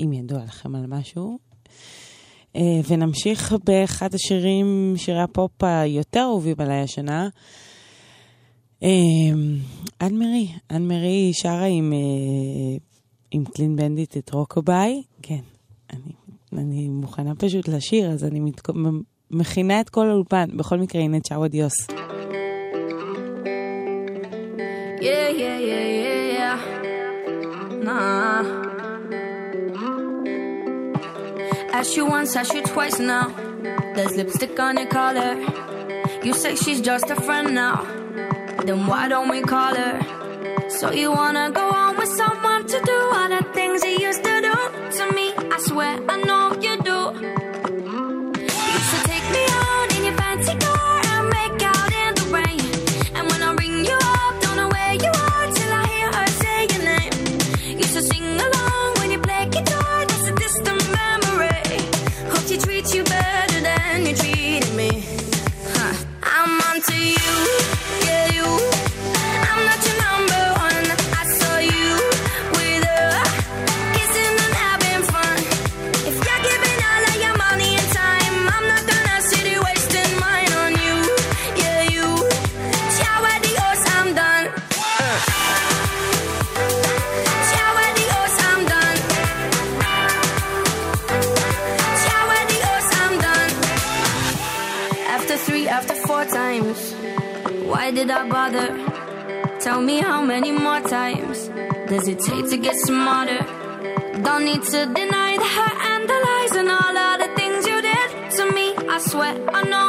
אם 0.00 0.12
ידוע 0.12 0.44
לכם 0.44 0.74
על 0.74 0.86
משהו. 0.86 1.38
אה, 2.56 2.80
ונמשיך 2.88 3.54
באחד 3.64 4.14
השירים, 4.14 4.94
שירי 4.96 5.22
הפופ 5.22 5.64
היותר 5.64 6.20
אהובים 6.20 6.56
עליי 6.58 6.80
השנה. 6.80 7.28
אמ, 8.82 9.56
אן 10.02 10.14
מרי, 10.14 10.48
אן 10.70 10.88
מרי 10.88 11.30
שרה 11.32 11.64
עם, 11.64 11.92
אה, 11.92 12.78
עם 13.30 13.44
קלין 13.44 13.76
בנדיט 13.76 14.16
את 14.16 14.30
רוקוביי. 14.30 15.02
כן, 15.22 15.40
אני, 15.92 16.12
אני 16.52 16.88
מוכנה 16.88 17.34
פשוט 17.34 17.68
לשיר, 17.68 18.10
אז 18.10 18.24
אני 18.24 18.40
מת, 18.40 18.60
מכינה 19.30 19.80
את 19.80 19.88
כל 19.88 20.10
האולפן. 20.10 20.56
בכל 20.56 20.78
מקרה, 20.78 21.02
הנה 21.02 21.20
צ'או 21.20 21.44
אדיוס. 21.44 21.86
Yeah, 25.00 25.28
yeah, 25.42 25.72
you 31.96 32.06
once, 32.06 32.36
ask 32.36 32.54
you 32.54 32.62
twice 32.62 32.98
now. 33.00 33.26
There's 33.94 34.14
lipstick 34.16 34.58
on 34.66 34.76
your 34.78 34.86
collar. 34.86 35.32
You 36.26 36.32
say 36.32 36.54
she's 36.56 36.80
just 36.80 37.10
a 37.10 37.16
friend 37.26 37.54
now. 37.54 38.01
Then 38.64 38.86
why 38.86 39.08
don't 39.08 39.28
we 39.28 39.42
call 39.42 39.74
her? 39.74 40.00
So 40.70 40.92
you 40.92 41.10
wanna 41.10 41.50
go 41.50 41.68
on 41.70 41.96
with 41.96 42.08
someone 42.08 42.66
to 42.66 42.80
do 42.80 43.11
me 99.82 99.98
how 100.00 100.22
many 100.22 100.52
more 100.52 100.80
times 100.80 101.48
does 101.88 102.06
it 102.06 102.20
take 102.20 102.48
to 102.50 102.56
get 102.56 102.76
smarter? 102.76 103.44
Don't 104.22 104.44
need 104.44 104.62
to 104.62 104.80
deny 105.00 105.36
the 105.42 105.50
hurt 105.56 105.78
and 105.92 106.08
the 106.08 106.18
lies 106.26 106.52
and 106.60 106.68
all 106.68 106.96
of 106.96 107.18
the 107.22 107.30
things 107.34 107.66
you 107.66 107.82
did 107.82 108.08
to 108.36 108.52
me. 108.52 108.66
I 108.88 108.98
swear 108.98 109.34
I 109.50 109.62
know. 109.64 109.81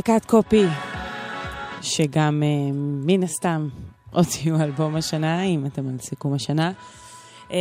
אלה 0.00 0.18
קאט 0.20 0.24
קופי, 0.30 0.64
שגם 1.82 2.42
אה, 2.42 2.72
מן 3.06 3.22
הסתם 3.22 3.68
הוציאו 4.12 4.60
אלבום 4.60 4.96
השנה, 4.96 5.42
אם 5.42 5.66
אתם 5.66 5.88
על 5.88 5.98
סיכום 5.98 6.32
השנה. 6.34 6.72
אה, 7.52 7.58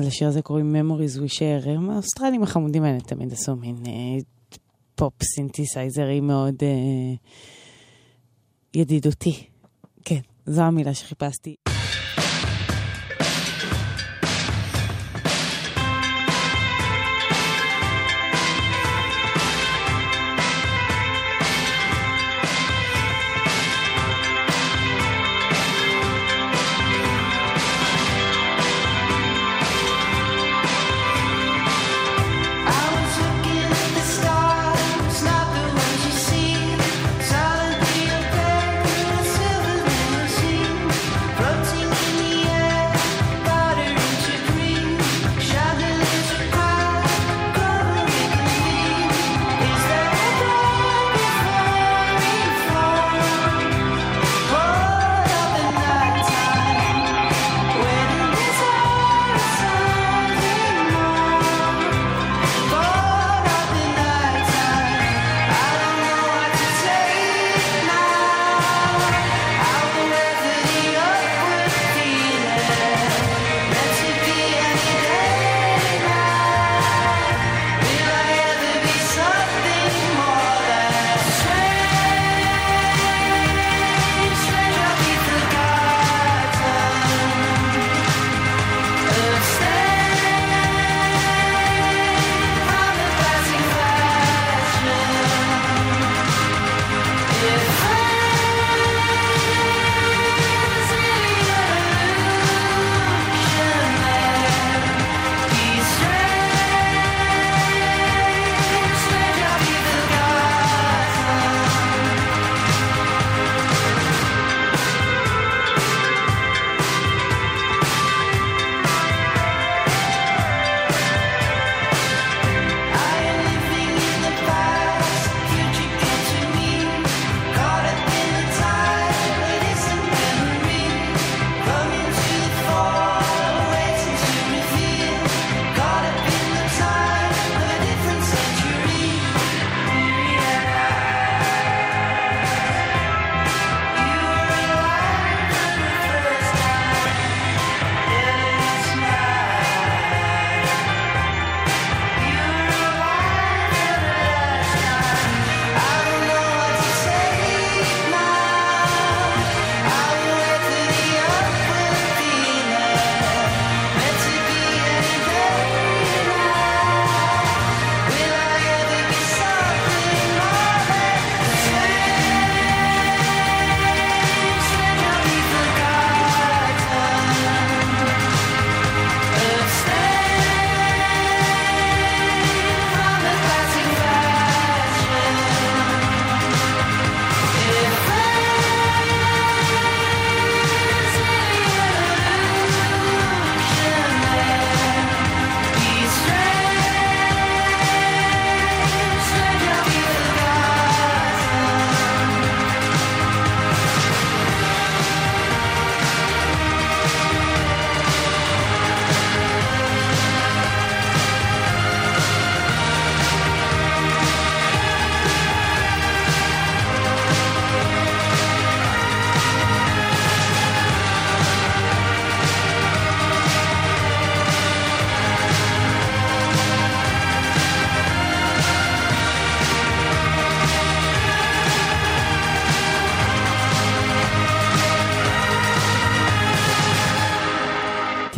לשיר 0.00 0.28
הזה 0.28 0.42
קוראים 0.42 0.76
Memories 0.76 1.18
We 1.18 1.38
Share. 1.38 1.68
הם 1.68 1.90
האוסטרלים 1.90 2.42
החמודים 2.42 2.82
האלה 2.82 3.00
תמיד 3.00 3.32
עשו 3.32 3.56
מין 3.56 3.76
אה, 3.86 3.92
פופ 4.94 5.12
סינתסייזרי 5.22 6.20
מאוד 6.20 6.54
ידידותי. 8.74 9.44
כן, 10.04 10.20
זו 10.46 10.62
המילה 10.62 10.94
שחיפשתי. 10.94 11.69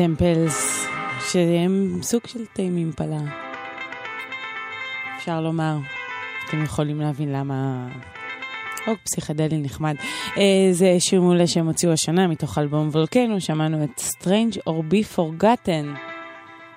טמפלס, 0.02 0.86
שהם 1.32 1.98
סוג 2.02 2.26
של 2.26 2.46
תאים 2.52 2.76
אימפלה. 2.76 3.20
אפשר 5.16 5.40
לומר. 5.40 5.76
אתם 6.48 6.64
יכולים 6.64 7.00
להבין 7.00 7.32
למה... 7.32 7.88
רוק 8.86 8.98
פסיכדלי 9.04 9.58
נחמד. 9.58 9.94
אה, 10.36 10.68
זה 10.72 10.96
שיר 10.98 11.20
מעולה 11.20 11.46
שהם 11.46 11.66
הוציאו 11.66 11.92
השנה 11.92 12.26
מתוך 12.26 12.58
אלבום 12.58 12.88
וולקנו, 12.88 13.40
שמענו 13.40 13.84
את 13.84 14.00
Strange 14.00 14.56
or 14.68 14.92
Be 14.92 15.16
Forgotten, 15.16 15.98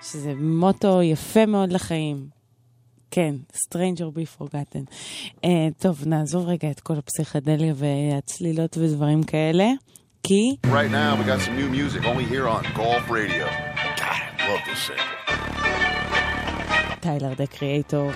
שזה 0.02 0.34
מוטו 0.36 1.02
יפה 1.02 1.46
מאוד 1.46 1.72
לחיים. 1.72 2.28
כן, 3.12 3.36
Strange 3.54 4.00
or 4.00 4.18
Be 4.18 4.42
Forgotten. 4.42 4.86
אה, 5.46 5.68
טוב, 5.80 6.08
נעזוב 6.08 6.48
רגע 6.48 6.72
את 6.72 6.80
כל 6.80 6.94
הפסיכדליה 6.94 7.74
והצלילות 7.78 8.78
ודברים 8.78 9.24
כאלה, 9.24 9.66
כי... 10.25 10.57
Right 10.65 10.91
now, 10.91 11.17
we 11.19 11.25
got 11.25 11.41
some 11.41 11.57
new 11.57 11.69
music 11.69 12.05
only 12.07 12.25
here 12.25 12.47
on 12.49 12.63
Golf 12.75 13.11
Radio. 13.11 13.47
God, 14.03 14.21
I 14.39 14.49
love 14.49 14.63
this 14.67 14.81
sample. 14.87 15.21
טיילר 17.01 17.35
דה 17.35 17.47
קריאייטור. 17.47 18.11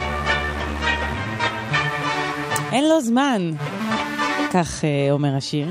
אין 2.73 2.89
לו 2.89 3.01
זמן, 3.01 3.51
כך 4.53 4.85
אה, 4.85 5.11
אומר 5.11 5.37
השיר. 5.37 5.69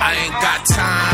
I 0.00 0.14
ain't 0.14 0.38
got 0.40 0.60
time 0.74 1.11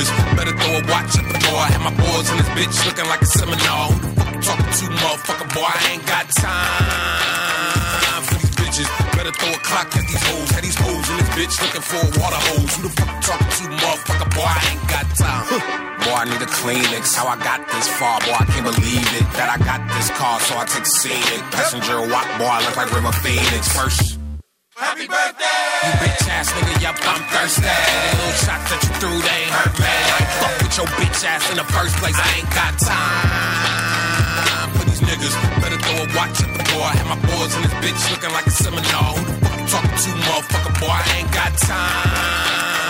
niggas 0.00 0.36
better 0.36 0.56
throw 0.56 0.72
a 0.78 0.82
watch 0.88 1.12
at 1.18 1.26
the 1.28 1.38
door. 1.44 1.58
I 1.60 1.68
had 1.72 1.82
my 1.84 1.92
boys 1.92 2.30
in 2.30 2.36
this 2.38 2.48
bitch 2.56 2.76
looking 2.86 3.08
like 3.08 3.22
a 3.22 3.26
seminar. 3.26 3.92
Who 3.92 4.00
the 4.00 4.10
fuck 4.16 4.32
you 4.32 4.40
talking 4.40 4.72
to, 4.72 4.86
motherfucker? 4.96 5.48
Boy, 5.54 5.68
I 5.68 5.80
ain't 5.92 6.06
got 6.06 6.24
time 6.40 8.22
for 8.24 8.36
these 8.40 8.54
bitches. 8.56 8.88
Better 9.16 9.32
throw 9.32 9.52
a 9.52 9.60
clock 9.60 9.88
at 9.96 10.04
these 10.08 10.22
hoes. 10.24 10.50
Had 10.50 10.64
these 10.64 10.78
hoes 10.78 11.04
in 11.10 11.16
this 11.20 11.30
bitch 11.36 11.54
looking 11.60 11.84
for 11.84 12.00
a 12.00 12.08
water 12.16 12.40
hose. 12.48 12.72
Who 12.76 12.88
the 12.88 12.92
fuck 12.96 13.10
you 13.12 13.20
talking 13.20 13.52
to, 13.60 13.64
motherfucker? 13.76 14.28
Boy, 14.32 14.48
I 14.48 14.60
ain't 14.72 14.86
got 14.88 15.06
time. 15.16 15.44
Boy, 16.00 16.16
I 16.16 16.24
need 16.24 16.40
a 16.40 16.48
Kleenex. 16.48 17.14
How 17.14 17.28
I 17.28 17.36
got 17.36 17.60
this 17.68 17.88
far, 18.00 18.20
boy, 18.24 18.36
I 18.40 18.44
can't 18.48 18.64
believe 18.64 19.04
it. 19.20 19.26
That 19.36 19.48
I 19.52 19.58
got 19.60 19.84
this 19.92 20.08
car, 20.16 20.40
so 20.40 20.56
I 20.56 20.64
take 20.64 20.86
scenic. 20.86 21.42
Passenger 21.52 22.00
walk, 22.08 22.28
boy, 22.40 22.48
I 22.48 22.64
look 22.64 22.76
like 22.76 22.88
River 22.92 23.12
Phoenix. 23.20 23.68
First. 23.76 24.19
Happy 24.80 25.04
birthday! 25.04 25.44
You 25.84 25.92
bitch 26.00 26.24
ass 26.32 26.48
nigga, 26.56 26.72
yup, 26.80 26.96
I'm 27.04 27.20
thirsty. 27.28 27.68
Little 27.68 28.32
shot 28.40 28.64
that 28.64 28.80
you 28.80 28.88
threw, 28.96 29.12
they 29.12 29.44
ain't 29.44 29.52
hurt. 29.52 29.76
I 29.76 30.24
fuck 30.40 30.56
with 30.56 30.72
your 30.72 30.88
bitch 30.96 31.20
ass 31.20 31.44
in 31.52 31.60
the 31.60 31.68
first 31.68 32.00
place. 32.00 32.16
I 32.16 32.40
ain't 32.40 32.48
got 32.48 32.72
time 32.80 34.72
for 34.72 34.88
these 34.88 35.04
niggas. 35.04 35.36
Better 35.60 35.76
throw 35.84 36.00
a 36.00 36.08
watch 36.16 36.40
at 36.40 36.48
the 36.56 36.64
door. 36.72 36.80
I 36.80 36.96
had 36.96 37.04
my 37.12 37.20
boys 37.28 37.52
in 37.60 37.68
this 37.68 37.76
bitch 37.84 38.00
looking 38.08 38.32
like 38.32 38.48
a 38.48 38.56
seminar. 38.56 39.20
Who 39.20 39.28
the 39.28 39.36
fuck 39.44 39.60
you 39.60 39.68
talking 39.68 40.00
to, 40.00 40.10
motherfucker? 40.16 40.72
Boy, 40.80 40.96
I 40.96 41.04
ain't 41.12 41.28
got 41.28 41.52
time. 41.60 42.89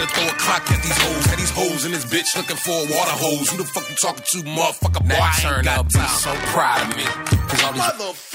Better 0.00 0.12
throw 0.14 0.28
a 0.28 0.38
clock 0.40 0.70
at 0.70 0.82
these 0.82 0.96
hoes. 0.96 1.26
Had 1.26 1.38
these 1.38 1.50
hoes 1.50 1.84
in 1.84 1.92
this 1.92 2.06
bitch 2.06 2.34
looking 2.34 2.56
for 2.56 2.72
a 2.72 2.88
water 2.88 3.12
hose. 3.20 3.50
Who 3.50 3.58
the 3.58 3.64
fuck 3.64 3.84
you 3.90 3.96
talking 3.96 4.24
to, 4.32 4.38
motherfucker? 4.48 5.04
Boy, 5.04 5.12
I 5.12 5.56
ain't 5.56 5.64
got 5.66 5.90
time. 5.90 6.08
so 6.16 6.32
proud 6.56 6.88
of 6.88 6.96
me. 6.96 7.04
Cause 7.04 7.62
all 7.64 7.72
these 7.74 7.84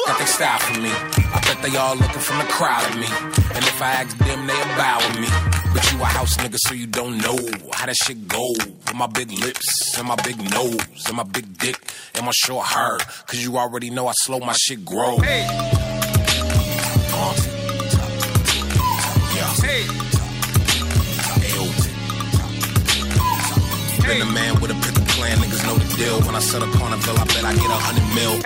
got 0.06 0.20
they 0.20 0.26
style 0.26 0.60
for 0.60 0.80
me. 0.80 0.92
I 0.94 1.42
bet 1.42 1.58
they 1.64 1.76
all 1.76 1.96
looking 1.96 2.22
from 2.22 2.38
the 2.38 2.44
crowd 2.54 2.86
at 2.86 2.94
me. 2.94 3.10
And 3.58 3.66
if 3.66 3.82
I 3.82 3.98
ask 3.98 4.16
them, 4.16 4.46
they 4.46 4.54
bow 4.78 5.02
with 5.10 5.20
me. 5.22 5.28
But 5.74 5.92
you 5.92 6.00
a 6.02 6.06
house 6.06 6.38
nigga, 6.38 6.58
so 6.60 6.76
you 6.76 6.86
don't 6.86 7.18
know 7.18 7.40
how 7.74 7.88
that 7.88 7.96
shit 7.96 8.28
go. 8.28 8.48
With 8.62 8.94
my 8.94 9.08
big 9.08 9.32
lips 9.32 9.98
and 9.98 10.08
my 10.08 10.18
big 10.18 10.38
nose 10.52 10.78
and 11.08 11.18
my 11.18 11.24
big 11.24 11.58
dick 11.58 11.82
and 12.14 12.28
my 12.28 12.32
short 12.36 12.68
hair. 12.68 13.00
Cause 13.26 13.44
you 13.44 13.58
already 13.58 13.90
know 13.90 14.06
I 14.06 14.14
slow 14.14 14.40
my 14.40 14.54
shit 14.54 14.86
grow. 14.86 15.18
Been 24.06 24.22
a 24.22 24.32
man 24.32 24.62
with 24.62 24.70
a 24.70 24.78
pickle 24.86 25.06
plan, 25.18 25.38
niggas 25.40 25.66
know 25.66 25.76
the 25.76 25.90
deal. 25.98 26.22
When 26.22 26.36
I 26.36 26.40
set 26.40 26.62
a 26.62 26.70
carnival, 26.78 27.18
I 27.18 27.26
bet 27.26 27.44
I 27.44 27.54
get 27.54 27.66
a 27.66 27.80
hundred 27.82 28.06
mil. 28.14 28.38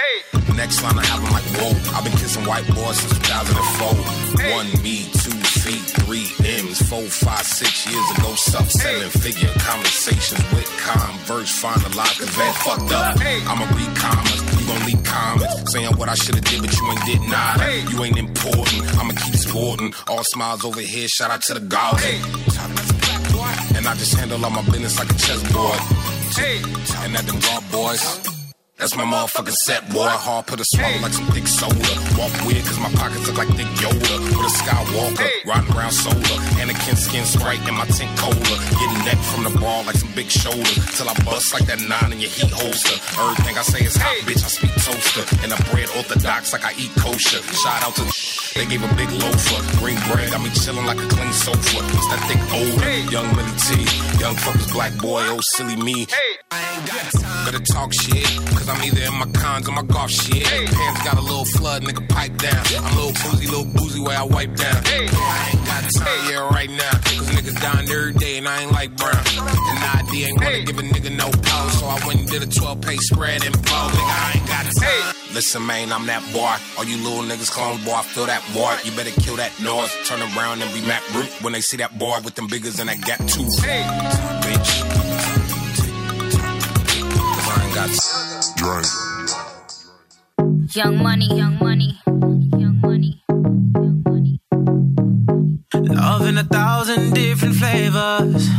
Next 0.55 0.81
line, 0.83 0.97
I 0.97 1.05
have 1.05 1.21
them 1.23 1.31
like, 1.31 1.43
whoa. 1.59 1.71
I've 1.95 2.03
been 2.03 2.15
kissing 2.15 2.43
white 2.45 2.67
boys 2.75 2.99
since 2.99 3.19
2004. 3.27 4.55
One 4.55 4.67
me, 4.83 5.07
two 5.19 5.35
feet, 5.63 5.83
three 6.03 6.27
M's, 6.63 6.79
four, 6.87 7.03
five, 7.03 7.43
six 7.43 7.87
years 7.91 8.07
ago. 8.17 8.35
Sub 8.35 8.67
seven 8.71 9.09
figure 9.09 9.51
conversations 9.59 10.39
with 10.55 10.67
Converse, 10.79 11.51
finalized, 11.61 12.19
cause 12.19 12.35
that 12.39 12.55
fucked 12.63 12.91
up. 12.91 13.19
I'ma 13.51 13.65
read 13.75 13.91
comments, 13.99 14.41
you 14.59 14.67
gon' 14.67 14.83
leave 14.87 15.03
comments. 15.03 15.71
Saying 15.71 15.95
what 15.97 16.07
I 16.09 16.15
should've 16.15 16.43
did, 16.43 16.61
but 16.61 16.71
you 16.71 16.87
ain't 16.87 17.05
did 17.05 17.21
nada. 17.29 17.81
You 17.91 18.03
ain't 18.03 18.17
important, 18.17 18.79
I'ma 18.97 19.13
keep 19.13 19.35
sporting. 19.35 19.93
All 20.07 20.23
smiles 20.33 20.63
over 20.65 20.81
here, 20.81 21.07
shout 21.07 21.31
out 21.31 21.41
to 21.43 21.53
the 21.55 21.61
gods. 21.61 22.03
And 23.75 23.87
I 23.87 23.93
just 23.95 24.15
handle 24.15 24.43
all 24.43 24.51
my 24.51 24.61
business 24.63 24.97
like 24.99 25.09
a 25.09 25.13
chessboard. 25.13 25.79
And 27.03 27.15
at 27.15 27.25
them 27.25 27.39
guard 27.39 27.63
boys. 27.71 28.38
That's 28.79 28.95
my 28.95 29.03
motherfucking 29.03 29.59
set, 29.67 29.89
boy. 29.91 30.07
Hard 30.07 30.47
put 30.47 30.61
a 30.61 30.63
swallow 30.63 31.03
like 31.03 31.11
some 31.11 31.27
thick 31.35 31.47
soda. 31.51 31.75
Walk 32.15 32.31
weird 32.47 32.63
cause 32.63 32.79
my 32.79 32.87
pockets 32.95 33.27
look 33.27 33.35
like 33.35 33.51
thick 33.59 33.67
Yoda. 33.75 34.15
With 34.31 34.47
a 34.47 34.53
Skywalker, 34.55 35.27
riding 35.43 35.75
around 35.75 35.91
soda. 35.91 36.35
Anakin 36.63 36.95
skin 36.95 37.25
sprite 37.25 37.59
in 37.67 37.75
my 37.75 37.83
tint 37.91 38.07
cola. 38.15 38.55
Getting 38.79 39.03
neck 39.03 39.19
from 39.19 39.43
the 39.43 39.51
ball 39.59 39.83
like 39.83 39.97
some 39.97 40.15
big 40.15 40.31
shoulder. 40.31 40.71
Till 40.95 41.09
I 41.09 41.13
bust 41.27 41.51
like 41.51 41.67
that 41.67 41.83
nine 41.91 42.13
in 42.13 42.21
your 42.23 42.31
heat 42.31 42.55
holster. 42.55 42.95
Everything 43.19 43.57
I 43.57 43.63
say 43.63 43.83
is 43.83 43.97
hot, 43.99 44.15
bitch. 44.23 44.47
I 44.47 44.47
speak 44.47 44.71
toaster. 44.79 45.27
And 45.43 45.51
I 45.51 45.59
bread 45.75 45.91
orthodox 45.99 46.53
like 46.53 46.63
I 46.63 46.71
eat 46.79 46.95
kosher. 46.95 47.43
Shout 47.51 47.83
out 47.83 47.95
to 47.99 48.07
the 48.07 48.39
they 48.55 48.65
gave 48.65 48.83
a 48.83 48.93
big 48.95 49.09
loafer. 49.11 49.77
Green 49.77 49.99
bread 50.11 50.31
got 50.31 50.41
me 50.41 50.49
chilling 50.49 50.85
like 50.85 50.97
a 50.97 51.07
clean 51.07 51.31
sofa. 51.33 51.79
It's 51.83 52.07
that 52.09 52.21
thick 52.27 52.41
odor. 52.51 53.11
Young 53.11 53.27
Millie 53.35 53.59
T. 53.59 53.75
Young 54.19 54.35
fuckers, 54.35 54.73
black 54.73 54.95
boy, 54.97 55.21
oh 55.27 55.39
silly 55.55 55.75
me. 55.75 56.07
I 56.49 56.75
ain't 56.75 56.85
got 56.87 57.21
time. 57.21 57.45
Better 57.45 57.63
talk 57.63 57.93
shit. 57.93 58.25
Cause 58.57 58.68
I'm 58.69 58.83
either 58.83 59.01
in 59.01 59.15
my 59.17 59.25
cons 59.33 59.67
or 59.67 59.71
my 59.71 59.83
golf 59.83 60.11
shit. 60.11 60.45
Pants 60.45 61.03
got 61.03 61.17
a 61.17 61.21
little 61.21 61.45
flood, 61.45 61.83
nigga, 61.83 62.07
pipe 62.09 62.37
down. 62.37 62.61
I'm 62.77 62.93
a 62.93 63.01
little 63.01 63.17
boozy, 63.23 63.47
little 63.47 63.65
boozy 63.65 63.99
where 63.99 64.17
I 64.17 64.23
wipe 64.23 64.55
down. 64.55 64.75
I 64.85 65.49
ain't 65.51 65.65
got 65.65 65.83
time, 65.97 66.29
yeah, 66.29 66.47
right 66.49 66.69
now. 66.69 66.91
Cause 66.91 67.29
niggas 67.33 67.59
dying 67.61 67.89
every 67.89 68.13
day 68.13 68.37
and 68.37 68.47
I 68.47 68.63
ain't 68.63 68.71
like 68.71 68.95
brown. 68.95 69.17
And 69.17 69.79
ID 70.07 70.25
ain't 70.25 70.41
wanna 70.41 70.61
give 70.61 70.77
a 70.77 70.83
nigga 70.83 71.15
no 71.15 71.29
power. 71.29 71.69
So 71.71 71.85
I 71.87 71.99
went 72.05 72.19
and 72.19 72.29
did 72.29 72.43
a 72.43 72.47
12 72.47 72.81
page 72.81 72.99
spread 72.99 73.43
and 73.43 73.53
blow. 73.53 73.89
Nigga, 73.89 74.05
I 74.05 74.33
ain't 74.37 74.47
got 74.47 74.63
time. 74.75 75.15
Listen, 75.33 75.65
man, 75.65 75.91
I'm 75.91 76.05
that 76.07 76.23
boy. 76.33 76.53
All 76.77 76.85
you 76.85 76.97
little 76.97 77.23
niggas 77.23 77.51
clones, 77.51 77.83
boy, 77.85 77.93
I 77.93 78.03
feel 78.03 78.25
that 78.25 78.43
boy. 78.53 78.75
You 78.83 78.95
better 78.95 79.11
kill 79.21 79.35
that 79.37 79.51
noise. 79.61 79.93
Turn 80.05 80.21
around 80.21 80.61
and 80.61 80.73
be 80.73 80.81
Matt 80.85 81.03
Root 81.13 81.29
when 81.41 81.53
they 81.53 81.61
see 81.61 81.77
that 81.77 81.97
boy 81.97 82.17
with 82.23 82.35
them 82.35 82.47
biggers 82.47 82.79
and 82.79 82.89
that 82.89 83.01
gap 83.01 83.19
too. 83.19 83.45
Bitch. 84.45 84.71
Cause 87.09 87.47
I 87.49 87.65
ain't 87.65 87.75
got 87.75 87.89
time. 87.89 88.28
Young 88.59 88.83
money, 90.97 91.33
young 91.33 91.57
money, 91.59 91.97
young 92.57 92.77
money. 92.81 93.23
Young 93.29 94.03
money. 94.05 94.41
Love 95.73 96.27
in 96.27 96.37
a 96.37 96.43
thousand 96.43 97.13
different 97.13 97.55
flavors. 97.55 98.49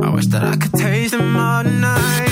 I 0.00 0.08
wish 0.08 0.24
that 0.28 0.42
I 0.42 0.56
could 0.56 0.72
taste 0.72 1.12
them 1.12 1.36
all 1.36 1.64
tonight. 1.64 2.31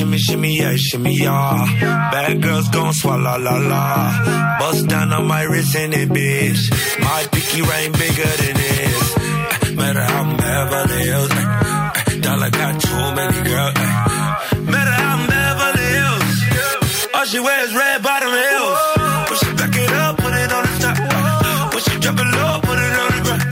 Shimmy, 0.00 0.16
shimmy, 0.16 0.56
yeah, 0.56 0.74
shimmy, 0.76 1.12
yeah. 1.12 2.10
Bad 2.10 2.40
girls 2.40 2.68
gon' 2.70 2.94
swallow 2.94 3.36
la 3.38 3.56
la. 3.58 4.58
Bust 4.58 4.88
down 4.88 5.12
on 5.12 5.26
my 5.26 5.42
wrist 5.42 5.76
and 5.76 5.92
it, 5.92 6.08
bitch. 6.08 6.62
My 7.00 7.22
pinky 7.30 7.60
ring 7.60 7.92
bigger 7.92 8.32
than 8.40 8.54
this. 8.56 9.16
Uh, 9.16 9.74
Matter 9.76 10.02
how 10.02 10.22
I'm 10.22 10.36
Beverly 10.38 11.02
Hills. 11.04 11.30
uh, 11.30 11.92
Dollar 12.22 12.48
got 12.50 12.80
too 12.80 13.04
many 13.18 13.40
girls. 13.44 13.74
Matter 14.72 14.94
how 15.02 15.16
I'm 15.16 15.26
Beverly 15.28 15.88
Hills. 15.92 17.14
All 17.14 17.24
she 17.26 17.40
wears 17.40 17.74
red 17.74 18.02
bottom 18.02 18.32
heels. 18.32 18.78
When 19.28 19.38
she 19.38 19.52
back 19.60 19.76
it 19.84 19.92
up, 19.92 20.16
put 20.16 20.32
it 20.32 20.50
on 20.50 20.62
the 20.64 20.76
top. 20.80 21.74
When 21.74 21.82
she 21.84 21.94
drop 22.00 22.16
it 22.24 22.30
low, 22.40 22.60
put 22.64 22.78
it 22.80 22.94
on 23.04 23.08
the 23.12 23.20
ground. 23.28 23.42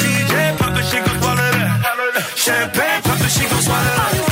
DJ 0.00 0.56
pop 0.56 0.78
it, 0.80 0.84
she 0.88 0.96
gon' 0.96 1.18
swallow 1.20 1.50
that. 1.60 2.24
Champagne 2.40 3.02
pop 3.04 3.20
it, 3.20 3.30
she 3.36 3.44
gon' 3.52 3.60
swallow 3.60 3.84
that. 4.00 4.31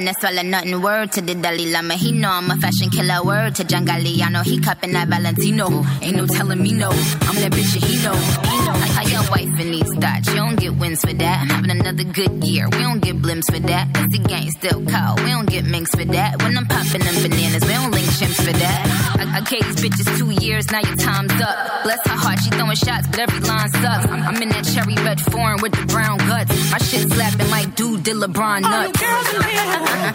nothing. 0.00 0.80
Word 0.80 1.12
to 1.12 1.20
the 1.20 1.34
Dalai 1.34 1.66
Lama, 1.72 1.94
he 1.94 2.12
know 2.12 2.30
I'm 2.30 2.50
a 2.50 2.56
fashion 2.56 2.90
killer. 2.90 3.22
Word 3.22 3.54
to 3.56 3.64
John 3.64 3.86
Galliano, 3.86 4.44
he 4.44 4.60
cupping 4.60 4.92
that 4.92 5.08
Valentino. 5.08 5.84
Ain't 6.00 6.16
no 6.16 6.26
telling 6.26 6.62
me 6.62 6.72
no, 6.72 6.90
I'm 6.90 7.36
that 7.36 7.52
bitch 7.52 7.74
and 7.74 7.84
he 7.84 8.02
know. 8.02 8.51
How 8.94 9.02
your 9.06 9.24
wife 9.30 9.60
in 9.60 9.70
these 9.72 9.92
thoughts, 9.94 10.28
you 10.28 10.34
don't 10.36 10.56
get 10.56 10.74
wins 10.76 11.00
for 11.00 11.12
that. 11.12 11.40
I'm 11.42 11.48
having 11.48 11.70
another 11.70 12.04
good 12.04 12.44
year, 12.44 12.68
we 12.68 12.78
don't 12.78 13.00
get 13.00 13.16
blimps 13.20 13.50
for 13.52 13.60
that. 13.60 13.92
Cause 13.94 14.08
the 14.10 14.18
gang 14.18 14.50
still 14.50 14.84
call, 14.86 15.16
we 15.16 15.30
don't 15.30 15.48
get 15.48 15.64
minks 15.64 15.90
for 15.94 16.04
that. 16.04 16.42
When 16.42 16.56
I'm 16.56 16.66
popping 16.66 17.00
them 17.00 17.14
bananas, 17.22 17.62
we 17.64 17.72
don't 17.72 17.90
link 17.90 18.06
chimps 18.18 18.36
for 18.44 18.52
that. 18.52 19.16
I, 19.18 19.38
I 19.38 19.40
gave 19.40 19.64
these 19.64 19.80
bitches 19.84 20.18
two 20.18 20.30
years, 20.44 20.70
now 20.70 20.80
your 20.80 20.96
time's 20.96 21.32
up. 21.40 21.82
Bless 21.84 22.00
her 22.06 22.16
heart, 22.16 22.38
she 22.42 22.50
throwing 22.50 22.76
shots, 22.76 23.06
but 23.08 23.18
every 23.20 23.40
line 23.40 23.70
sucks. 23.70 24.06
I'm, 24.06 24.22
I'm 24.22 24.42
in 24.42 24.48
that 24.50 24.64
cherry 24.64 24.94
red 25.04 25.20
foreign 25.20 25.60
with 25.62 25.72
the 25.72 25.86
brown 25.86 26.18
guts. 26.18 26.50
My 26.70 26.78
shit 26.78 27.10
slapping 27.10 27.50
like 27.50 27.74
dude 27.74 28.02
did 28.02 28.16
LeBron 28.16 28.62
All 28.64 28.70
nuts. 28.70 28.92
the 28.92 28.98
girls 29.04 29.28
in 29.34 29.42
here, 29.48 30.12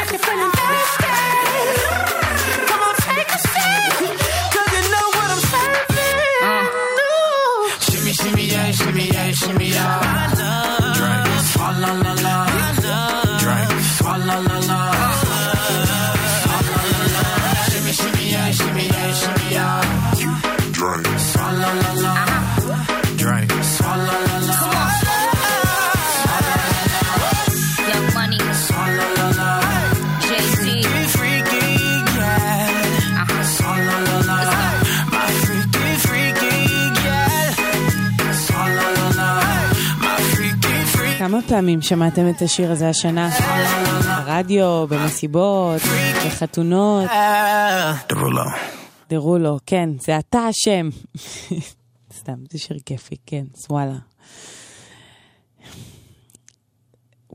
if 0.00 0.10
you're 0.12 0.20
feeling 0.20 0.52
thirsty, 0.52 1.14
come 2.70 2.80
on, 2.80 2.94
take 2.96 3.28
a 3.28 3.38
sip. 3.38 4.25
Shimmy, 8.76 9.06
yeah, 9.08 9.32
shimmy, 9.32 9.68
yeah, 9.70 10.35
פעמים 41.48 41.82
שמעתם 41.82 42.30
את 42.30 42.42
השיר 42.42 42.72
הזה 42.72 42.88
השנה? 42.88 43.30
ברדיו, 44.06 44.86
במסיבות, 44.88 45.80
בחתונות. 46.26 47.10
דרולו. 48.08 48.42
דרולו, 49.10 49.58
כן, 49.66 49.90
זה 50.00 50.18
אתה 50.18 50.38
אשם. 50.50 50.88
סתם, 52.18 52.34
זה 52.50 52.58
שיר 52.58 52.76
כיפי, 52.86 53.16
כן, 53.26 53.44
וואלה. 53.70 53.96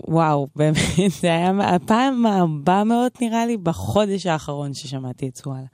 וואו, 0.07 0.48
באמת, 0.56 0.78
זה 1.22 1.28
היה 1.28 1.52
הפעם 1.76 2.26
הבאה 2.26 2.84
מאוד 2.84 3.11
נראה 3.22 3.45
לי 3.45 3.57
בחודש 3.57 4.26
האחרון 4.26 4.73
ששמעתי 4.73 5.28
את 5.28 5.38
סואלה. 5.38 5.65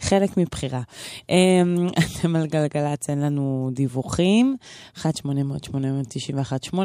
חלק 0.00 0.36
מבחירה. 0.36 0.82
אמ, 1.30 1.86
אתם 2.18 2.36
על 2.36 2.46
גלגלצ, 2.46 3.10
אין 3.10 3.20
לנו 3.20 3.70
דיווחים. 3.72 4.56
1-800-891-8 4.98 5.04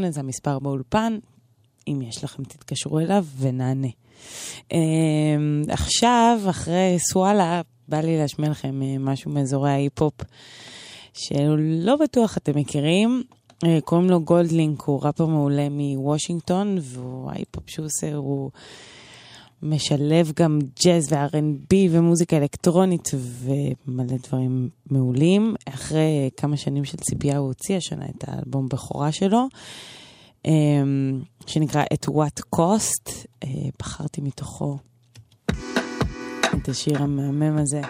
זה 0.09 0.19
המספר 0.19 0.59
באולפן. 0.59 1.18
אם 1.88 2.01
יש 2.01 2.23
לכם, 2.23 2.43
תתקשרו 2.43 2.99
אליו 2.99 3.26
ונענה. 3.38 3.88
אמ, 4.72 5.61
עכשיו, 5.69 6.39
אחרי 6.49 6.97
סואלה, 6.99 7.61
בא 7.88 8.01
לי 8.01 8.18
להשמיע 8.18 8.49
לכם 8.49 8.81
אה, 8.81 8.95
משהו 8.99 9.31
מאזורי 9.31 9.72
ההיפ-הופ, 9.72 10.14
שלא 11.14 11.95
בטוח 11.95 12.38
אתם 12.38 12.59
מכירים. 12.59 13.23
אה, 13.63 13.79
קוראים 13.81 14.09
לו 14.09 14.21
גולדלינק, 14.21 14.81
הוא 14.81 14.99
ראפר 15.03 15.25
מעולה 15.25 15.67
מוושינגטון, 15.69 16.77
וההיפ-הופ 16.81 17.69
שהוא 17.69 17.85
עושה 17.85 18.15
הוא 18.15 18.51
משלב 19.63 20.31
גם 20.35 20.59
ג'אז 20.85 21.11
ו-R&B 21.11 21.75
ומוזיקה 21.91 22.38
אלקטרונית 22.38 23.11
ומלא 23.13 24.17
דברים 24.27 24.69
מעולים. 24.91 25.55
אחרי 25.65 26.29
כמה 26.38 26.57
שנים 26.57 26.85
של 26.85 26.97
ציפייה 26.97 27.38
הוא 27.38 27.47
הוציא 27.47 27.77
השנה 27.77 28.05
את 28.05 28.23
האלבום 28.27 28.69
בכורה 28.69 29.11
שלו, 29.11 29.47
אה, 30.45 30.51
שנקרא 31.47 31.84
At 31.84 32.09
What 32.09 32.55
Cost. 32.55 33.25
אה, 33.43 33.49
בחרתי 33.79 34.21
מתוכו 34.21 34.77
את 36.55 36.69
השיר 36.69 37.03
המהמם 37.03 37.57
הזה. 37.57 37.81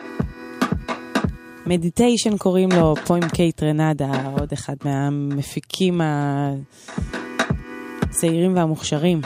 מדיטיישן 1.67 2.37
קוראים 2.37 2.69
לו, 2.71 2.95
פה 3.05 3.15
עם 3.15 3.29
קייט 3.29 3.63
רנדה, 3.63 4.11
עוד 4.39 4.51
אחד 4.53 4.75
מהמפיקים 4.85 6.01
הצעירים 8.03 8.55
והמוכשרים. 8.55 9.21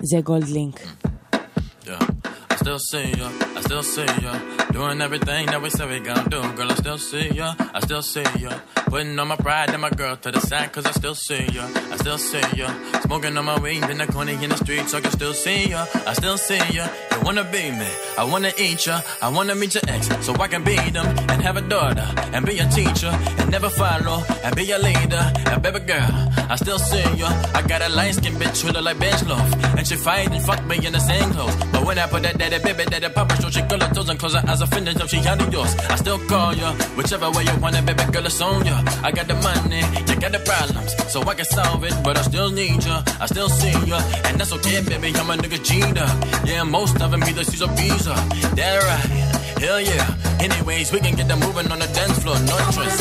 זה 0.00 0.20
גולדלינק. 0.24 0.80
Yeah. 1.84 2.21
I 2.62 2.64
still 2.64 2.78
see 2.78 3.10
ya, 3.18 3.28
I 3.56 3.60
still 3.60 3.82
see 3.82 4.06
ya. 4.22 4.38
Doing 4.70 5.00
everything 5.00 5.46
that 5.46 5.60
we 5.60 5.68
said 5.68 5.90
we 5.90 5.98
gonna 5.98 6.30
do. 6.30 6.40
Girl, 6.52 6.70
I 6.70 6.74
still 6.76 6.96
see 6.96 7.28
ya, 7.30 7.56
I 7.58 7.80
still 7.80 8.02
see 8.02 8.22
ya. 8.38 8.52
Putting 8.86 9.18
all 9.18 9.26
my 9.26 9.34
pride 9.34 9.70
and 9.70 9.82
my 9.82 9.90
girl 9.90 10.16
to 10.16 10.30
the 10.30 10.40
side, 10.40 10.70
cause 10.70 10.86
I 10.86 10.92
still 10.92 11.16
see 11.16 11.44
ya, 11.46 11.66
I 11.90 11.96
still 11.96 12.18
see 12.18 12.40
ya. 12.54 12.68
Smoking 13.00 13.36
on 13.36 13.46
my 13.46 13.58
weed 13.58 13.82
in 13.90 13.98
the 13.98 14.06
corner 14.06 14.30
in 14.30 14.50
the 14.50 14.56
streets, 14.56 14.94
I 14.94 15.00
can 15.00 15.10
still 15.10 15.34
see 15.34 15.70
ya, 15.70 15.86
I 16.06 16.12
still 16.12 16.38
see 16.38 16.62
ya. 16.72 16.86
You 17.10 17.20
wanna 17.24 17.42
be 17.42 17.72
me, 17.72 17.88
I 18.16 18.22
wanna 18.22 18.52
eat 18.56 18.86
ya, 18.86 19.00
I 19.20 19.28
wanna 19.28 19.56
meet 19.56 19.74
your 19.74 19.82
ex, 19.88 20.08
so 20.24 20.32
I 20.34 20.46
can 20.46 20.62
beat 20.62 20.92
them 20.92 21.06
and 21.30 21.42
have 21.42 21.56
a 21.56 21.62
daughter 21.62 22.06
and 22.32 22.46
be 22.46 22.60
a 22.60 22.68
teacher 22.68 23.10
and 23.38 23.50
never 23.50 23.70
follow 23.70 24.22
and 24.44 24.54
be 24.54 24.70
a 24.70 24.78
leader. 24.78 25.32
And 25.50 25.60
baby 25.62 25.80
girl, 25.80 26.14
I 26.48 26.54
still 26.54 26.78
see 26.78 27.02
ya. 27.18 27.26
I 27.54 27.62
got 27.62 27.82
a 27.82 27.88
light 27.88 28.14
skin 28.14 28.34
bitch 28.34 28.62
who 28.62 28.70
look 28.70 28.84
like 28.84 29.00
bench 29.00 29.24
loaf, 29.26 29.50
and 29.76 29.84
she 29.84 29.96
fight 29.96 30.30
and 30.30 30.42
fuck 30.44 30.64
me 30.66 30.76
in 30.86 30.92
the 30.92 31.00
same 31.00 31.28
clothes. 31.32 31.56
But 31.72 31.84
when 31.84 31.98
I 31.98 32.06
put 32.06 32.22
that 32.22 32.38
daddy 32.58 32.74
baby 32.74 32.90
daddy 32.90 33.08
papa 33.08 33.40
show, 33.40 33.48
she 33.48 33.62
girl 33.62 33.80
her 33.80 33.94
toes 33.94 34.08
and 34.08 34.18
close 34.18 34.34
her 34.34 34.42
eyes 34.46 34.60
offended 34.60 35.00
up, 35.00 35.08
she 35.08 35.18
under 35.26 35.48
yours. 35.50 35.74
I 35.88 35.96
still 35.96 36.18
call 36.28 36.54
ya, 36.54 36.74
whichever 36.96 37.30
way 37.30 37.44
you 37.44 37.56
want 37.60 37.76
it, 37.76 37.86
baby 37.86 38.04
girl, 38.12 38.26
it's 38.26 38.40
on 38.40 38.66
ya. 38.66 38.82
I 39.02 39.10
got 39.10 39.26
the 39.26 39.34
money, 39.36 39.82
you 40.08 40.16
got 40.20 40.32
the 40.32 40.40
problems, 40.44 40.94
so 41.10 41.22
I 41.22 41.34
can 41.34 41.46
solve 41.46 41.84
it, 41.84 41.94
but 42.04 42.18
I 42.18 42.22
still 42.22 42.50
need 42.50 42.84
ya, 42.84 43.02
I 43.20 43.26
still 43.26 43.48
see 43.48 43.72
ya, 43.88 44.00
and 44.26 44.38
that's 44.38 44.52
okay, 44.52 44.82
baby. 44.82 45.14
I'm 45.16 45.30
a 45.30 45.36
nigga 45.36 45.58
cheater, 45.64 46.08
yeah, 46.44 46.64
most 46.64 47.00
of 47.00 47.10
them 47.10 47.22
either 47.24 47.44
Caesar 47.44 47.68
Visa, 47.68 48.14
that 48.56 48.82
right, 48.88 49.62
hell 49.62 49.80
yeah. 49.80 50.14
Anyways, 50.40 50.92
we 50.92 51.00
can 51.00 51.14
get 51.14 51.28
them 51.28 51.40
moving 51.40 51.70
on 51.72 51.78
the 51.78 51.88
dance 51.88 52.18
floor, 52.18 52.38
no 52.40 52.58
choice. 52.72 53.00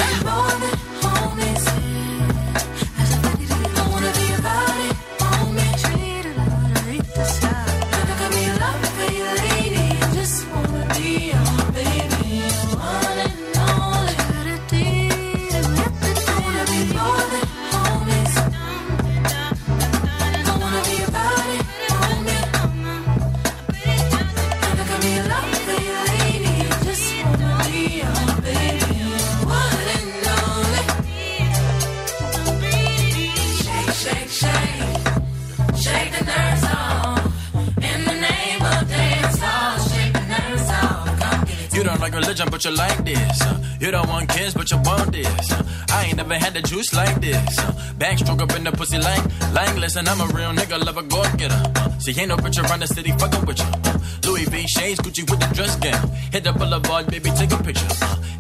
Religion, 42.22 42.48
but 42.49 42.64
you 42.65 42.72
like 42.72 43.03
this. 43.03 43.41
uh. 43.41 43.57
You 43.80 43.91
don't 43.91 44.07
want 44.07 44.30
kids, 44.30 44.53
but 44.53 44.69
you 44.72 44.77
want 44.84 45.11
this. 45.11 45.52
uh. 45.52 45.64
I 45.89 46.06
ain't 46.06 46.18
never 46.18 46.35
had 46.35 46.53
the 46.53 46.61
juice 46.61 46.93
like 46.93 47.19
this. 47.22 47.57
uh. 47.60 47.72
Backstroke 47.98 48.41
up 48.41 48.56
in 48.56 48.64
the 48.64 48.72
pussy 48.72 48.98
like, 48.98 49.23
like, 49.53 49.76
listen, 49.77 50.07
I'm 50.07 50.22
a 50.22 50.26
real 50.27 50.52
nigga, 50.52 50.84
love 50.85 50.98
a 50.98 51.03
go 51.03 51.22
getter. 51.38 51.61
See, 51.99 52.14
ain't 52.19 52.30
no 52.30 52.38
picture 52.38 52.61
around 52.64 52.81
the 52.81 52.88
city 52.88 53.11
fucking 53.11 53.45
with 53.45 53.60
you. 53.60 53.65
uh. 53.85 53.99
Louis 54.26 54.45
V 54.45 54.68
shades, 54.68 54.99
Gucci 54.99 55.30
with 55.30 55.39
the 55.39 55.49
dress 55.56 55.76
gown. 55.77 56.10
Hit 56.31 56.43
the 56.43 56.53
boulevard, 56.53 57.07
baby, 57.07 57.30
take 57.31 57.52
a 57.52 57.57
picture. 57.64 57.88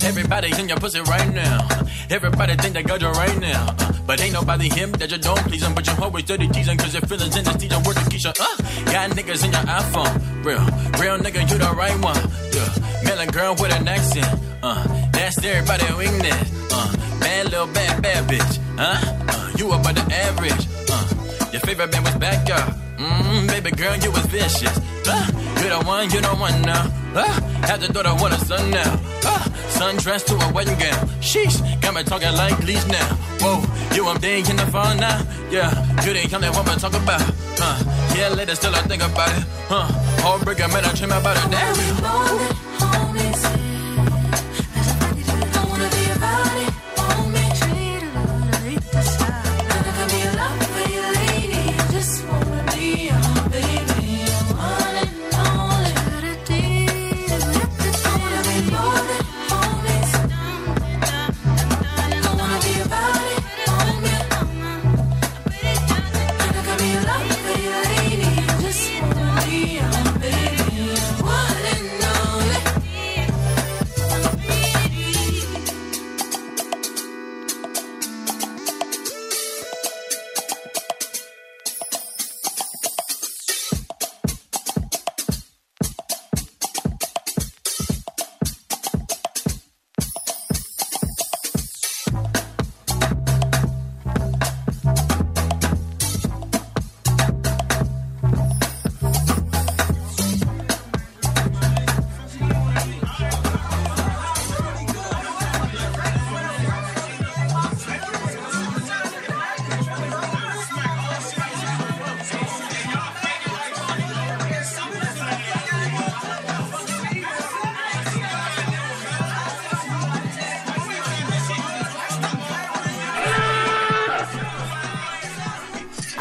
Everybody 0.03 0.51
in 0.59 0.67
your 0.67 0.77
pussy 0.77 0.99
right 1.01 1.33
now. 1.33 1.67
Everybody 2.09 2.55
think 2.55 2.73
they 2.73 2.83
got 2.83 3.01
you 3.01 3.09
right 3.09 3.37
now. 3.39 3.75
uh. 3.79 3.91
But 4.05 4.19
ain't 4.21 4.33
nobody 4.33 4.67
him 4.69 4.91
that 4.93 5.11
you 5.11 5.17
don't 5.17 5.39
please 5.47 5.63
him. 5.63 5.73
But 5.73 5.85
you're 5.87 6.01
always 6.01 6.23
dirty 6.25 6.47
teasing, 6.47 6.77
cause 6.77 6.93
your 6.93 7.01
feelings 7.03 7.35
in 7.37 7.43
the 7.45 7.57
season 7.57 7.83
worth 7.83 7.95
the 7.95 8.09
Keisha. 8.09 8.33
Uh, 8.37 8.91
got 8.91 9.11
niggas 9.11 9.45
in 9.45 9.51
your 9.51 9.61
iPhone. 9.61 10.43
Real, 10.43 10.59
real 10.99 11.17
nigga, 11.19 11.41
you 11.49 11.57
the 11.57 11.71
right 11.77 11.97
one. 12.03 12.17
Yeah, 12.51 13.03
melon 13.05 13.29
girl 13.29 13.53
with 13.55 13.71
an 13.71 13.87
accent. 13.87 14.27
Uh, 14.63 14.83
that's 15.13 15.37
everybody 15.43 15.85
weakness. 15.93 16.71
Uh, 16.73 17.19
bad 17.19 17.45
little 17.51 17.67
bad, 17.67 18.01
bad 18.01 18.27
bitch. 18.29 18.59
Huh? 18.77 18.97
Uh, 19.29 19.51
you 19.57 19.71
above 19.71 19.95
the 19.95 20.13
average. 20.13 20.67
Uh, 20.89 21.49
your 21.51 21.61
favorite 21.61 21.91
band 21.91 22.05
was 22.05 22.15
backyard. 22.15 22.73
Mmm, 23.01 23.47
baby 23.47 23.71
girl, 23.71 23.95
you 23.97 24.11
was 24.11 24.25
vicious. 24.27 24.77
Uh, 25.07 25.25
you 25.61 25.69
the 25.69 25.81
one, 25.85 26.09
you 26.11 26.21
the 26.21 26.27
one 26.35 26.61
now. 26.61 26.85
Uh, 27.15 27.23
have 27.67 27.79
the 27.81 27.87
daughter 27.91 28.13
want 28.21 28.33
a 28.33 28.37
son 28.45 28.69
now. 28.69 28.93
Uh, 29.25 29.39
sundress 29.77 30.23
to 30.25 30.35
a 30.35 30.51
wedding 30.53 30.77
gown. 30.77 31.07
Sheesh, 31.19 31.57
got 31.81 31.95
me 31.95 32.03
talking 32.03 32.31
like 32.33 32.57
leash 32.59 32.85
now. 32.87 33.07
Whoa, 33.41 33.63
you 33.95 34.07
I'm 34.07 34.19
day 34.19 34.39
in 34.39 34.55
the 34.55 34.65
fall 34.67 34.93
now. 34.95 35.21
Yeah, 35.49 35.71
you 36.05 36.13
the 36.13 36.27
young 36.29 36.41
that 36.41 36.55
woman 36.55 36.77
talk 36.77 36.93
about. 36.93 37.21
Uh, 37.59 37.83
Yeah, 38.15 38.29
later 38.29 38.55
still 38.55 38.75
I 38.75 38.81
think 38.83 39.01
about 39.03 39.29
it. 39.37 39.43
Huh? 39.67 39.87
Heartbreak, 40.21 40.61
I 40.61 40.67
man, 40.67 40.85
I 40.85 40.93
dream 40.93 41.11
about 41.11 41.37
it. 41.37 41.41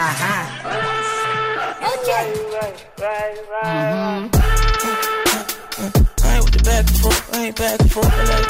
Damn. 0.01 0.09
I 0.09 1.85
ain't 6.33 6.45
with 6.45 6.57
the 6.57 6.63
back 6.65 6.89
and 6.89 6.97
forth, 6.97 7.35
I 7.35 7.45
ain't 7.45 7.57
back 7.57 7.81
and 7.81 7.93
forth, 7.93 8.09
like, 8.09 8.49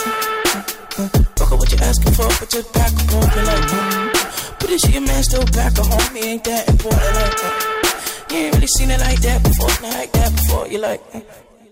fuck 1.34 1.50
up 1.50 1.58
what 1.58 1.72
you 1.72 1.78
asking 1.78 2.12
for, 2.12 2.28
but 2.38 2.48
just 2.50 2.72
back 2.72 2.92
and 2.92 3.10
forth, 3.10 3.34
like, 3.34 3.66
but 4.60 4.70
is 4.70 4.88
your 4.90 5.02
man 5.02 5.24
still 5.24 5.44
back 5.46 5.76
at 5.76 5.86
home? 5.86 6.14
He 6.14 6.22
ain't 6.22 6.44
that 6.44 6.68
important, 6.68 7.14
like, 7.18 7.42
you 8.30 8.36
ain't 8.46 8.54
really 8.54 8.68
seen 8.68 8.92
it 8.92 9.00
like 9.00 9.20
that 9.22 9.42
before, 9.42 9.74
not 9.82 9.94
like 9.98 10.12
that 10.12 10.30
before. 10.30 10.68
You 10.68 10.78
like, 10.78 11.02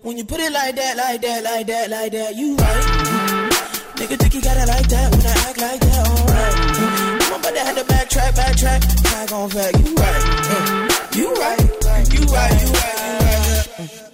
when 0.01 0.17
you 0.17 0.25
put 0.25 0.41
it 0.41 0.51
like 0.51 0.75
that, 0.75 0.97
like 0.97 1.21
that, 1.21 1.43
like 1.45 1.67
that, 1.67 1.89
like 1.89 2.11
that, 2.11 2.35
you 2.35 2.57
right. 2.57 2.83
Nigga 3.95 4.17
think 4.19 4.33
you 4.33 4.41
got 4.41 4.57
it 4.57 4.67
like 4.67 4.89
that 4.89 5.11
when 5.15 5.25
I 5.25 5.31
act 5.47 5.57
like 5.57 5.79
that, 5.79 6.07
about 6.07 6.28
to 7.59 7.65
have 7.65 7.77
to 7.77 7.93
backtrack, 7.93 8.31
backtrack, 8.35 9.03
back 9.03 9.31
on 9.31 9.49
fact, 9.49 9.77
you 9.79 9.95
right. 9.95 10.39
You 11.15 11.33
right, 11.33 11.59
you 11.59 11.75
right, 11.87 12.13
you 12.13 12.25
right, 12.25 12.61
you 12.61 12.71
right. 12.73 14.05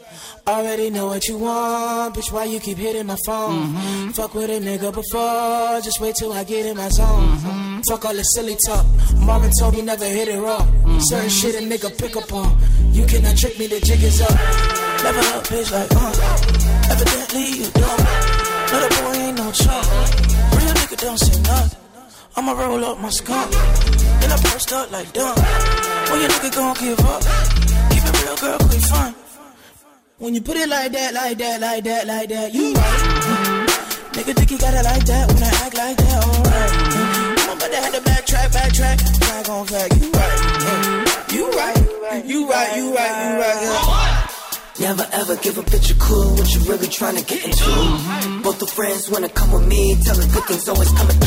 Already 0.47 0.89
know 0.91 1.07
what 1.07 1.27
you 1.27 1.37
want, 1.39 2.15
bitch. 2.15 2.31
Why 2.31 2.45
you 2.45 2.59
keep 2.59 2.77
hitting 2.77 3.07
my 3.07 3.17
phone? 3.25 3.63
Mm-hmm. 3.63 4.09
Fuck 4.11 4.35
with 4.35 4.49
a 4.49 4.59
nigga 4.59 4.93
before, 4.93 5.81
just 5.81 5.99
wait 5.99 6.15
till 6.15 6.31
I 6.33 6.43
get 6.43 6.65
in 6.65 6.77
my 6.77 6.89
zone. 6.89 7.29
Mm-hmm. 7.29 7.81
Fuck 7.89 8.05
all 8.05 8.13
the 8.13 8.23
silly 8.23 8.55
talk. 8.67 8.85
Marvin 9.17 9.51
told 9.59 9.75
me 9.75 9.81
never 9.81 10.05
hit 10.05 10.27
it 10.27 10.39
raw. 10.39 10.59
Mm-hmm. 10.59 10.99
Certain 10.99 11.29
shit 11.29 11.55
a 11.55 11.59
nigga 11.59 11.89
pick 11.97 12.15
up 12.15 12.31
on. 12.31 12.57
You 12.91 13.05
cannot 13.05 13.37
trick 13.37 13.57
me, 13.59 13.67
the 13.67 13.79
jig 13.79 14.03
is 14.03 14.21
up. 14.21 14.29
Level 15.03 15.25
up, 15.33 15.43
bitch, 15.45 15.71
like, 15.71 15.91
uh. 15.91 16.91
Evidently 16.93 17.45
you 17.59 17.69
don't. 17.71 17.99
No, 18.71 18.77
the 18.81 18.89
boy 19.01 19.13
ain't 19.17 19.37
no 19.37 19.51
chump. 19.51 19.85
Real 20.53 20.73
nigga 20.77 20.97
don't 20.97 21.17
say 21.17 21.41
nothing. 21.41 21.84
I'ma 22.37 22.51
roll 22.51 22.83
up 22.83 22.99
my 22.99 23.09
skunk. 23.09 23.49
Then 23.51 24.31
I 24.31 24.37
post 24.43 24.73
up 24.73 24.91
like 24.91 25.11
dumb. 25.13 25.35
When 26.11 26.19
your 26.19 26.29
nigga 26.29 26.53
gon' 26.53 26.75
give 26.75 26.99
up? 26.99 27.21
Keep 27.91 28.03
it 28.03 28.23
real, 28.23 28.35
girl, 28.35 28.59
quick 28.59 28.81
fun. 28.81 29.15
When 30.17 30.33
you 30.35 30.41
put 30.41 30.57
it 30.57 30.67
like 30.67 30.91
that, 30.91 31.13
like 31.13 31.37
that, 31.37 31.61
like 31.61 31.83
that, 31.85 32.07
like 32.07 32.29
that, 32.29 32.53
you 32.53 32.73
right. 32.73 33.65
Nigga 34.11 34.35
think 34.35 34.51
you 34.51 34.57
got 34.57 34.73
it 34.73 34.83
like 34.83 35.05
that 35.05 35.31
when 35.31 35.43
I 35.43 35.51
act 35.63 35.75
like 35.75 35.97
that, 35.97 36.23
alright. 36.27 36.71
I'm 37.39 37.57
about 37.57 37.71
to 37.71 37.77
have 37.77 37.93
to 37.93 38.01
backtrack, 38.01 38.49
backtrack, 38.51 39.19
back 39.21 39.49
on 39.49 39.65
fact, 39.67 39.95
you 39.95 40.11
right. 40.11 40.55
You 41.31 41.51
right, 41.51 42.25
you 42.25 42.49
right, 42.49 42.77
you 42.77 42.95
right, 42.95 43.15
you 43.23 43.39
right. 43.39 44.29
Yeah. 44.77 44.93
Never 44.93 45.07
ever 45.13 45.35
give 45.37 45.57
a 45.57 45.61
bitch 45.63 45.89
a 45.89 45.95
clue 45.97 46.35
what 46.35 46.53
you 46.53 46.59
really 46.69 46.87
trying 46.87 47.15
to 47.15 47.23
get 47.23 47.45
into. 47.45 48.41
Both 48.43 48.59
the 48.59 48.67
friends 48.67 49.09
wanna 49.09 49.29
come 49.29 49.53
with 49.53 49.67
me, 49.67 49.95
tell 50.03 50.15
her 50.15 50.27
good 50.33 50.43
things 50.43 50.67
always 50.67 50.91
come 50.91 51.09
in 51.09 51.19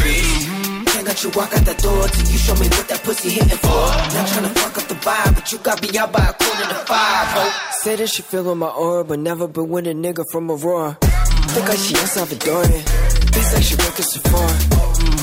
threes. 0.99 1.07
Can't 1.07 1.07
let 1.07 1.25
you 1.25 1.31
walk 1.39 1.55
out 1.55 1.65
that 1.65 1.79
door 1.79 2.09
till 2.09 2.27
you 2.33 2.39
show 2.39 2.55
me 2.55 2.69
what 2.69 2.89
that 2.89 3.03
pussy 3.03 3.31
hitting 3.31 3.59
for. 3.59 3.69
Not 3.69 4.29
trying 4.29 4.43
to 4.43 4.61
fuck 4.61 4.79
up 4.79 4.89
the 4.89 4.95
vibe, 4.95 5.35
but 5.35 5.53
you 5.53 5.59
got 5.59 5.83
me 5.83 5.99
out 5.99 6.13
by 6.13 6.21
a 6.21 6.33
quarter 6.33 6.69
to 6.69 6.75
five. 6.87 7.27
Oh. 7.37 7.71
Say 7.83 7.97
that 7.97 8.09
she 8.09 8.23
feeling 8.23 8.59
my 8.59 8.69
aura, 8.69 9.05
but 9.05 9.19
never 9.19 9.49
been 9.49 9.69
with 9.69 9.87
a 9.87 9.95
nigga 9.95 10.25
from 10.33 10.51
Aurora. 10.51 10.99
Think 11.01 11.69
like 11.69 11.79
she 11.79 11.95
El 11.95 12.07
Salvadorian. 12.07 12.83
Thinks 13.33 13.55
like 13.55 13.63
she 13.63 13.77
working 13.77 14.05
Sephora. 14.05 14.55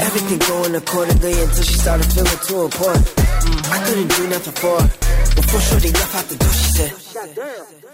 Everything 0.06 0.40
going 0.40 0.76
accordingly 0.76 1.34
until 1.34 1.64
she 1.64 1.74
started 1.74 2.06
feeling 2.14 2.40
too 2.48 2.62
important. 2.64 3.06
I 3.70 3.84
couldn't 3.86 4.10
do 4.16 4.28
nothing 4.28 4.54
for 4.54 4.82
her. 4.82 4.88
Before 5.36 5.60
Shorty 5.60 5.92
left 5.92 6.16
out 6.16 6.26
the 6.26 6.36
door, 6.38 6.54
she 6.54 6.70
said, 6.78 6.92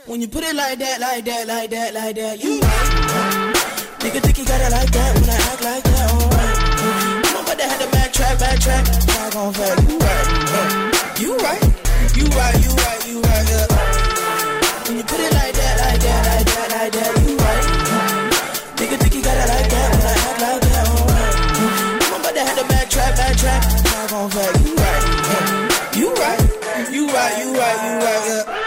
When 0.05 0.21
you 0.21 0.27
put 0.27 0.43
it 0.43 0.55
like 0.55 0.77
that, 0.79 1.01
like 1.01 1.25
that, 1.25 1.47
like 1.47 1.69
that, 1.71 1.93
like 1.93 2.15
that, 2.15 2.43
you 2.43 2.59
right. 2.59 3.55
Nigga 4.01 4.19
think 4.21 4.37
you 4.37 4.45
got 4.45 4.61
it 4.61 4.71
like 4.71 4.91
that 4.91 5.15
when 5.19 5.29
I 5.29 5.33
act 5.33 5.63
like 5.63 5.83
that, 5.83 6.11
alright. 6.11 6.30
Backtrack, 8.41 8.85
back 9.05 9.35
on 9.35 9.53
fact, 9.53 9.81
you 9.89 9.97
right. 10.01 10.27
You 11.21 11.37
right, 11.37 11.61
you 12.17 12.25
right, 12.25 12.57
you 12.65 12.71
right, 12.73 13.01
you 13.07 13.21
right, 13.21 13.45
yeah. 13.51 13.67
When 14.87 14.97
you 14.97 15.03
put 15.03 15.19
it 15.21 15.31
like 15.37 15.53
that, 15.53 15.75
like 15.83 16.01
that, 16.01 16.21
like 16.25 16.45
that, 16.49 16.67
like 16.73 16.91
that, 16.97 17.11
you 17.21 17.37
right. 17.37 17.63
Nigga 18.77 18.97
think 18.97 19.13
you 19.13 19.21
got 19.21 19.37
it 19.37 19.47
like 19.53 19.69
that 19.69 19.87
when 19.93 20.01
I 20.01 20.17
act 20.25 20.41
like 20.41 20.61
that, 20.65 20.85
alright. 20.89 21.35
I'm 22.01 22.19
about 22.19 22.33
to 22.33 22.41
have 22.41 22.57
to 22.57 22.65
backtrack, 22.65 23.13
backtrack, 23.21 23.61
back 23.85 24.11
on 24.11 24.29
fact, 24.31 24.57
you 24.65 24.73
right. 24.73 25.05
You 25.93 26.07
right, 26.15 26.41
you 26.91 27.07
right, 27.13 27.33
you 27.37 27.53
right, 27.53 27.79
you 27.85 27.93
right, 28.01 28.25
yeah. 28.27 28.61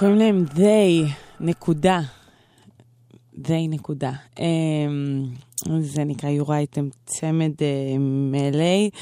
קוראים 0.00 0.18
להם 0.18 0.44
they, 0.54 1.10
נקודה. 1.40 2.00
they 3.34 3.68
נקודה. 3.68 4.12
אמ, 4.38 5.24
זה 5.80 6.04
נקרא 6.04 6.30
יורייטם 6.30 6.88
צמד 7.06 7.50
אה, 7.62 7.98
מ-LA, 7.98 8.96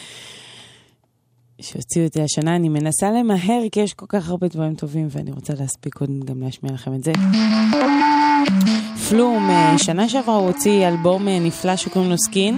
שהוציאו 1.61 2.05
אותי 2.05 2.23
השנה. 2.23 2.57
אני 2.57 2.69
מנסה 2.69 3.11
למהר 3.11 3.63
כי 3.73 3.81
יש 3.81 3.95
כל 3.95 4.07
כך 4.09 4.29
הרבה 4.29 4.49
דברים 4.49 4.75
טובים 4.75 5.09
ואני 5.11 5.33
רוצה 5.33 5.53
להספיק 5.59 5.95
קודם 5.95 6.21
גם 6.21 6.43
להשמיע 6.43 6.73
לכם 6.73 6.95
את 6.95 7.05
זה. 7.05 7.13
פלום, 9.09 9.51
אה, 9.51 9.79
שנה 9.79 10.09
שעברה 10.09 10.35
הוא 10.35 10.47
הוציא 10.47 10.89
אלבום 10.89 11.29
אה, 11.29 11.39
נפלא 11.39 11.77
שקוראים 11.77 12.11
לו 12.11 12.19
סקין. 12.19 12.57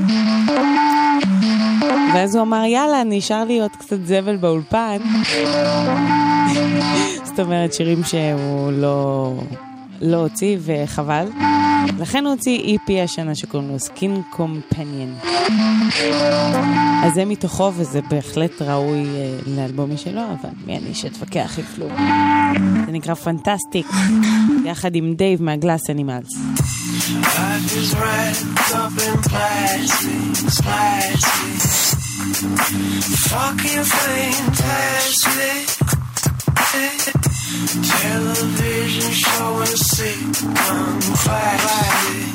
ואז 2.14 2.34
הוא 2.34 2.42
אמר, 2.42 2.64
יאללה, 2.64 3.04
נשאר 3.04 3.44
לי 3.44 3.60
עוד 3.60 3.70
קצת 3.78 3.98
זבל 4.04 4.36
באולפן. 4.36 4.98
אומרת, 7.40 7.72
שירים 7.72 8.04
שהוא 8.04 8.72
לא, 8.72 9.34
לא 10.00 10.16
הוציא, 10.16 10.56
וחבל. 10.60 11.26
לכן 11.98 12.24
הוא 12.26 12.32
הוציא 12.34 12.78
EP 12.78 12.92
השנה 13.04 13.34
שקוראים 13.34 13.68
לו 13.68 13.76
Skin 13.76 14.36
Companion. 14.36 15.26
אז 17.04 17.14
זה 17.14 17.24
מתוכו, 17.24 17.72
וזה 17.76 18.00
בהחלט 18.10 18.62
ראוי 18.62 19.04
אה, 19.04 19.38
לאלבום 19.46 19.94
משלו, 19.94 20.20
אבל 20.20 20.50
מי 20.66 20.76
אני 20.76 20.94
שאתווכח 20.94 21.58
עם 21.58 21.64
כלום. 21.76 21.92
זה 22.86 22.92
נקרא 22.92 23.14
פנטסטיק, 23.14 23.86
יחד 24.64 24.94
עם 24.94 25.14
דייב 25.14 25.42
מהגלאס 25.42 25.90
אנימלס. 25.90 26.28
Life 27.10 27.74
is. 27.76 27.90
Fucking 33.30 33.84
fantastic. 33.84 34.90
Television 37.90 39.10
showing 39.10 39.76
sitcom 39.90 41.02
classic. 41.18 42.30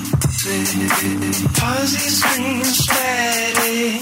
Fuzzy 1.56 2.10
screen 2.10 2.66
static. 2.66 4.02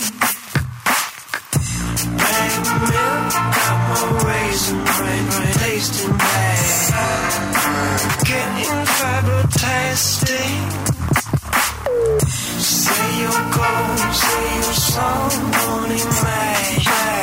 Bang 2.17 2.57
milk, 2.89 3.29
got 3.53 3.77
more 3.87 4.13
raisin 4.25 4.79
brain, 4.83 5.23
brain 5.29 5.53
tasting 5.61 6.17
bad. 6.17 7.53
Getting 8.25 8.85
fabritastic. 8.97 10.53
Say 12.57 13.05
your 13.21 13.41
goals, 13.53 14.17
say 14.17 14.49
your 14.55 14.73
song, 14.81 15.31
money 15.53 16.01
match. 16.23 17.22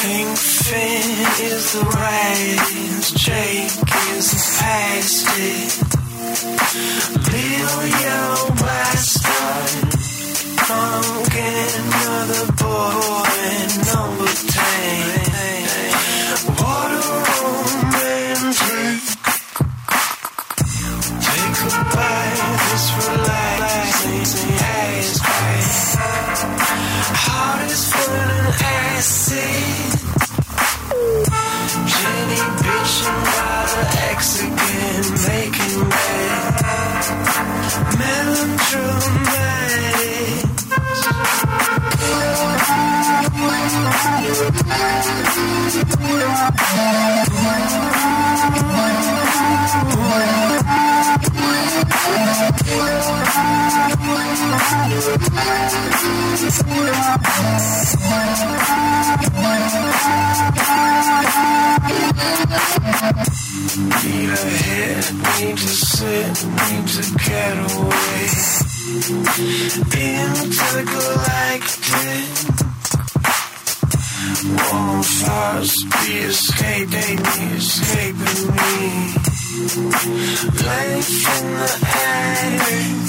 Pink 0.00 0.36
fin 0.38 1.02
is 1.42 1.72
the 1.72 1.82
race, 1.82 3.10
Jake 3.10 3.72
is 4.14 4.26
the. 4.30 5.82
Little 7.32 7.84
yellow 8.02 8.48
bastard, 8.62 9.90
pumpkin, 10.56 11.82
another 11.82 12.46
boy, 12.62 13.26
number 13.90 14.30
ten. 14.54 15.18
What 16.58 16.90
a 16.94 17.02
romantic. 17.26 19.02
Take 21.26 21.58
a 21.66 21.82
bite, 21.90 22.54
this 22.70 22.86
relaxing 23.02 24.50
ass. 24.62 25.10
Heart 27.24 27.70
is 27.70 27.82
full 27.92 28.46
acid. 28.62 29.87
About 33.08 33.70
her 33.70 33.86
ex 34.10 34.40
again, 34.42 35.04
making. 35.26 35.88
Melodramatic. 37.98 39.48
Need 63.48 64.28
a 64.28 64.36
hit, 64.36 65.08
need 65.40 65.56
to 65.56 65.68
sit, 65.68 66.44
need 66.44 66.86
to 66.86 67.02
get 67.24 67.56
away. 67.56 68.28
Intergalactic. 69.96 70.98
Won't 74.70 75.06
fast 75.06 75.78
be 75.88 76.12
escaped, 76.28 76.90
they 76.90 77.16
be 77.16 77.36
escaping 77.56 78.40
me. 78.52 79.16
Life 80.66 81.12
in 81.40 81.46
the 81.56 81.68
attic. 82.04 83.08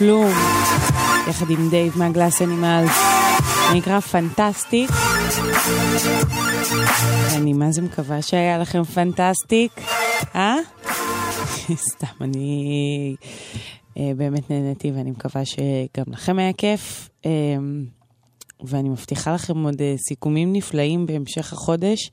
פלום, 0.00 0.30
יחד 1.28 1.50
עם 1.50 1.70
דייב 1.70 1.98
מהגלאס 1.98 2.42
אנימלס, 2.42 2.90
נקרא 3.74 4.00
פנטסטיק. 4.00 4.90
אני 7.36 7.52
מה 7.52 7.72
זה 7.72 7.82
מקווה 7.82 8.22
שהיה 8.22 8.58
לכם 8.58 8.84
פנטסטיק, 8.84 9.72
אה? 10.34 10.56
סתם, 11.90 12.06
אני 12.20 13.16
אה, 13.98 14.12
באמת 14.16 14.50
נהניתי 14.50 14.90
ואני 14.90 15.10
מקווה 15.10 15.44
שגם 15.44 16.04
לכם 16.06 16.38
היה 16.38 16.52
כיף. 16.52 17.08
אה, 17.26 17.30
ואני 18.64 18.88
מבטיחה 18.88 19.34
לכם 19.34 19.64
עוד 19.64 19.82
אה, 19.82 19.94
סיכומים 20.08 20.52
נפלאים 20.52 21.06
בהמשך 21.06 21.52
החודש. 21.52 22.10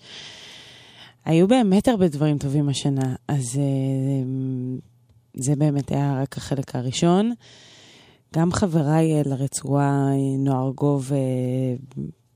היו 1.25 1.47
באמת 1.47 1.87
הרבה 1.87 2.07
דברים 2.07 2.37
טובים 2.37 2.69
השנה, 2.69 3.15
אז 3.27 3.59
אה, 3.59 4.23
זה 5.33 5.55
באמת 5.55 5.91
היה 5.91 6.21
רק 6.21 6.37
החלק 6.37 6.75
הראשון. 6.75 7.33
גם 8.35 8.51
חבריי 8.51 9.15
אה, 9.15 9.21
לרצועה, 9.25 10.09
אה, 10.11 10.37
נוער 10.37 10.71
גוב 10.71 11.11
אה, 11.13 11.75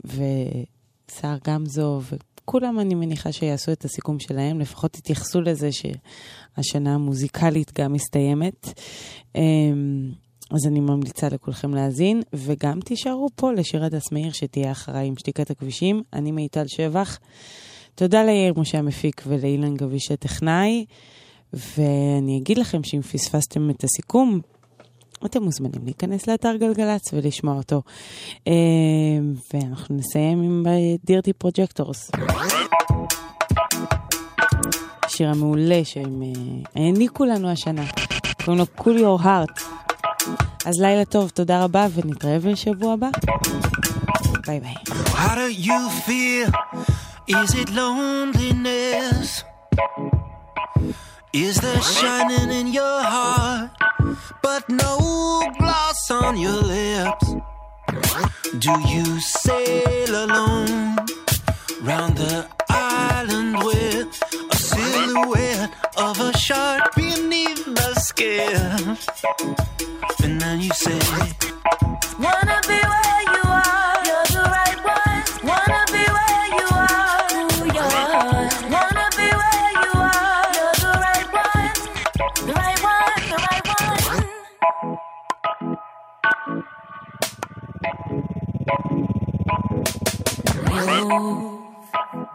וסער 0.06 1.38
גמזו, 1.48 2.02
וכולם 2.42 2.80
אני 2.80 2.96
מניחה 2.96 3.32
שיעשו 3.32 3.72
את 3.72 3.86
הסיכום 3.86 4.20
שלהם, 4.20 4.60
לפחות 4.60 4.92
תתייחסו 4.92 5.42
לזה 5.42 5.70
שהשנה 5.72 6.94
המוזיקלית 6.94 7.80
גם 7.80 7.94
מסתיימת. 7.94 8.80
אה, 9.36 9.42
אז 10.52 10.68
אני 10.68 10.80
ממליצה 10.80 11.30
לכולכם 11.30 11.74
להאזין, 11.74 12.22
וגם 12.34 12.80
תישארו 12.80 13.30
פה 13.36 13.54
לשיר 13.54 13.84
הדס 13.86 14.12
מאיר 14.12 14.32
שתהיה 14.32 14.72
אחריי 14.72 15.08
עם 15.08 15.18
שתיקת 15.18 15.52
הכבישים. 15.52 16.04
אני 16.14 16.32
מיטל 16.32 16.68
שבח. 16.68 17.20
תודה 17.96 18.24
ליאיר 18.24 18.54
משה 18.58 18.78
המפיק 18.80 19.24
ולאילן 19.28 19.76
גביש 19.76 20.12
הטכנאי, 20.12 20.86
ואני 21.54 22.38
אגיד 22.38 22.58
לכם 22.58 22.84
שאם 22.84 23.02
פספסתם 23.02 23.70
את 23.70 23.84
הסיכום, 23.84 24.42
אתם 25.26 25.44
מוזמנים 25.44 25.82
להיכנס 25.84 26.28
לאתר 26.28 26.56
גלגלצ 26.56 27.14
ולשמוע 27.14 27.56
אותו. 27.56 27.82
אה, 28.48 28.54
ואנחנו 29.54 29.96
נסיים 29.96 30.42
עם 30.42 30.66
דירטי 31.06 31.34
פרוג'קטורס. 31.34 32.12
השיר 35.04 35.30
המעולה 35.30 35.82
שהם 35.84 36.22
אה, 36.22 36.28
העניקו 36.76 37.26
לנו 37.26 37.50
השנה. 37.50 37.86
קוראים 38.46 38.60
לו 38.60 38.66
Cool 38.84 39.02
Your 39.02 39.24
Heart. 39.24 39.62
אז 40.66 40.82
לילה 40.82 41.06
טוב, 41.06 41.30
תודה 41.30 41.64
רבה, 41.64 41.88
ונתראה 41.94 42.40
בשבוע 42.40 42.94
הבא. 42.94 43.10
ביי 44.48 44.60
ביי. 44.60 44.74
How 45.06 45.36
do 45.36 45.66
you 45.68 45.90
feel? 46.08 46.50
Is 47.30 47.54
it 47.62 47.70
loneliness? 47.70 49.44
Is 51.34 51.62
there 51.62 51.82
shining 51.82 52.52
in 52.52 52.68
your 52.74 53.02
heart, 53.02 53.72
but 54.42 54.68
no 54.68 55.50
gloss 55.58 56.12
on 56.12 56.36
your 56.38 56.62
lips? 56.62 57.34
Do 58.60 58.72
you 58.90 59.22
sail 59.22 60.26
alone 60.26 60.98
round 61.82 62.18
the 62.18 62.46
island 62.70 63.64
with 63.64 64.22
a 64.52 64.56
silhouette 64.58 65.72
of 65.96 66.20
a 66.20 66.38
shark 66.38 66.94
beneath 66.96 67.64
the 67.64 67.94
skin? 67.96 68.98
And 70.24 70.42
then 70.42 70.60
you 70.60 70.72
say, 70.74 71.00
Wanna 72.20 72.60
be 72.68 72.80
where 72.92 73.22
you 73.24 73.31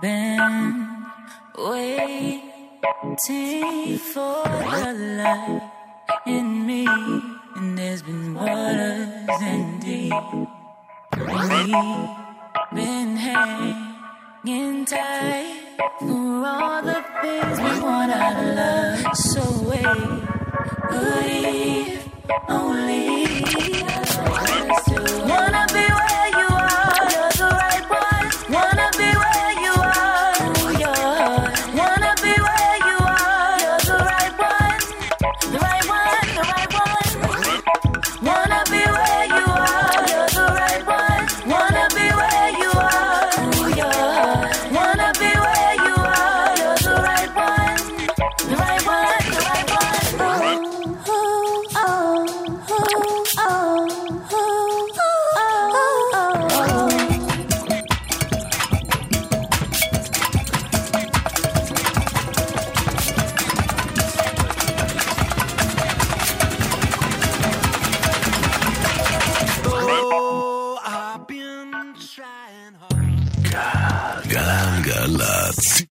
been 0.01 1.07
waiting 1.59 2.41
for 3.99 4.45
the 4.45 4.93
light 5.23 5.71
in 6.27 6.67
me, 6.67 6.87
and 7.57 7.79
there's 7.79 8.03
been 8.03 8.35
waters 8.35 9.43
and 9.43 9.81
deep. 9.81 10.13
We've 11.17 11.75
been 12.75 13.17
hanging 13.17 14.85
tight 14.85 15.61
for 16.01 16.47
all 16.47 16.83
the 16.83 17.05
things 17.23 17.59
we 17.59 17.81
want 17.81 18.13
out 18.13 18.37
of 18.37 18.55
love. 18.57 19.17
So 19.17 19.43
wait, 19.69 19.87
believe 20.91 22.05
only. 22.49 23.27